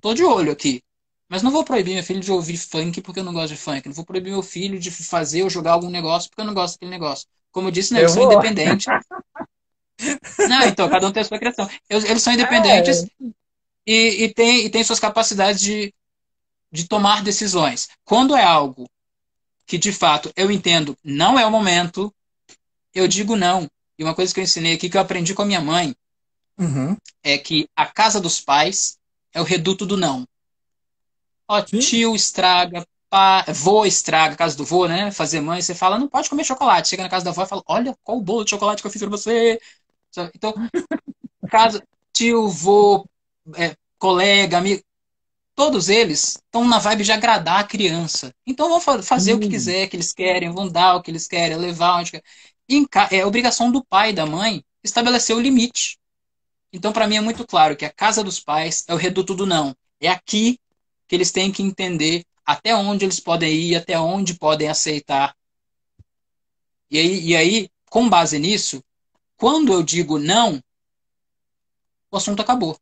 [0.00, 0.82] Tô de olho aqui.
[1.28, 3.86] Mas não vou proibir meu filho de ouvir funk porque eu não gosto de funk.
[3.86, 6.74] Não vou proibir meu filho de fazer ou jogar algum negócio porque eu não gosto
[6.74, 7.26] daquele negócio.
[7.50, 8.86] Como eu disse, né, eles eu independentes.
[10.48, 11.68] não, então, cada um tem a sua criação.
[11.88, 13.06] Eles são independentes é.
[13.86, 15.94] e, e, tem, e tem suas capacidades de,
[16.70, 17.88] de tomar decisões.
[18.04, 18.86] Quando é algo
[19.66, 22.12] que, de fato, eu entendo não é o momento,
[22.94, 23.70] eu digo não.
[23.98, 25.94] E uma coisa que eu ensinei aqui, que eu aprendi com a minha mãe,
[26.58, 26.96] uhum.
[27.22, 28.98] é que a casa dos pais
[29.32, 30.26] é o reduto do não.
[31.48, 31.78] Ó, Sim.
[31.78, 35.10] tio estraga, pá, vô estraga, casa do vô, né?
[35.10, 36.88] Fazer mãe, você fala, não pode comer chocolate.
[36.88, 38.92] Chega na casa da avó e fala, olha qual o bolo de chocolate que eu
[38.92, 39.60] fiz pra você.
[40.34, 40.54] Então,
[41.50, 41.82] casa,
[42.12, 43.06] tio, vô,
[43.56, 44.82] é, colega, amigo,
[45.54, 48.34] todos eles estão na vibe de agradar a criança.
[48.46, 49.36] Então vão fazer hum.
[49.36, 52.22] o que quiser, que eles querem, vão dar o que eles querem, levar onde quer
[53.10, 55.98] é obrigação do pai e da mãe estabelecer o limite.
[56.72, 59.46] Então, para mim, é muito claro que a casa dos pais é o reduto do
[59.46, 59.76] não.
[60.00, 60.58] É aqui
[61.06, 65.36] que eles têm que entender até onde eles podem ir, até onde podem aceitar.
[66.90, 68.82] E aí, e aí com base nisso,
[69.36, 70.62] quando eu digo não,
[72.10, 72.78] o assunto acabou.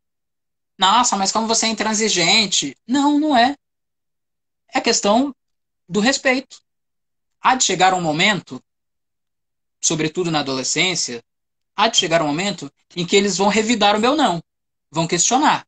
[0.79, 2.77] Nossa, mas como você é intransigente?
[2.87, 3.57] Não, não é.
[4.73, 5.35] É questão
[5.89, 6.63] do respeito.
[7.41, 8.63] Há de chegar um momento
[9.81, 11.23] sobretudo na adolescência,
[11.75, 14.43] há de chegar um momento em que eles vão revidar o meu não,
[14.91, 15.67] vão questionar.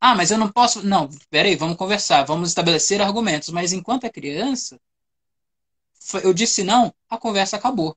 [0.00, 0.82] Ah, mas eu não posso.
[0.82, 3.50] Não, peraí, vamos conversar, vamos estabelecer argumentos.
[3.50, 4.80] Mas enquanto é criança,
[6.22, 7.96] eu disse não, a conversa acabou.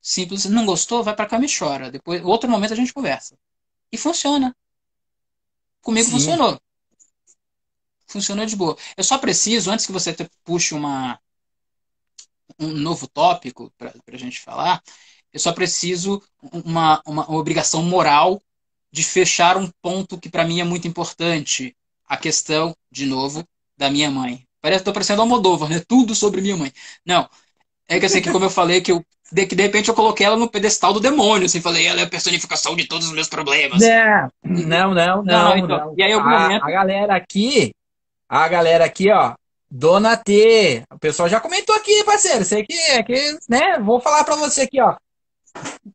[0.00, 1.90] Simples, não gostou, vai para cama e chora.
[1.90, 3.38] Depois, outro momento a gente conversa.
[3.92, 4.54] E funciona.
[5.80, 6.12] Comigo Sim.
[6.12, 6.60] funcionou.
[8.08, 8.76] Funcionou de boa.
[8.96, 11.20] Eu só preciso, antes que você puxe uma,
[12.58, 14.82] um novo tópico para a gente falar,
[15.32, 16.22] eu só preciso
[16.64, 18.40] uma, uma, uma obrigação moral
[18.90, 21.74] de fechar um ponto que para mim é muito importante.
[22.06, 23.42] A questão, de novo,
[23.76, 24.46] da minha mãe.
[24.60, 25.82] Parece que estou parecendo Almodóvar, né?
[25.88, 26.70] Tudo sobre minha mãe.
[27.06, 27.28] Não.
[27.88, 29.02] É que assim, que como eu falei, que eu
[29.32, 32.04] de, que de repente eu coloquei ela no pedestal do demônio, assim, falei, ela é
[32.04, 33.80] a personificação de todos os meus problemas.
[33.80, 35.24] Não, não, não, não.
[35.24, 35.78] não, então.
[35.78, 35.94] não.
[35.96, 36.64] E aí, algum a, momento...
[36.64, 37.74] a galera aqui,
[38.28, 39.34] a galera aqui, ó,
[39.74, 44.22] Dona T, o pessoal já comentou aqui, parceiro, sei que, é que, né, vou falar
[44.22, 44.98] para você aqui, ó.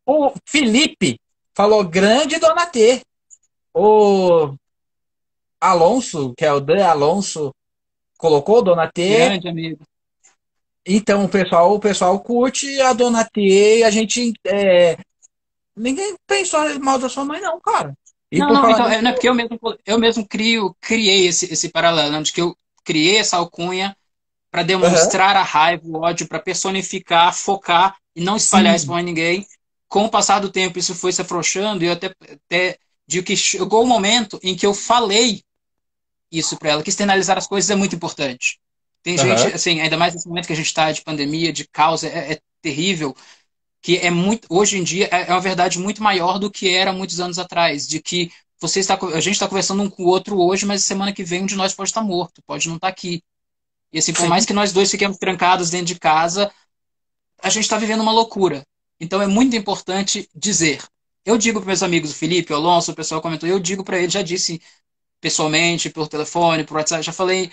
[0.03, 1.21] O Felipe
[1.53, 3.03] falou grande Dona T.
[3.71, 4.51] O
[5.61, 7.53] Alonso, que é o Dan Alonso,
[8.17, 9.15] colocou Dona T.
[9.15, 9.79] Grande amigo.
[10.83, 13.41] Então o pessoal, o pessoal curte a Dona T
[13.77, 14.33] e a gente.
[14.43, 14.97] É...
[15.75, 17.93] Ninguém pensou mal da sua mãe, não, cara.
[18.31, 21.53] E não, não, então, é, não é porque eu mesmo, eu mesmo crio, criei esse,
[21.53, 23.95] esse paralelo, de que eu criei essa alcunha
[24.49, 25.41] para demonstrar uhum.
[25.41, 28.77] a raiva, o ódio, para personificar, focar e não espalhar Sim.
[28.77, 29.45] isso para ninguém.
[29.89, 32.15] Com o passar do tempo, isso foi se afrouxando e eu até,
[32.45, 35.43] até digo que chegou o um momento em que eu falei
[36.31, 38.57] isso para ela, que externalizar as coisas é muito importante.
[39.03, 39.37] Tem uhum.
[39.37, 42.33] gente, assim, ainda mais nesse momento que a gente está de pandemia, de causa, é,
[42.33, 43.13] é, terrível,
[43.81, 46.93] que é muito, hoje em dia, é, é uma verdade muito maior do que era
[46.93, 50.39] muitos anos atrás, de que você está, a gente está conversando um com o outro
[50.39, 53.21] hoje, mas semana que vem um de nós pode estar morto, pode não estar aqui.
[53.91, 56.51] E assim, por mais que nós dois fiquemos trancados dentro de casa,
[57.41, 58.65] a gente está vivendo uma loucura.
[58.99, 60.83] Então é muito importante dizer.
[61.25, 63.97] Eu digo para meus amigos, o Felipe, o Alonso, o pessoal comentou, eu digo para
[63.99, 64.61] ele, já disse
[65.19, 67.51] pessoalmente, por telefone, por WhatsApp, já falei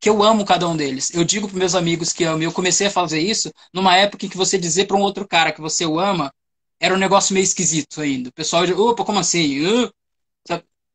[0.00, 1.14] que eu amo cada um deles.
[1.14, 2.42] Eu digo para meus amigos que amo.
[2.42, 5.52] Eu comecei a fazer isso numa época em que você dizer para um outro cara
[5.52, 6.34] que você o ama
[6.80, 8.28] era um negócio meio esquisito ainda.
[8.28, 9.64] O pessoal opa, como assim?
[9.64, 9.92] Uh?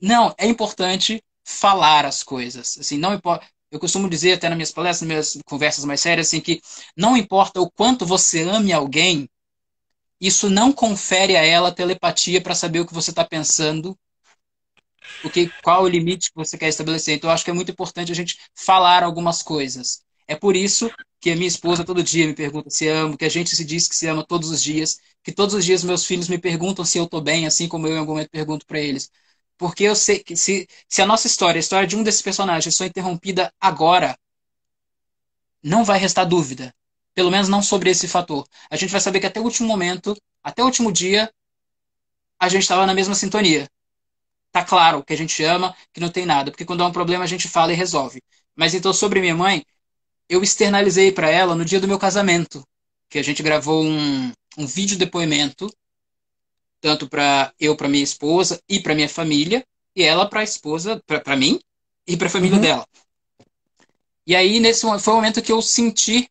[0.01, 2.77] Não, é importante falar as coisas.
[2.77, 3.45] Assim, não importa.
[3.69, 6.61] Eu costumo dizer até nas minhas palestras, nas minhas conversas mais sérias, assim, que
[6.95, 9.29] não importa o quanto você ame alguém,
[10.21, 13.97] isso não confere a ela telepatia para saber o que você está pensando
[15.21, 17.15] o que, qual o limite que você quer estabelecer.
[17.15, 20.01] Então, eu acho que é muito importante a gente falar algumas coisas.
[20.27, 23.29] É por isso que a minha esposa todo dia me pergunta se amo, que a
[23.29, 26.27] gente se diz que se ama todos os dias, que todos os dias meus filhos
[26.29, 29.09] me perguntam se eu estou bem, assim como eu em algum momento pergunto para eles.
[29.57, 32.77] Porque eu sei que se, se a nossa história, a história de um desses personagens,
[32.77, 34.17] for interrompida agora,
[35.63, 36.73] não vai restar dúvida.
[37.13, 38.47] Pelo menos não sobre esse fator.
[38.69, 41.31] A gente vai saber que até o último momento, até o último dia,
[42.39, 43.67] a gente estava na mesma sintonia
[44.57, 46.51] tá claro que a gente ama, que não tem nada.
[46.51, 48.21] Porque quando há um problema a gente fala e resolve.
[48.55, 49.63] Mas então, sobre minha mãe,
[50.27, 52.63] eu externalizei para ela no dia do meu casamento,
[53.09, 55.71] que a gente gravou um, um vídeo depoimento,
[56.81, 61.01] tanto para eu, para minha esposa e para minha família, e ela para a esposa,
[61.05, 61.59] para mim
[62.05, 62.61] e para a família uhum.
[62.61, 62.87] dela.
[64.25, 66.29] E aí, nesse foi o momento que eu senti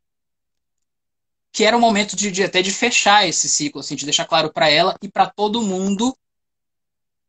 [1.57, 4.53] que era o momento de, de, até de fechar esse ciclo, assim, de deixar claro
[4.53, 6.15] para ela e para todo mundo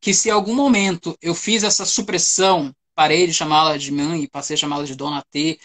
[0.00, 4.28] que se em algum momento eu fiz essa supressão, parei de chamá-la de mãe e
[4.28, 5.58] passei a chamá-la de dona T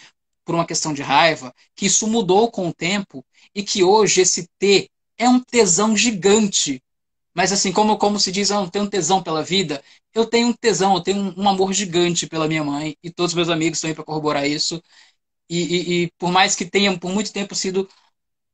[0.45, 4.47] por uma questão de raiva, que isso mudou com o tempo e que hoje esse
[4.57, 6.81] T é um tesão gigante.
[7.33, 9.83] Mas assim, como, como se diz, eu não tenho um tesão pela vida,
[10.13, 13.31] eu tenho um tesão, eu tenho um, um amor gigante pela minha mãe e todos
[13.31, 14.81] os meus amigos estão aí para corroborar isso.
[15.49, 17.89] E, e, e por mais que tenha por muito tempo sido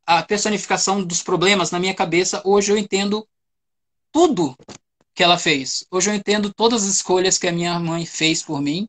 [0.06, 3.28] a personificação dos problemas na minha cabeça, hoje eu entendo
[4.12, 4.58] tudo
[5.14, 5.86] que ela fez.
[5.92, 8.88] Hoje eu entendo todas as escolhas que a minha mãe fez por mim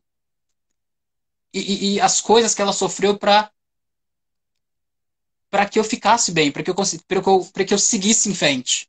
[1.53, 3.51] e, e, as coisas que ela sofreu para
[5.49, 8.33] para que eu ficasse bem, para que eu para que eu, que eu seguisse em
[8.33, 8.87] frente.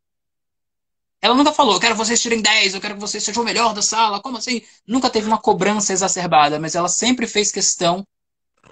[1.22, 3.46] Ela nunca falou, eu quero que vocês tirem 10, eu quero que vocês sejam o
[3.46, 4.60] melhor da sala, como assim?
[4.86, 8.04] Nunca teve uma cobrança exacerbada, mas ela sempre fez questão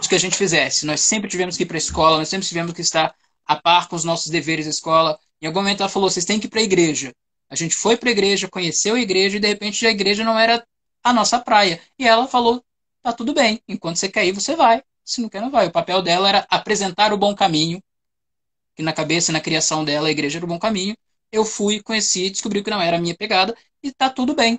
[0.01, 0.85] de que a gente fizesse.
[0.85, 3.15] Nós sempre tivemos que ir para a escola, nós sempre tivemos que estar
[3.47, 5.19] a par com os nossos deveres da escola.
[5.41, 7.15] Em algum momento ela falou, vocês têm que ir para a igreja.
[7.49, 10.39] A gente foi para a igreja, conheceu a igreja e de repente a igreja não
[10.39, 10.65] era
[11.03, 11.81] a nossa praia.
[11.99, 12.65] E ela falou:
[13.03, 14.83] tá tudo bem, enquanto você quer ir, você vai.
[15.05, 15.67] Se não quer, não vai.
[15.67, 17.83] O papel dela era apresentar o bom caminho,
[18.77, 20.97] que na cabeça na criação dela a igreja era o bom caminho.
[21.33, 24.59] Eu fui, conheci, descobri que não era a minha pegada e tá tudo bem.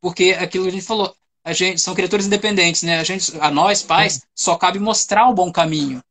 [0.00, 2.98] Porque aquilo que a gente falou, a gente são criaturas independentes, né?
[2.98, 6.02] A gente, a nós pais, só cabe mostrar o bom caminho.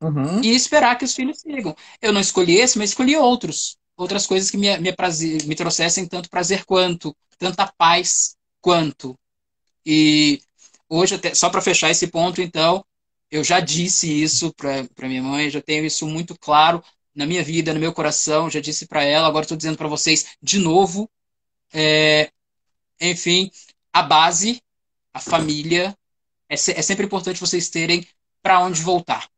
[0.00, 0.42] Uhum.
[0.42, 1.74] E esperar que os filhos sigam.
[2.00, 6.06] Eu não escolhi esse, mas escolhi outros outras coisas que me, me, prazer, me trouxessem
[6.06, 9.18] tanto prazer quanto, tanta paz quanto.
[9.84, 10.40] E
[10.88, 12.84] hoje, até, só para fechar esse ponto, então,
[13.30, 16.82] eu já disse isso para minha mãe, já tenho isso muito claro
[17.16, 20.36] na minha vida, no meu coração, já disse para ela, agora estou dizendo para vocês
[20.42, 21.10] de novo.
[21.72, 22.30] É,
[23.00, 23.50] enfim,
[23.92, 24.62] a base,
[25.12, 25.96] a família,
[26.48, 28.06] é, é sempre importante vocês terem
[28.42, 29.28] para onde voltar.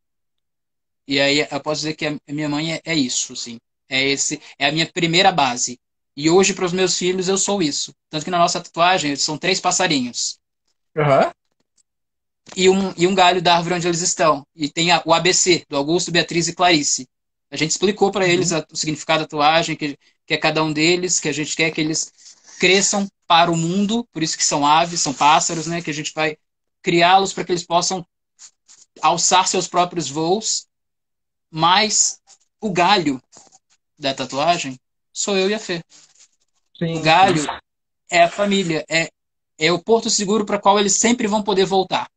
[1.06, 3.58] E aí eu posso dizer que a minha mãe é, é isso, assim.
[3.88, 5.78] É esse, é a minha primeira base.
[6.16, 7.94] E hoje para os meus filhos eu sou isso.
[8.10, 10.38] Tanto que na nossa tatuagem são três passarinhos.
[10.96, 11.32] Uhum.
[12.56, 14.44] E um, e um galho da árvore onde eles estão.
[14.54, 17.08] E tem a, o ABC, do Augusto, Beatriz e Clarice.
[17.50, 18.30] A gente explicou para uhum.
[18.30, 21.56] eles a, o significado da tatuagem, que, que é cada um deles, que a gente
[21.56, 22.12] quer que eles
[22.58, 25.80] cresçam para o mundo, por isso que são aves, são pássaros, né?
[25.80, 26.36] Que a gente vai
[26.82, 28.06] criá-los para que eles possam
[29.00, 30.66] alçar seus próprios voos.
[31.50, 32.20] Mas
[32.60, 33.22] o galho
[33.98, 34.78] da tatuagem
[35.12, 35.82] sou eu e a Fê.
[36.78, 36.98] Sim.
[36.98, 37.44] O galho
[38.10, 39.08] é a família, é,
[39.58, 42.08] é o porto seguro para qual eles sempre vão poder voltar.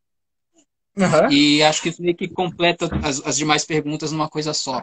[0.96, 1.30] Uhum.
[1.30, 4.82] E acho que isso meio que completa as, as demais perguntas numa coisa só.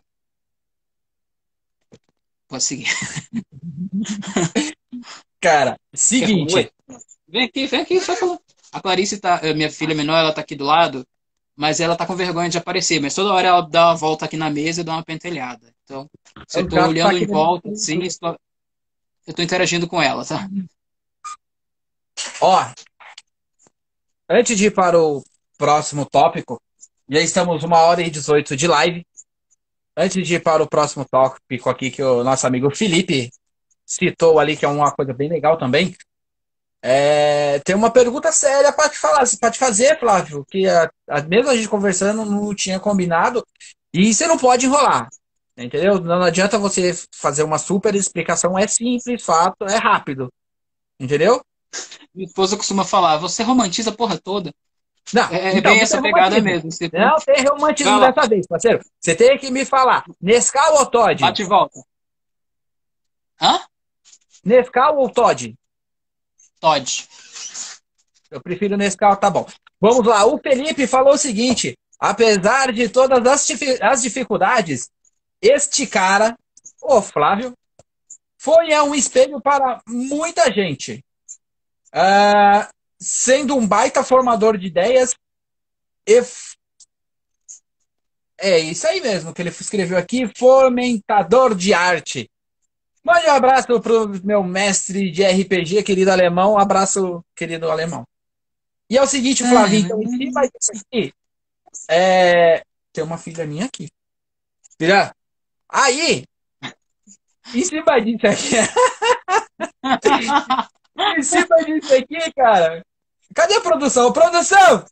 [2.50, 2.88] Pode seguir.
[5.40, 6.72] Cara, seguinte.
[7.28, 8.40] Vem aqui, vem aqui, só falar.
[8.72, 11.08] A Clarice tá, eh, minha filha menor, ela tá aqui do lado,
[11.56, 13.00] mas ela tá com vergonha de aparecer.
[13.00, 15.72] Mas toda hora ela dá uma volta aqui na mesa e dá uma pentelhada.
[15.84, 16.10] Então,
[16.48, 18.38] se eu tô olhando tá em volta, sim, estou,
[19.28, 20.50] eu tô interagindo com ela, tá?
[22.42, 22.66] Ó,
[24.28, 25.24] antes de ir para o
[25.58, 26.62] próximo tópico,
[27.08, 29.06] já estamos uma hora e 18 de live.
[30.02, 33.30] Antes de ir para o próximo tópico aqui, que o nosso amigo Felipe
[33.86, 35.94] citou ali, que é uma coisa bem legal também.
[36.82, 41.22] É, tem uma pergunta séria para te falar, para te fazer, Flávio, que a, a,
[41.24, 43.46] mesmo a gente conversando não tinha combinado
[43.94, 45.10] e você não pode enrolar,
[45.58, 46.00] entendeu?
[46.00, 50.32] Não adianta você fazer uma super explicação, é simples, fato, é rápido,
[50.98, 51.44] entendeu?
[52.16, 54.54] Minha esposa costuma falar, você romantiza a porra toda.
[55.14, 56.72] Não, é, é então, bem essa pegada mesmo.
[56.72, 56.90] Você...
[56.94, 58.12] Não tem romantismo Fala.
[58.12, 58.80] dessa vez, parceiro.
[59.00, 61.22] Você tem que me falar, Nescau ou Todd?
[61.22, 61.80] Bate e volta.
[63.42, 63.60] Hã?
[64.44, 65.56] Nescau ou Todd?
[66.60, 67.08] Todd.
[68.30, 69.48] Eu prefiro Nescau, tá bom.
[69.82, 73.26] Vamos lá, o Felipe falou o seguinte: apesar de todas
[73.82, 74.90] as dificuldades,
[75.42, 76.38] este cara,
[76.82, 77.54] o Flávio,
[78.38, 81.04] foi um espelho para muita gente.
[81.94, 85.16] Uh, sendo um baita formador de ideias
[86.08, 86.22] e
[88.42, 92.30] é isso aí mesmo que ele escreveu aqui, fomentador de arte.
[93.04, 96.58] Mande um abraço pro meu mestre de RPG, querido alemão.
[96.58, 98.06] Abraço, querido alemão.
[98.90, 101.14] E é o seguinte, Flavinho, então, em cima disso aqui,
[101.90, 102.64] é...
[102.92, 103.88] tem uma filha minha aqui.
[104.78, 105.14] Filha,
[105.68, 106.24] aí,
[107.54, 108.56] em cima disso aqui,
[111.18, 112.84] em cima disso aqui, cara,
[113.34, 114.12] cadê a produção?
[114.12, 114.86] Produção!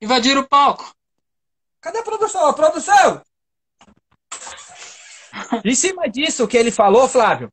[0.00, 0.94] Invadir o palco.
[1.80, 2.46] Cadê a produção?
[2.46, 3.22] A produção!
[5.64, 7.52] Em cima disso que ele falou, Flávio,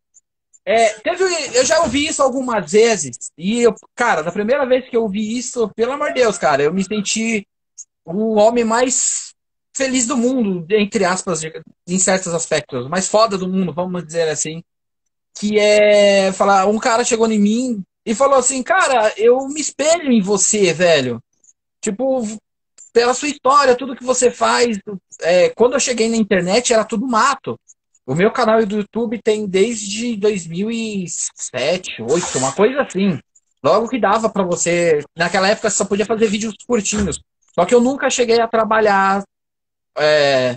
[0.65, 1.23] é, teve,
[1.57, 3.31] eu já ouvi isso algumas vezes.
[3.38, 6.64] E, eu, cara, na primeira vez que eu ouvi isso, pelo amor de Deus, cara,
[6.64, 7.48] eu me senti
[8.03, 9.34] o homem mais
[9.76, 11.41] feliz do mundo, entre aspas,
[11.88, 14.64] em certos aspectos, mais foda do mundo, vamos dizer assim.
[15.39, 20.10] Que é falar, um cara chegou em mim e falou assim, cara, eu me espelho
[20.14, 21.22] em você, velho.
[21.82, 22.26] Tipo,
[22.94, 24.80] pela sua história, tudo que você faz.
[25.20, 27.60] É, quando eu cheguei na internet era tudo mato.
[28.06, 33.20] O meu canal do YouTube tem desde 2007, 2008, uma coisa assim.
[33.62, 35.04] Logo que dava para você.
[35.14, 37.20] Naquela época só podia fazer vídeos curtinhos.
[37.54, 39.22] Só que eu nunca cheguei a trabalhar
[39.98, 40.56] é,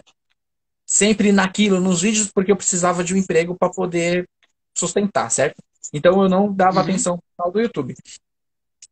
[0.87, 4.29] sempre naquilo, nos vídeos, porque eu precisava de um emprego para poder
[4.73, 5.61] sustentar, certo?
[5.93, 6.83] Então eu não dava uhum.
[6.83, 7.95] atenção ao canal do YouTube.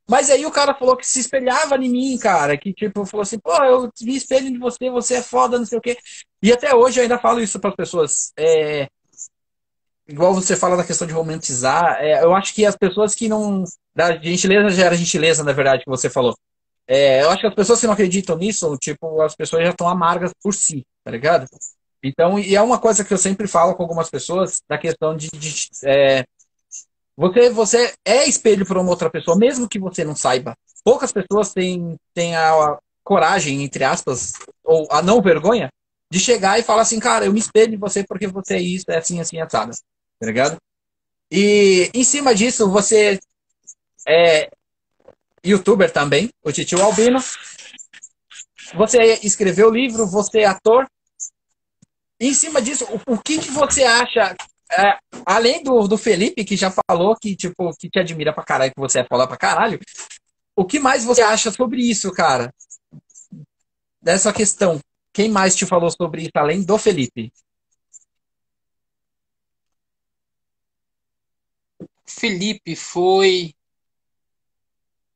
[0.09, 2.57] Mas aí o cara falou que se espelhava em mim, cara.
[2.57, 5.79] Que tipo, falou assim, pô, eu me espelho em você, você é foda, não sei
[5.79, 5.99] o quê.
[6.43, 8.33] E até hoje eu ainda falo isso para as pessoas.
[8.39, 8.89] É...
[10.07, 13.65] Igual você fala da questão de romantizar, é, eu acho que as pessoas que não.
[13.95, 16.35] Da gentileza gera gentileza, na verdade, que você falou.
[16.87, 19.87] É, eu acho que as pessoas que não acreditam nisso, tipo, as pessoas já estão
[19.87, 21.47] amargas por si, tá ligado?
[22.03, 25.29] Então, e é uma coisa que eu sempre falo com algumas pessoas, da questão de,
[25.29, 26.25] de é,
[27.19, 30.57] você, você é espelho para uma outra pessoa, mesmo que você não saiba.
[30.85, 35.69] Poucas pessoas têm, têm a coragem, entre aspas, ou a não vergonha,
[36.09, 38.85] de chegar e falar assim, cara, eu me espelho em você porque você é isso,
[38.89, 39.73] é assim, assim, assada.
[40.20, 40.59] Tá ligado?
[41.28, 43.19] E em cima disso, você
[44.07, 44.49] é
[45.45, 47.19] youtuber também, o Titio Albino.
[48.74, 50.89] Você escreveu livro, você é ator.
[52.20, 54.36] Em cima disso, o, o que, que você acha
[54.70, 58.73] é, além do, do Felipe, que já falou que, tipo, que te admira pra caralho,
[58.73, 59.78] que você é foda pra caralho,
[60.57, 62.53] o que mais você acha sobre isso, cara?
[64.03, 64.81] Dessa questão.
[65.12, 67.32] Quem mais te falou sobre isso, além do Felipe?
[72.05, 73.55] Felipe foi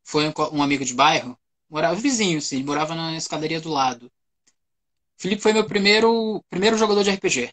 [0.05, 1.39] foi um amigo de bairro,
[1.69, 4.11] morava vizinho, sim, morava na escadaria do lado.
[5.17, 7.51] Felipe foi meu primeiro primeiro jogador de RPG.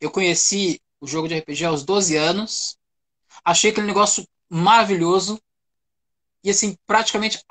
[0.00, 2.78] Eu conheci o jogo de RPG aos 12 anos,
[3.44, 5.40] achei aquele negócio maravilhoso
[6.42, 7.42] e assim, praticamente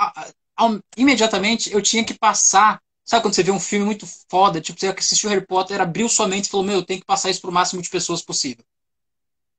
[0.95, 4.87] imediatamente eu tinha que passar Sabe quando você vê um filme muito foda, tipo, você
[4.87, 7.49] assistiu Harry Potter, abriu sua mente e falou, meu, eu tenho que passar isso para
[7.49, 8.63] o máximo de pessoas possível.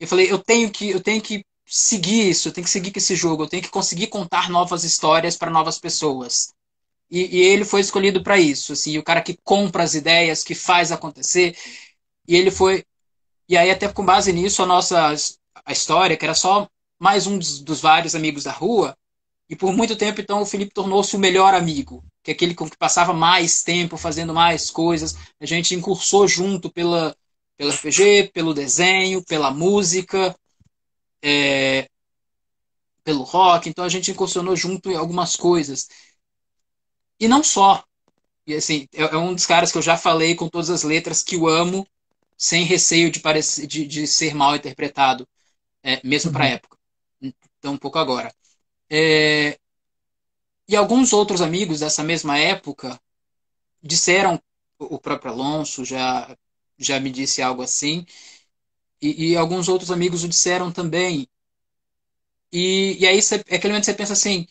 [0.01, 2.99] Eu falei, eu tenho que, eu tenho que seguir isso, eu tenho que seguir com
[2.99, 6.55] esse jogo, eu tenho que conseguir contar novas histórias para novas pessoas.
[7.11, 10.55] E, e, ele foi escolhido para isso, assim, o cara que compra as ideias, que
[10.55, 11.57] faz acontecer.
[12.27, 12.85] E ele foi.
[13.49, 15.15] E aí, até com base nisso, a nossa
[15.65, 16.69] a história, que era só
[16.99, 18.97] mais um dos, dos vários amigos da rua,
[19.49, 22.69] e por muito tempo, então, o Felipe tornou-se o melhor amigo, que é aquele com
[22.69, 25.15] que passava mais tempo fazendo mais coisas.
[25.39, 27.15] A gente incursou junto pela,
[27.57, 30.35] pelo RPG, pelo desenho, pela música,
[31.23, 31.89] é,
[33.05, 33.69] pelo rock.
[33.69, 35.89] Então a gente incursionou junto em algumas coisas.
[37.21, 37.85] E não só.
[38.47, 41.23] E assim, é, é um dos caras que eu já falei com todas as letras
[41.23, 41.87] que eu amo,
[42.37, 45.27] sem receio de, parecer, de, de ser mal interpretado,
[45.83, 46.55] é, mesmo para a uhum.
[46.55, 46.79] época.
[47.23, 48.35] Então, um pouco agora.
[48.91, 49.59] É,
[50.69, 53.01] e alguns outros amigos dessa mesma época
[53.83, 54.41] disseram,
[54.79, 56.37] o próprio Alonso já,
[56.79, 58.07] já me disse algo assim,
[59.01, 61.29] e, e alguns outros amigos o disseram também.
[62.53, 64.47] E, e aí você, é aquele momento você pensa assim,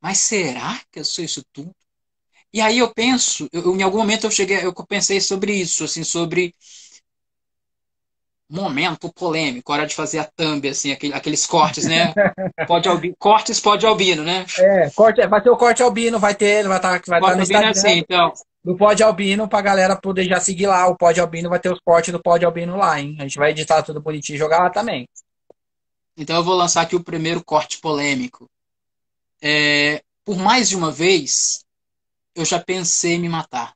[0.00, 1.74] mas será que eu sou isso tudo?
[2.52, 6.04] E aí eu penso, eu, em algum momento eu cheguei, eu pensei sobre isso, assim,
[6.04, 6.54] sobre
[8.50, 12.12] momento polêmico, hora de fazer a thumb, assim, aquele, aqueles cortes, né?
[12.66, 14.44] Pode albino, cortes pode albino, né?
[14.58, 17.42] É, corte, vai ter o corte albino, vai ter, vai estar tá, vai tá no
[17.42, 17.68] Instagram.
[17.68, 18.32] É assim, então.
[18.62, 20.86] Do Pod Albino, pra galera poder já seguir lá.
[20.86, 23.16] O Pod Albino vai ter os cortes do Pod Albino lá, hein?
[23.18, 25.08] A gente vai editar tudo bonitinho e jogar lá também.
[26.14, 28.50] Então eu vou lançar aqui o primeiro corte polêmico.
[29.40, 31.64] É, por mais de uma vez,
[32.34, 33.74] eu já pensei em me matar.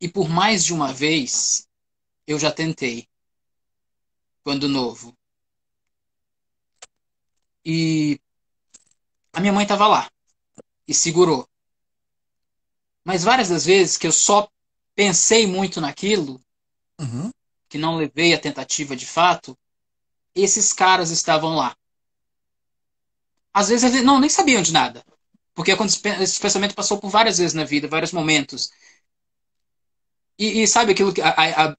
[0.00, 1.65] E por mais de uma vez,
[2.26, 3.08] eu já tentei.
[4.42, 5.16] Quando novo.
[7.64, 8.20] E
[9.32, 10.10] a minha mãe estava lá
[10.86, 11.48] e segurou.
[13.04, 14.48] Mas várias das vezes que eu só
[14.94, 16.40] pensei muito naquilo,
[16.98, 17.30] uhum.
[17.68, 19.56] que não levei a tentativa de fato,
[20.34, 21.76] esses caras estavam lá.
[23.52, 25.04] Às vezes eles não nem sabiam de nada.
[25.54, 25.72] Porque
[26.20, 28.70] esse pensamento passou por várias vezes na vida, vários momentos.
[30.38, 31.34] E, e sabe aquilo que a,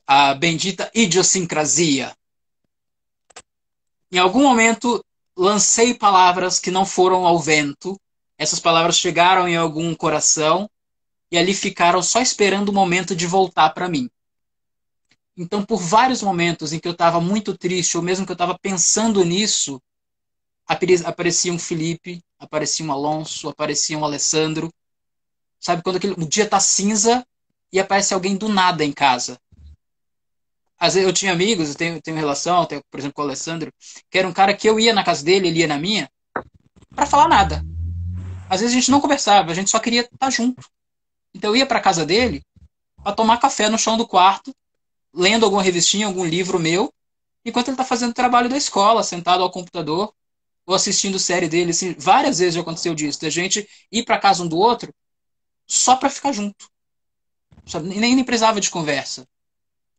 [0.07, 2.15] a, a bendita idiosincrasia?
[4.11, 5.03] Em algum momento
[5.35, 7.99] lancei palavras que não foram ao vento.
[8.37, 10.69] Essas palavras chegaram em algum coração
[11.31, 14.09] e ali ficaram só esperando o momento de voltar para mim.
[15.35, 18.57] Então, por vários momentos em que eu estava muito triste, ou mesmo que eu estava
[18.57, 19.79] pensando nisso,
[20.65, 24.73] aparecia um Felipe, aparecia um Alonso, aparecia um Alessandro.
[25.59, 27.25] Sabe quando aquele, o dia está cinza
[27.71, 29.39] e aparece alguém do nada em casa.
[30.79, 33.73] Às vezes eu tinha amigos, eu tenho, tenho relação, tenho, por exemplo, com o Alessandro,
[34.09, 36.09] que era um cara que eu ia na casa dele, ele ia na minha,
[36.95, 37.63] para falar nada.
[38.49, 40.67] Às vezes a gente não conversava, a gente só queria estar junto.
[41.33, 42.43] Então eu ia para casa dele
[43.03, 44.53] para tomar café no chão do quarto,
[45.13, 46.93] lendo alguma revistinha, algum livro meu,
[47.43, 50.13] enquanto ele está fazendo o trabalho da escola, sentado ao computador,
[50.65, 51.71] ou assistindo série dele.
[51.71, 54.93] Assim, várias vezes já aconteceu disso, da gente ir para casa um do outro
[55.65, 56.69] só para ficar junto.
[57.67, 57.89] Sabe?
[57.89, 59.27] Nem, nem precisava de conversa.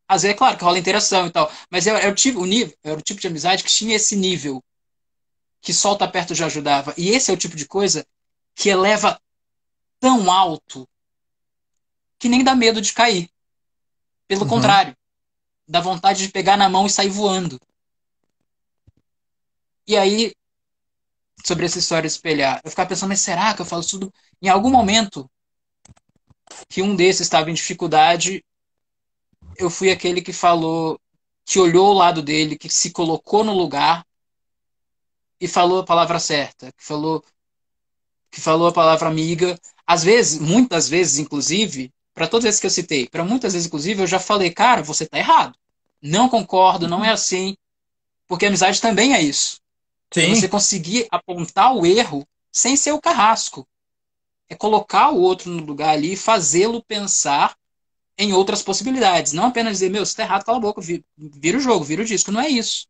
[0.08, 2.46] Às vezes, é claro que rola interação e tal, mas era, era, o tipo, o
[2.46, 4.64] nível, era o tipo de amizade que tinha esse nível
[5.60, 6.94] que só estar perto já ajudava.
[6.96, 8.06] E esse é o tipo de coisa
[8.54, 9.20] que eleva
[10.00, 10.88] tão alto
[12.18, 13.28] que nem dá medo de cair.
[14.26, 14.48] Pelo uhum.
[14.48, 14.96] contrário,
[15.66, 17.60] dá vontade de pegar na mão e sair voando.
[19.86, 20.32] E aí,
[21.44, 24.12] sobre essa história de espelhar, eu ficava pensando, mas será que eu falo tudo?
[24.40, 25.30] Em algum momento,
[26.68, 28.44] que um desses estava em dificuldade,
[29.56, 31.00] eu fui aquele que falou,
[31.44, 34.06] que olhou o lado dele, que se colocou no lugar
[35.40, 37.24] e falou a palavra certa, que falou
[38.30, 39.58] que falou a palavra amiga.
[39.86, 44.02] Às vezes, muitas vezes, inclusive, para todas as que eu citei, para muitas vezes, inclusive,
[44.02, 45.58] eu já falei, cara, você está errado.
[46.00, 47.56] Não concordo, não é assim.
[48.26, 49.60] Porque amizade também é isso.
[50.12, 50.34] Sim.
[50.34, 53.66] Você conseguir apontar o erro sem ser o carrasco
[54.48, 57.56] é colocar o outro no lugar ali, fazê-lo pensar
[58.16, 59.32] em outras possibilidades.
[59.32, 60.80] Não apenas dizer, meu, você tá errado, cala a boca,
[61.16, 62.32] vira o jogo, vira o disco.
[62.32, 62.88] Não é isso.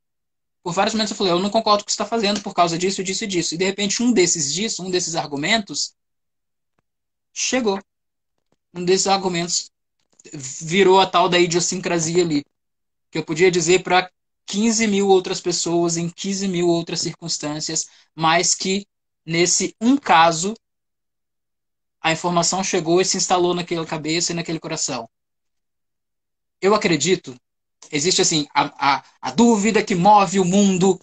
[0.63, 2.55] Por vários momentos eu falei, eu não concordo com o que você está fazendo por
[2.55, 3.55] causa disso, disso e disso.
[3.55, 5.95] E de repente um desses disso, um desses argumentos,
[7.33, 7.81] chegou.
[8.75, 9.71] Um desses argumentos
[10.33, 12.45] virou a tal da idiosincrasia ali.
[13.11, 14.11] Que eu podia dizer para
[14.47, 18.87] 15 mil outras pessoas em 15 mil outras circunstâncias, mas que
[19.25, 20.55] nesse um caso
[22.01, 25.09] a informação chegou e se instalou naquela cabeça e naquele coração.
[26.61, 27.37] Eu acredito,
[27.91, 30.99] existe assim, a, a, a dúvida que move o mundo.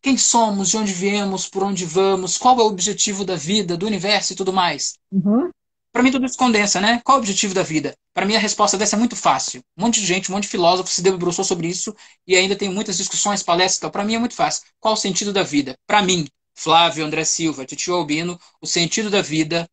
[0.00, 3.86] Quem somos, de onde viemos, por onde vamos, qual é o objetivo da vida, do
[3.86, 4.98] universo e tudo mais.
[5.10, 5.50] Uhum.
[5.92, 7.02] Para mim, tudo isso condensa, né?
[7.04, 7.94] Qual é o objetivo da vida?
[8.14, 9.62] Para mim, a resposta dessa é muito fácil.
[9.76, 11.94] Um monte de gente, um monte de filósofo se debruçou sobre isso
[12.26, 13.92] e ainda tem muitas discussões, palestras.
[13.92, 14.62] Para mim, é muito fácil.
[14.80, 15.76] Qual o sentido da vida?
[15.86, 19.68] Para mim, Flávio, André Silva, Titio Albino, o sentido da vida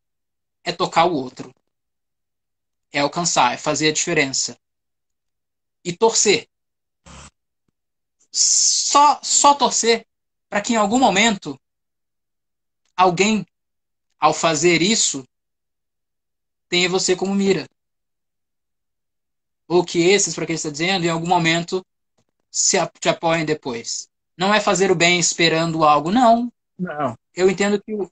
[0.63, 1.53] é tocar o outro.
[2.91, 4.57] É alcançar, é fazer a diferença.
[5.83, 6.47] E torcer.
[8.31, 10.05] Só, só torcer
[10.49, 11.59] para que em algum momento
[12.95, 13.45] alguém,
[14.19, 15.23] ao fazer isso,
[16.67, 17.67] tenha você como mira.
[19.67, 21.85] Ou que esses, para que ele está dizendo, em algum momento
[22.49, 24.09] se te apoiem depois.
[24.35, 26.51] Não é fazer o bem esperando algo, não.
[26.77, 27.17] Não.
[27.35, 28.11] Eu entendo que, o,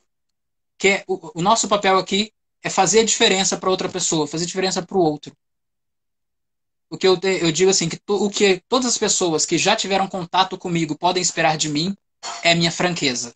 [0.77, 2.31] que é, o, o nosso papel aqui
[2.63, 5.35] é fazer a diferença para outra pessoa, fazer diferença para o outro.
[6.89, 9.75] O que eu, eu digo assim, que to, o que todas as pessoas que já
[9.75, 11.95] tiveram contato comigo podem esperar de mim
[12.43, 13.33] é minha franqueza.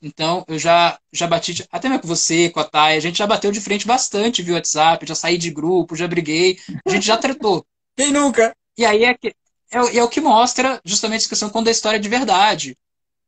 [0.00, 3.26] Então, eu já, já bati, até mesmo com você, com a Thay, a gente já
[3.26, 7.16] bateu de frente bastante via WhatsApp, já saí de grupo, já briguei, a gente já
[7.18, 7.66] tretou.
[7.96, 8.54] Quem nunca?
[8.76, 9.34] E aí é, que,
[9.72, 12.78] é, é o que mostra justamente a questão quando a história é de verdade.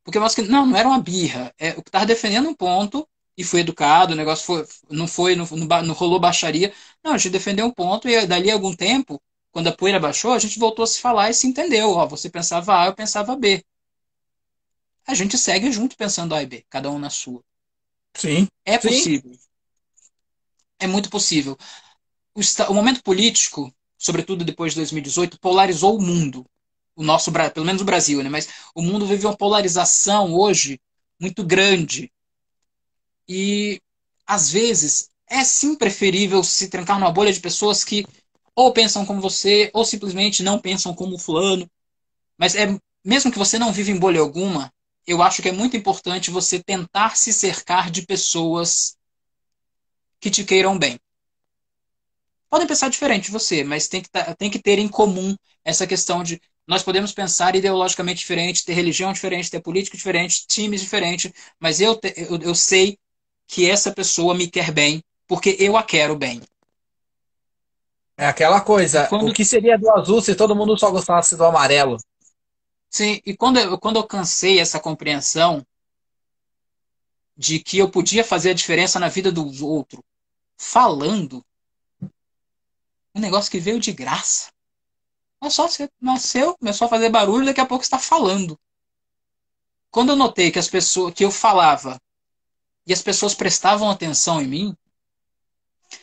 [0.04, 1.52] Porque mostra que, não, não era uma birra.
[1.58, 3.06] É, o que estava defendendo um ponto
[3.36, 6.73] e foi educado, o negócio foi, não foi, não, não, rolou baixaria.
[7.02, 9.20] Não, a gente defendeu um ponto e dali a algum tempo,
[9.51, 11.90] quando a poeira baixou, a gente voltou a se falar e se entendeu.
[11.90, 13.65] Ó, você pensava A, eu pensava B.
[15.07, 17.43] A gente segue junto pensando A e B, cada um na sua.
[18.15, 18.47] Sim.
[18.65, 18.89] É sim.
[18.89, 19.32] possível.
[20.78, 21.57] É muito possível.
[22.35, 22.40] O,
[22.70, 26.47] o momento político, sobretudo depois de 2018, polarizou o mundo.
[26.94, 28.28] O nosso, pelo menos o Brasil, né?
[28.28, 30.81] Mas o mundo vive uma polarização hoje
[31.19, 32.12] muito grande
[33.32, 33.81] e,
[34.27, 38.05] às vezes, é sim preferível se trancar numa bolha de pessoas que
[38.57, 41.70] ou pensam como você, ou simplesmente não pensam como fulano.
[42.36, 44.73] Mas é mesmo que você não vive em bolha alguma,
[45.07, 48.97] eu acho que é muito importante você tentar se cercar de pessoas
[50.19, 50.98] que te queiram bem.
[52.51, 56.24] Podem pensar diferente de você, mas tem que, tem que ter em comum essa questão
[56.24, 61.81] de nós podemos pensar ideologicamente diferente, ter religião diferente, ter político diferente, times diferentes, mas
[61.81, 62.98] eu, eu, eu sei
[63.51, 66.40] que essa pessoa me quer bem, porque eu a quero bem.
[68.16, 69.28] É aquela coisa, quando...
[69.28, 71.97] o que seria do azul se todo mundo só gostasse do amarelo?
[72.89, 75.66] Sim, e quando eu, quando eu cansei essa compreensão
[77.36, 80.01] de que eu podia fazer a diferença na vida dos outros,
[80.56, 81.44] falando,
[83.12, 84.52] um negócio que veio de graça.
[85.40, 88.56] Mas só você nasceu, começou a fazer barulho, daqui a pouco está falando.
[89.90, 92.01] Quando eu notei que as pessoas que eu falava
[92.86, 94.77] e as pessoas prestavam atenção em mim.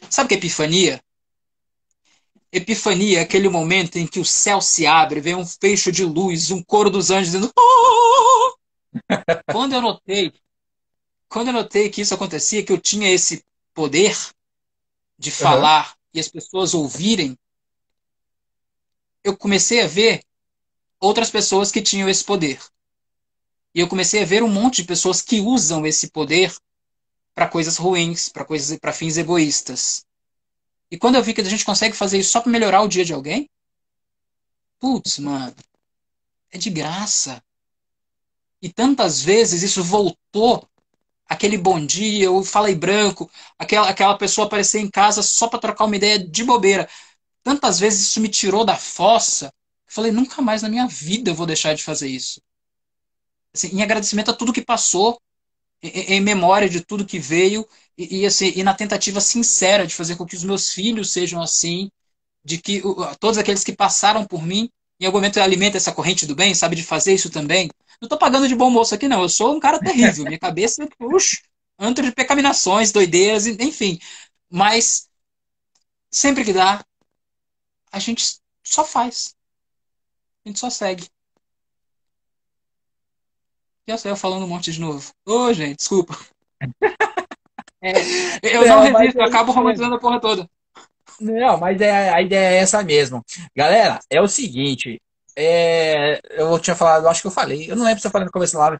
[0.09, 1.01] Sabe o que é epifania?
[2.51, 6.49] Epifania é aquele momento em que o céu se abre, vem um fecho de luz,
[6.49, 7.51] um coro dos anjos dizendo.
[7.57, 8.55] Oh!
[9.51, 10.33] quando eu notei,
[11.27, 13.43] quando eu notei que isso acontecia, que eu tinha esse
[13.73, 14.17] poder
[15.19, 15.95] de falar uhum.
[16.13, 17.37] e as pessoas ouvirem,
[19.23, 20.23] eu comecei a ver
[20.99, 22.59] outras pessoas que tinham esse poder.
[23.75, 26.55] E eu comecei a ver um monte de pessoas que usam esse poder
[27.37, 30.03] para coisas ruins, para coisas para fins egoístas.
[30.89, 33.05] E quando eu vi que a gente consegue fazer isso só para melhorar o dia
[33.05, 33.47] de alguém,
[34.79, 35.55] putz, mano,
[36.49, 37.39] é de graça.
[38.59, 40.67] E tantas vezes isso voltou
[41.29, 45.85] aquele bom dia, eu falei branco, aquela, aquela pessoa aparecer em casa só para trocar
[45.85, 46.89] uma ideia de bobeira.
[47.43, 49.53] Tantas vezes isso me tirou da fossa.
[49.85, 52.41] Falei, nunca mais na minha vida eu vou deixar de fazer isso.
[53.53, 55.21] Assim, em agradecimento a tudo que passou,
[55.81, 57.67] em, memória de tudo que veio
[57.97, 61.41] e, e, assim, e na tentativa sincera de fazer com que os meus filhos sejam
[61.41, 61.91] assim,
[62.43, 62.81] de que
[63.19, 66.75] todos aqueles que passaram por mim, em algum momento alimenta essa corrente do bem, sabe
[66.75, 67.69] de fazer isso também.
[68.01, 69.21] Não estou pagando de bom moço aqui, não.
[69.21, 70.23] Eu sou um cara terrível.
[70.25, 71.37] Minha cabeça, puxa,
[71.77, 73.99] antro de pecaminações, doideiras, enfim.
[74.49, 75.09] Mas,
[76.09, 76.83] sempre que dá,
[77.91, 79.35] a gente só faz.
[80.45, 81.07] A gente só segue.
[83.87, 85.11] Já saiu falando um monte de novo.
[85.25, 86.17] Ô, gente, desculpa.
[87.81, 87.91] É,
[88.43, 90.49] eu não, não resisto, eu acabo romantizando a porra toda.
[91.21, 93.23] Não, mas é, a ideia é essa mesmo.
[93.55, 95.01] Galera, é o seguinte.
[95.35, 97.71] É, eu tinha falado, acho que eu falei.
[97.71, 98.77] Eu não lembro se eu falei no começo da live.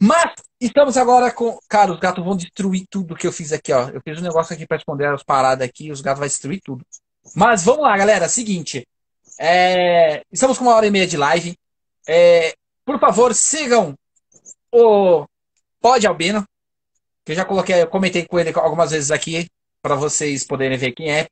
[0.00, 1.58] Mas estamos agora com.
[1.68, 3.88] Cara, os gatos vão destruir tudo que eu fiz aqui, ó.
[3.90, 6.84] Eu fiz um negócio aqui para responder as paradas aqui, os gatos vão destruir tudo.
[7.34, 8.28] Mas vamos lá, galera.
[8.28, 8.86] Seguinte.
[9.38, 11.56] É, estamos com uma hora e meia de live.
[12.08, 12.54] É,
[12.84, 13.94] por favor, sigam
[14.72, 15.26] o
[15.80, 16.44] Pod Albino,
[17.24, 19.46] que eu já coloquei, eu comentei com ele algumas vezes aqui,
[19.82, 21.28] para vocês poderem ver quem é.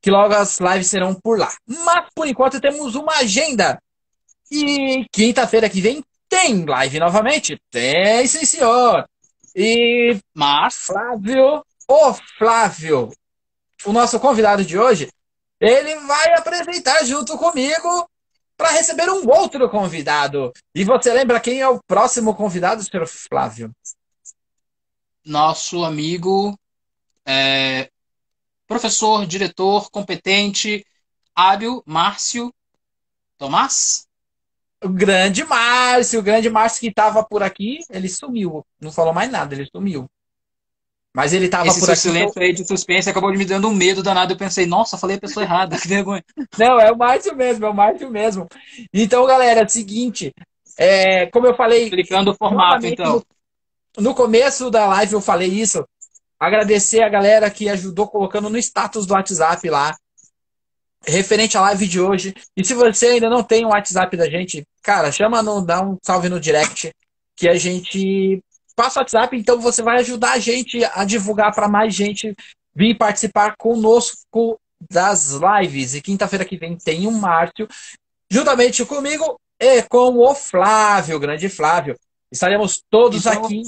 [0.00, 1.52] Que logo as lives serão por lá.
[1.66, 3.80] Mas por enquanto temos uma agenda.
[4.50, 7.60] E quinta-feira que vem tem live novamente?
[7.70, 9.08] Tem, sim, senhor.
[9.54, 13.10] E Mas Flávio, o Flávio,
[13.84, 15.08] o nosso convidado de hoje,
[15.60, 18.08] ele vai apresentar junto comigo
[18.58, 20.52] para receber um outro convidado.
[20.74, 23.72] E você lembra quem é o próximo convidado, senhor Flávio?
[25.28, 26.58] nosso amigo,
[27.24, 27.90] é,
[28.66, 30.84] professor, diretor, competente,
[31.34, 32.52] hábil, Márcio
[33.36, 34.08] Tomás?
[34.82, 38.64] O grande Márcio, o grande Márcio que estava por aqui, ele sumiu.
[38.80, 40.08] Não falou mais nada, ele sumiu.
[41.18, 41.98] Mas ele estava por aqui.
[41.98, 42.42] silêncio então...
[42.44, 44.34] aí de suspense acabou me dando um medo danado.
[44.34, 46.24] Eu pensei, nossa, falei a pessoa errada, que vergonha.
[46.56, 48.46] Não, é o Márcio mesmo, é o Márcio mesmo.
[48.94, 50.32] Então, galera, é seguinte,
[50.78, 51.86] é, como eu falei.
[51.86, 53.20] Explicando o formato, então.
[53.96, 55.84] No, no começo da live eu falei isso.
[56.38, 59.96] Agradecer a galera que ajudou colocando no status do WhatsApp lá
[61.04, 62.32] referente à live de hoje.
[62.56, 65.98] E se você ainda não tem o WhatsApp da gente, cara, chama no, dá um
[66.00, 66.92] salve no direct
[67.34, 68.40] que a gente
[68.78, 72.32] passa o WhatsApp, então você vai ajudar a gente a divulgar para mais gente
[72.72, 75.96] vir participar conosco das lives.
[75.96, 77.66] E quinta-feira que vem tem o Márcio,
[78.30, 81.98] juntamente comigo e com o Flávio, o grande Flávio.
[82.30, 83.62] Estaremos todos então, aqui.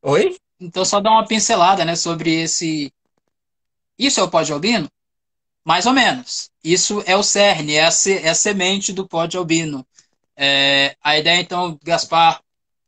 [0.00, 0.34] Oi?
[0.58, 2.90] Então, só dar uma pincelada né, sobre esse.
[3.98, 4.88] Isso é o Pod Albino?
[5.62, 6.50] Mais ou menos.
[6.62, 7.90] Isso é o cerne, é a,
[8.22, 9.86] é a semente do pod albino.
[10.36, 12.43] É, a ideia, então, Gaspar,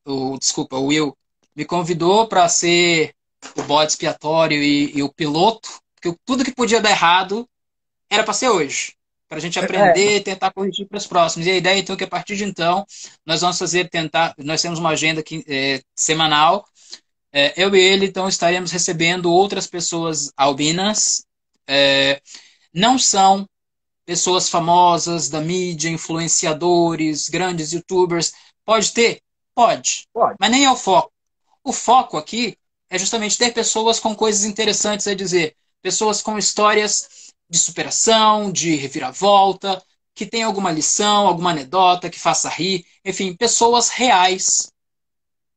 [0.07, 1.17] o, desculpa, o Will,
[1.55, 3.15] me convidou para ser
[3.57, 7.49] o bode expiatório e, e, o piloto, porque tudo que podia dar errado
[8.09, 8.95] era para ser hoje.
[9.29, 10.17] Para a gente aprender é.
[10.17, 11.47] e tentar corrigir para os próximos.
[11.49, 12.87] E a ideia, então, é que a partir de então,
[13.25, 14.33] nós vamos fazer, tentar.
[14.39, 16.65] Nós temos uma agenda aqui, é, semanal.
[17.33, 21.27] É, eu e ele, então, estaremos recebendo outras pessoas albinas.
[21.67, 22.21] É,
[22.73, 23.49] não são
[24.05, 28.33] pessoas famosas da mídia, influenciadores, grandes youtubers.
[28.65, 29.21] Pode ter?
[29.57, 30.07] Pode.
[30.13, 30.37] Pode.
[30.39, 31.11] Mas nem é o foco.
[31.65, 32.59] O foco aqui
[32.91, 35.57] é justamente ter pessoas com coisas interessantes a dizer.
[35.81, 39.83] Pessoas com histórias de superação, de reviravolta,
[40.15, 42.85] que tem alguma lição, alguma anedota que faça rir.
[43.03, 44.71] Enfim, pessoas reais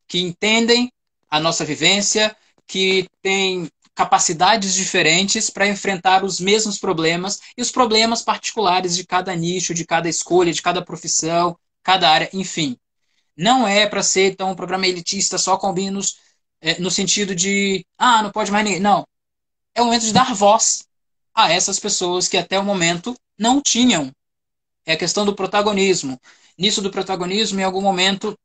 [0.08, 0.92] que entendem
[1.30, 2.36] a nossa vivência,
[2.66, 9.36] que têm capacidades diferentes para enfrentar os mesmos problemas e os problemas particulares de cada
[9.36, 12.78] nicho, de cada escolha, de cada profissão, cada área, enfim.
[13.40, 16.18] Não é para ser então um programa elitista só com albinos
[16.60, 18.82] é, no sentido de ah, não pode mais ninguém.
[18.82, 19.08] Não.
[19.74, 20.86] É o momento de dar voz
[21.34, 24.12] a essas pessoas que até o momento não tinham.
[24.86, 26.20] É a questão do protagonismo.
[26.58, 28.38] Nisso do protagonismo, em algum momento,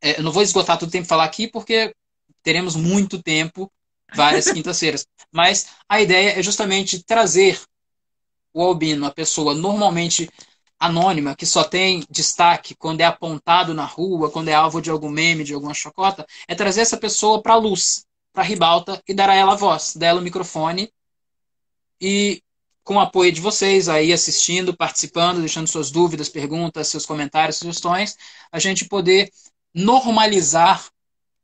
[0.00, 1.94] é, eu não vou esgotar todo o tempo falar aqui, porque
[2.42, 3.70] teremos muito tempo
[4.12, 5.06] várias quintas-feiras.
[5.30, 7.60] Mas a ideia é justamente trazer
[8.52, 10.28] o albino, a pessoa normalmente
[10.80, 15.10] anônima, que só tem destaque quando é apontado na rua, quando é alvo de algum
[15.10, 19.12] meme, de alguma chacota, é trazer essa pessoa para a luz, para a ribalta e
[19.12, 20.90] dar a ela a voz, dar ela o microfone
[22.00, 22.42] e
[22.82, 28.16] com o apoio de vocês aí assistindo, participando, deixando suas dúvidas, perguntas, seus comentários, sugestões,
[28.50, 29.30] a gente poder
[29.74, 30.88] normalizar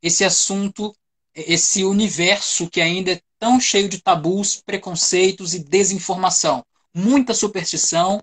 [0.02, 0.96] esse assunto
[1.36, 6.64] esse universo que ainda é tão cheio de tabus, preconceitos e desinformação.
[6.94, 8.22] Muita superstição,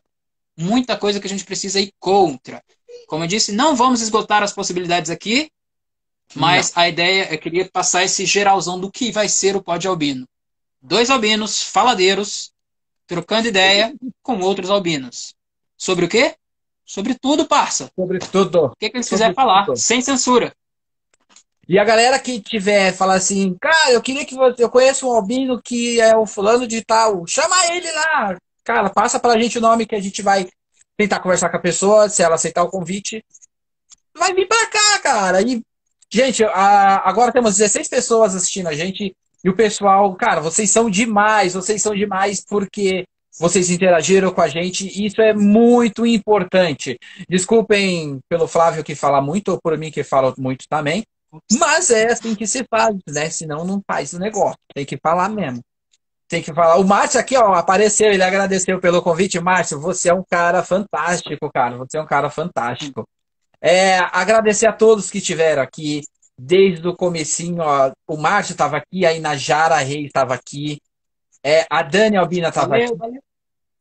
[0.58, 2.64] muita coisa que a gente precisa ir contra.
[3.08, 5.52] Como eu disse, não vamos esgotar as possibilidades aqui,
[6.36, 6.84] mas não.
[6.84, 10.28] a ideia é queria passar esse geralzão do que vai ser o Pod Albino.
[10.82, 12.52] Dois albinos faladeiros
[13.08, 15.36] trocando ideia com outros albinos.
[15.78, 16.36] Sobre o quê?
[16.86, 17.92] Sobre tudo, parça.
[17.96, 18.66] Sobre tudo.
[18.66, 19.78] O que, que eles quiserem falar, tudo.
[19.78, 20.54] sem censura.
[21.68, 24.64] E a galera que tiver, falar assim, cara, eu queria que você.
[24.64, 27.26] Eu conheço um albino que é o fulano de tal.
[27.26, 28.38] Chama ele lá.
[28.64, 30.48] Cara, passa pra gente o nome que a gente vai
[30.98, 33.24] tentar conversar com a pessoa, se ela aceitar o convite.
[34.16, 35.42] Vai vir pra cá, cara.
[35.42, 35.62] E,
[36.10, 39.16] gente, a, agora temos 16 pessoas assistindo a gente.
[39.44, 43.06] E o pessoal, cara, vocês são demais, vocês são demais porque
[43.38, 44.88] vocês interagiram com a gente.
[44.88, 46.98] E isso é muito importante.
[47.28, 51.04] Desculpem pelo Flávio que fala muito, ou por mim que fala muito também.
[51.60, 53.30] Mas é assim que se faz, né?
[53.30, 54.58] Senão não faz o negócio.
[54.74, 55.62] Tem que falar mesmo.
[56.28, 56.78] Tem que falar.
[56.78, 59.40] O Márcio aqui, ó, apareceu, ele agradeceu pelo convite.
[59.40, 61.78] Márcio, você é um cara fantástico, cara.
[61.78, 63.08] Você é um cara fantástico.
[63.62, 66.02] É, agradecer a todos que estiveram aqui
[66.38, 67.92] desde o comecinho, ó.
[68.08, 70.82] O Márcio estava aqui, a Inajara Reis estava aqui,
[71.44, 73.22] é, a Dani Albina estava aqui, valeu.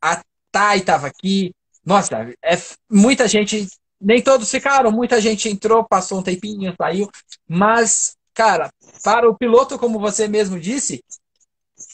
[0.01, 0.21] a
[0.51, 1.53] Thay estava aqui.
[1.85, 2.57] Nossa, é
[2.89, 3.67] muita gente,
[3.99, 7.09] nem todos ficaram, muita gente entrou, passou um tempinho, saiu,
[7.47, 8.69] mas, cara,
[9.03, 11.03] para o piloto, como você mesmo disse,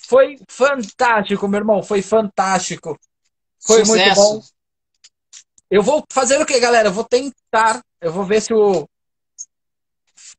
[0.10, 3.00] foi fantástico, meu irmão, foi fantástico.
[3.62, 3.92] Foi Sucesso.
[3.92, 4.42] muito bom.
[5.70, 6.88] Eu vou fazer o que, galera?
[6.88, 8.90] Eu vou tentar, eu vou ver se o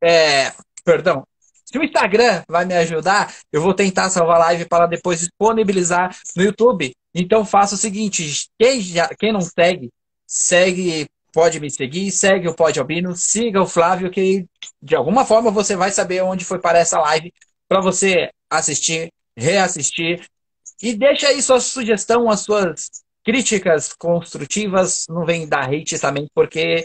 [0.03, 0.53] é,
[0.85, 1.25] perdão,
[1.65, 6.19] se o Instagram vai me ajudar, eu vou tentar salvar a live para depois disponibilizar
[6.35, 6.93] no YouTube.
[7.15, 9.93] Então faça o seguinte: quem, já, quem não segue,
[10.27, 14.47] segue, pode me seguir, segue o Pode Albino, siga o Flávio, que
[14.83, 17.33] de alguma forma você vai saber onde foi para essa live
[17.69, 20.27] para você assistir, reassistir.
[20.83, 22.91] E deixa aí sua sugestão, as suas
[23.25, 26.85] críticas construtivas, não vem dar hate também, porque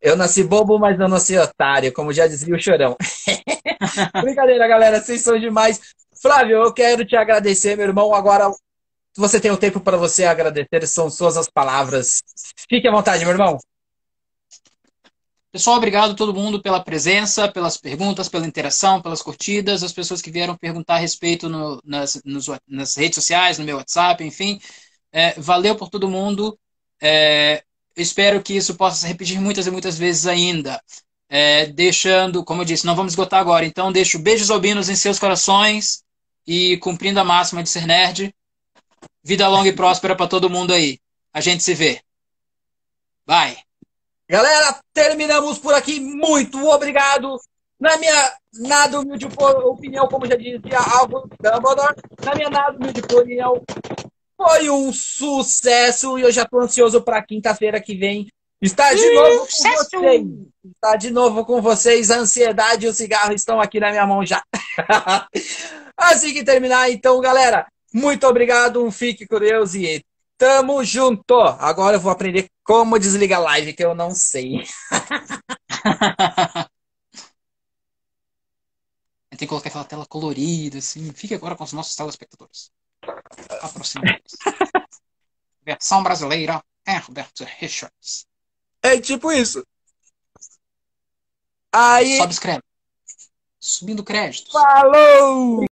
[0.00, 2.96] eu nasci bobo, mas não nasci otário, como já dizia o Chorão.
[4.20, 5.80] Brincadeira, galera, vocês são demais.
[6.20, 8.12] Flávio, eu quero te agradecer, meu irmão.
[8.12, 8.50] Agora
[9.16, 12.22] você tem o um tempo para você agradecer, são suas as palavras.
[12.68, 13.58] Fique à vontade, meu irmão.
[15.52, 20.22] Pessoal, obrigado a todo mundo pela presença, pelas perguntas, pela interação, pelas curtidas, as pessoas
[20.22, 24.58] que vieram perguntar a respeito no, nas, nos, nas redes sociais, no meu WhatsApp, enfim.
[25.12, 26.58] É, valeu por todo mundo.
[27.02, 27.62] É,
[27.94, 30.82] espero que isso possa se repetir muitas e muitas vezes ainda.
[31.28, 33.66] É, deixando, como eu disse, não vamos esgotar agora.
[33.66, 36.02] Então, deixo beijos albinos em seus corações
[36.46, 38.34] e cumprindo a máxima de ser nerd.
[39.22, 40.98] Vida longa e próspera para todo mundo aí.
[41.30, 42.00] A gente se vê.
[43.26, 43.71] Bye.
[44.32, 46.00] Galera, terminamos por aqui.
[46.00, 47.38] Muito obrigado.
[47.78, 53.62] Na minha nada humilde opinião, como já dizia Alvo Dumbledore, na minha nada humilde opinião,
[54.34, 58.26] foi um sucesso e eu já tô ansioso para quinta-feira que vem
[58.62, 60.26] estar de novo com vocês.
[60.64, 62.10] Estar de novo com vocês.
[62.10, 64.42] A ansiedade e o cigarro estão aqui na minha mão já.
[65.94, 68.82] assim que terminar, então, galera, muito obrigado.
[68.82, 70.02] Um fique com Deus e
[70.42, 71.40] tamo junto.
[71.40, 74.64] Agora eu vou aprender como desligar a live, que eu não sei.
[79.30, 81.12] Tem que colocar aquela tela colorida, assim.
[81.12, 82.72] Fique agora com os nossos telespectadores.
[83.60, 84.20] Aproximamos.
[85.64, 88.26] Versão brasileira, Herbert Richards.
[88.82, 89.64] É tipo isso.
[91.72, 92.18] Aí.
[92.18, 92.68] Sobe os créditos.
[93.60, 94.50] Subindo créditos.
[94.52, 95.60] Falou!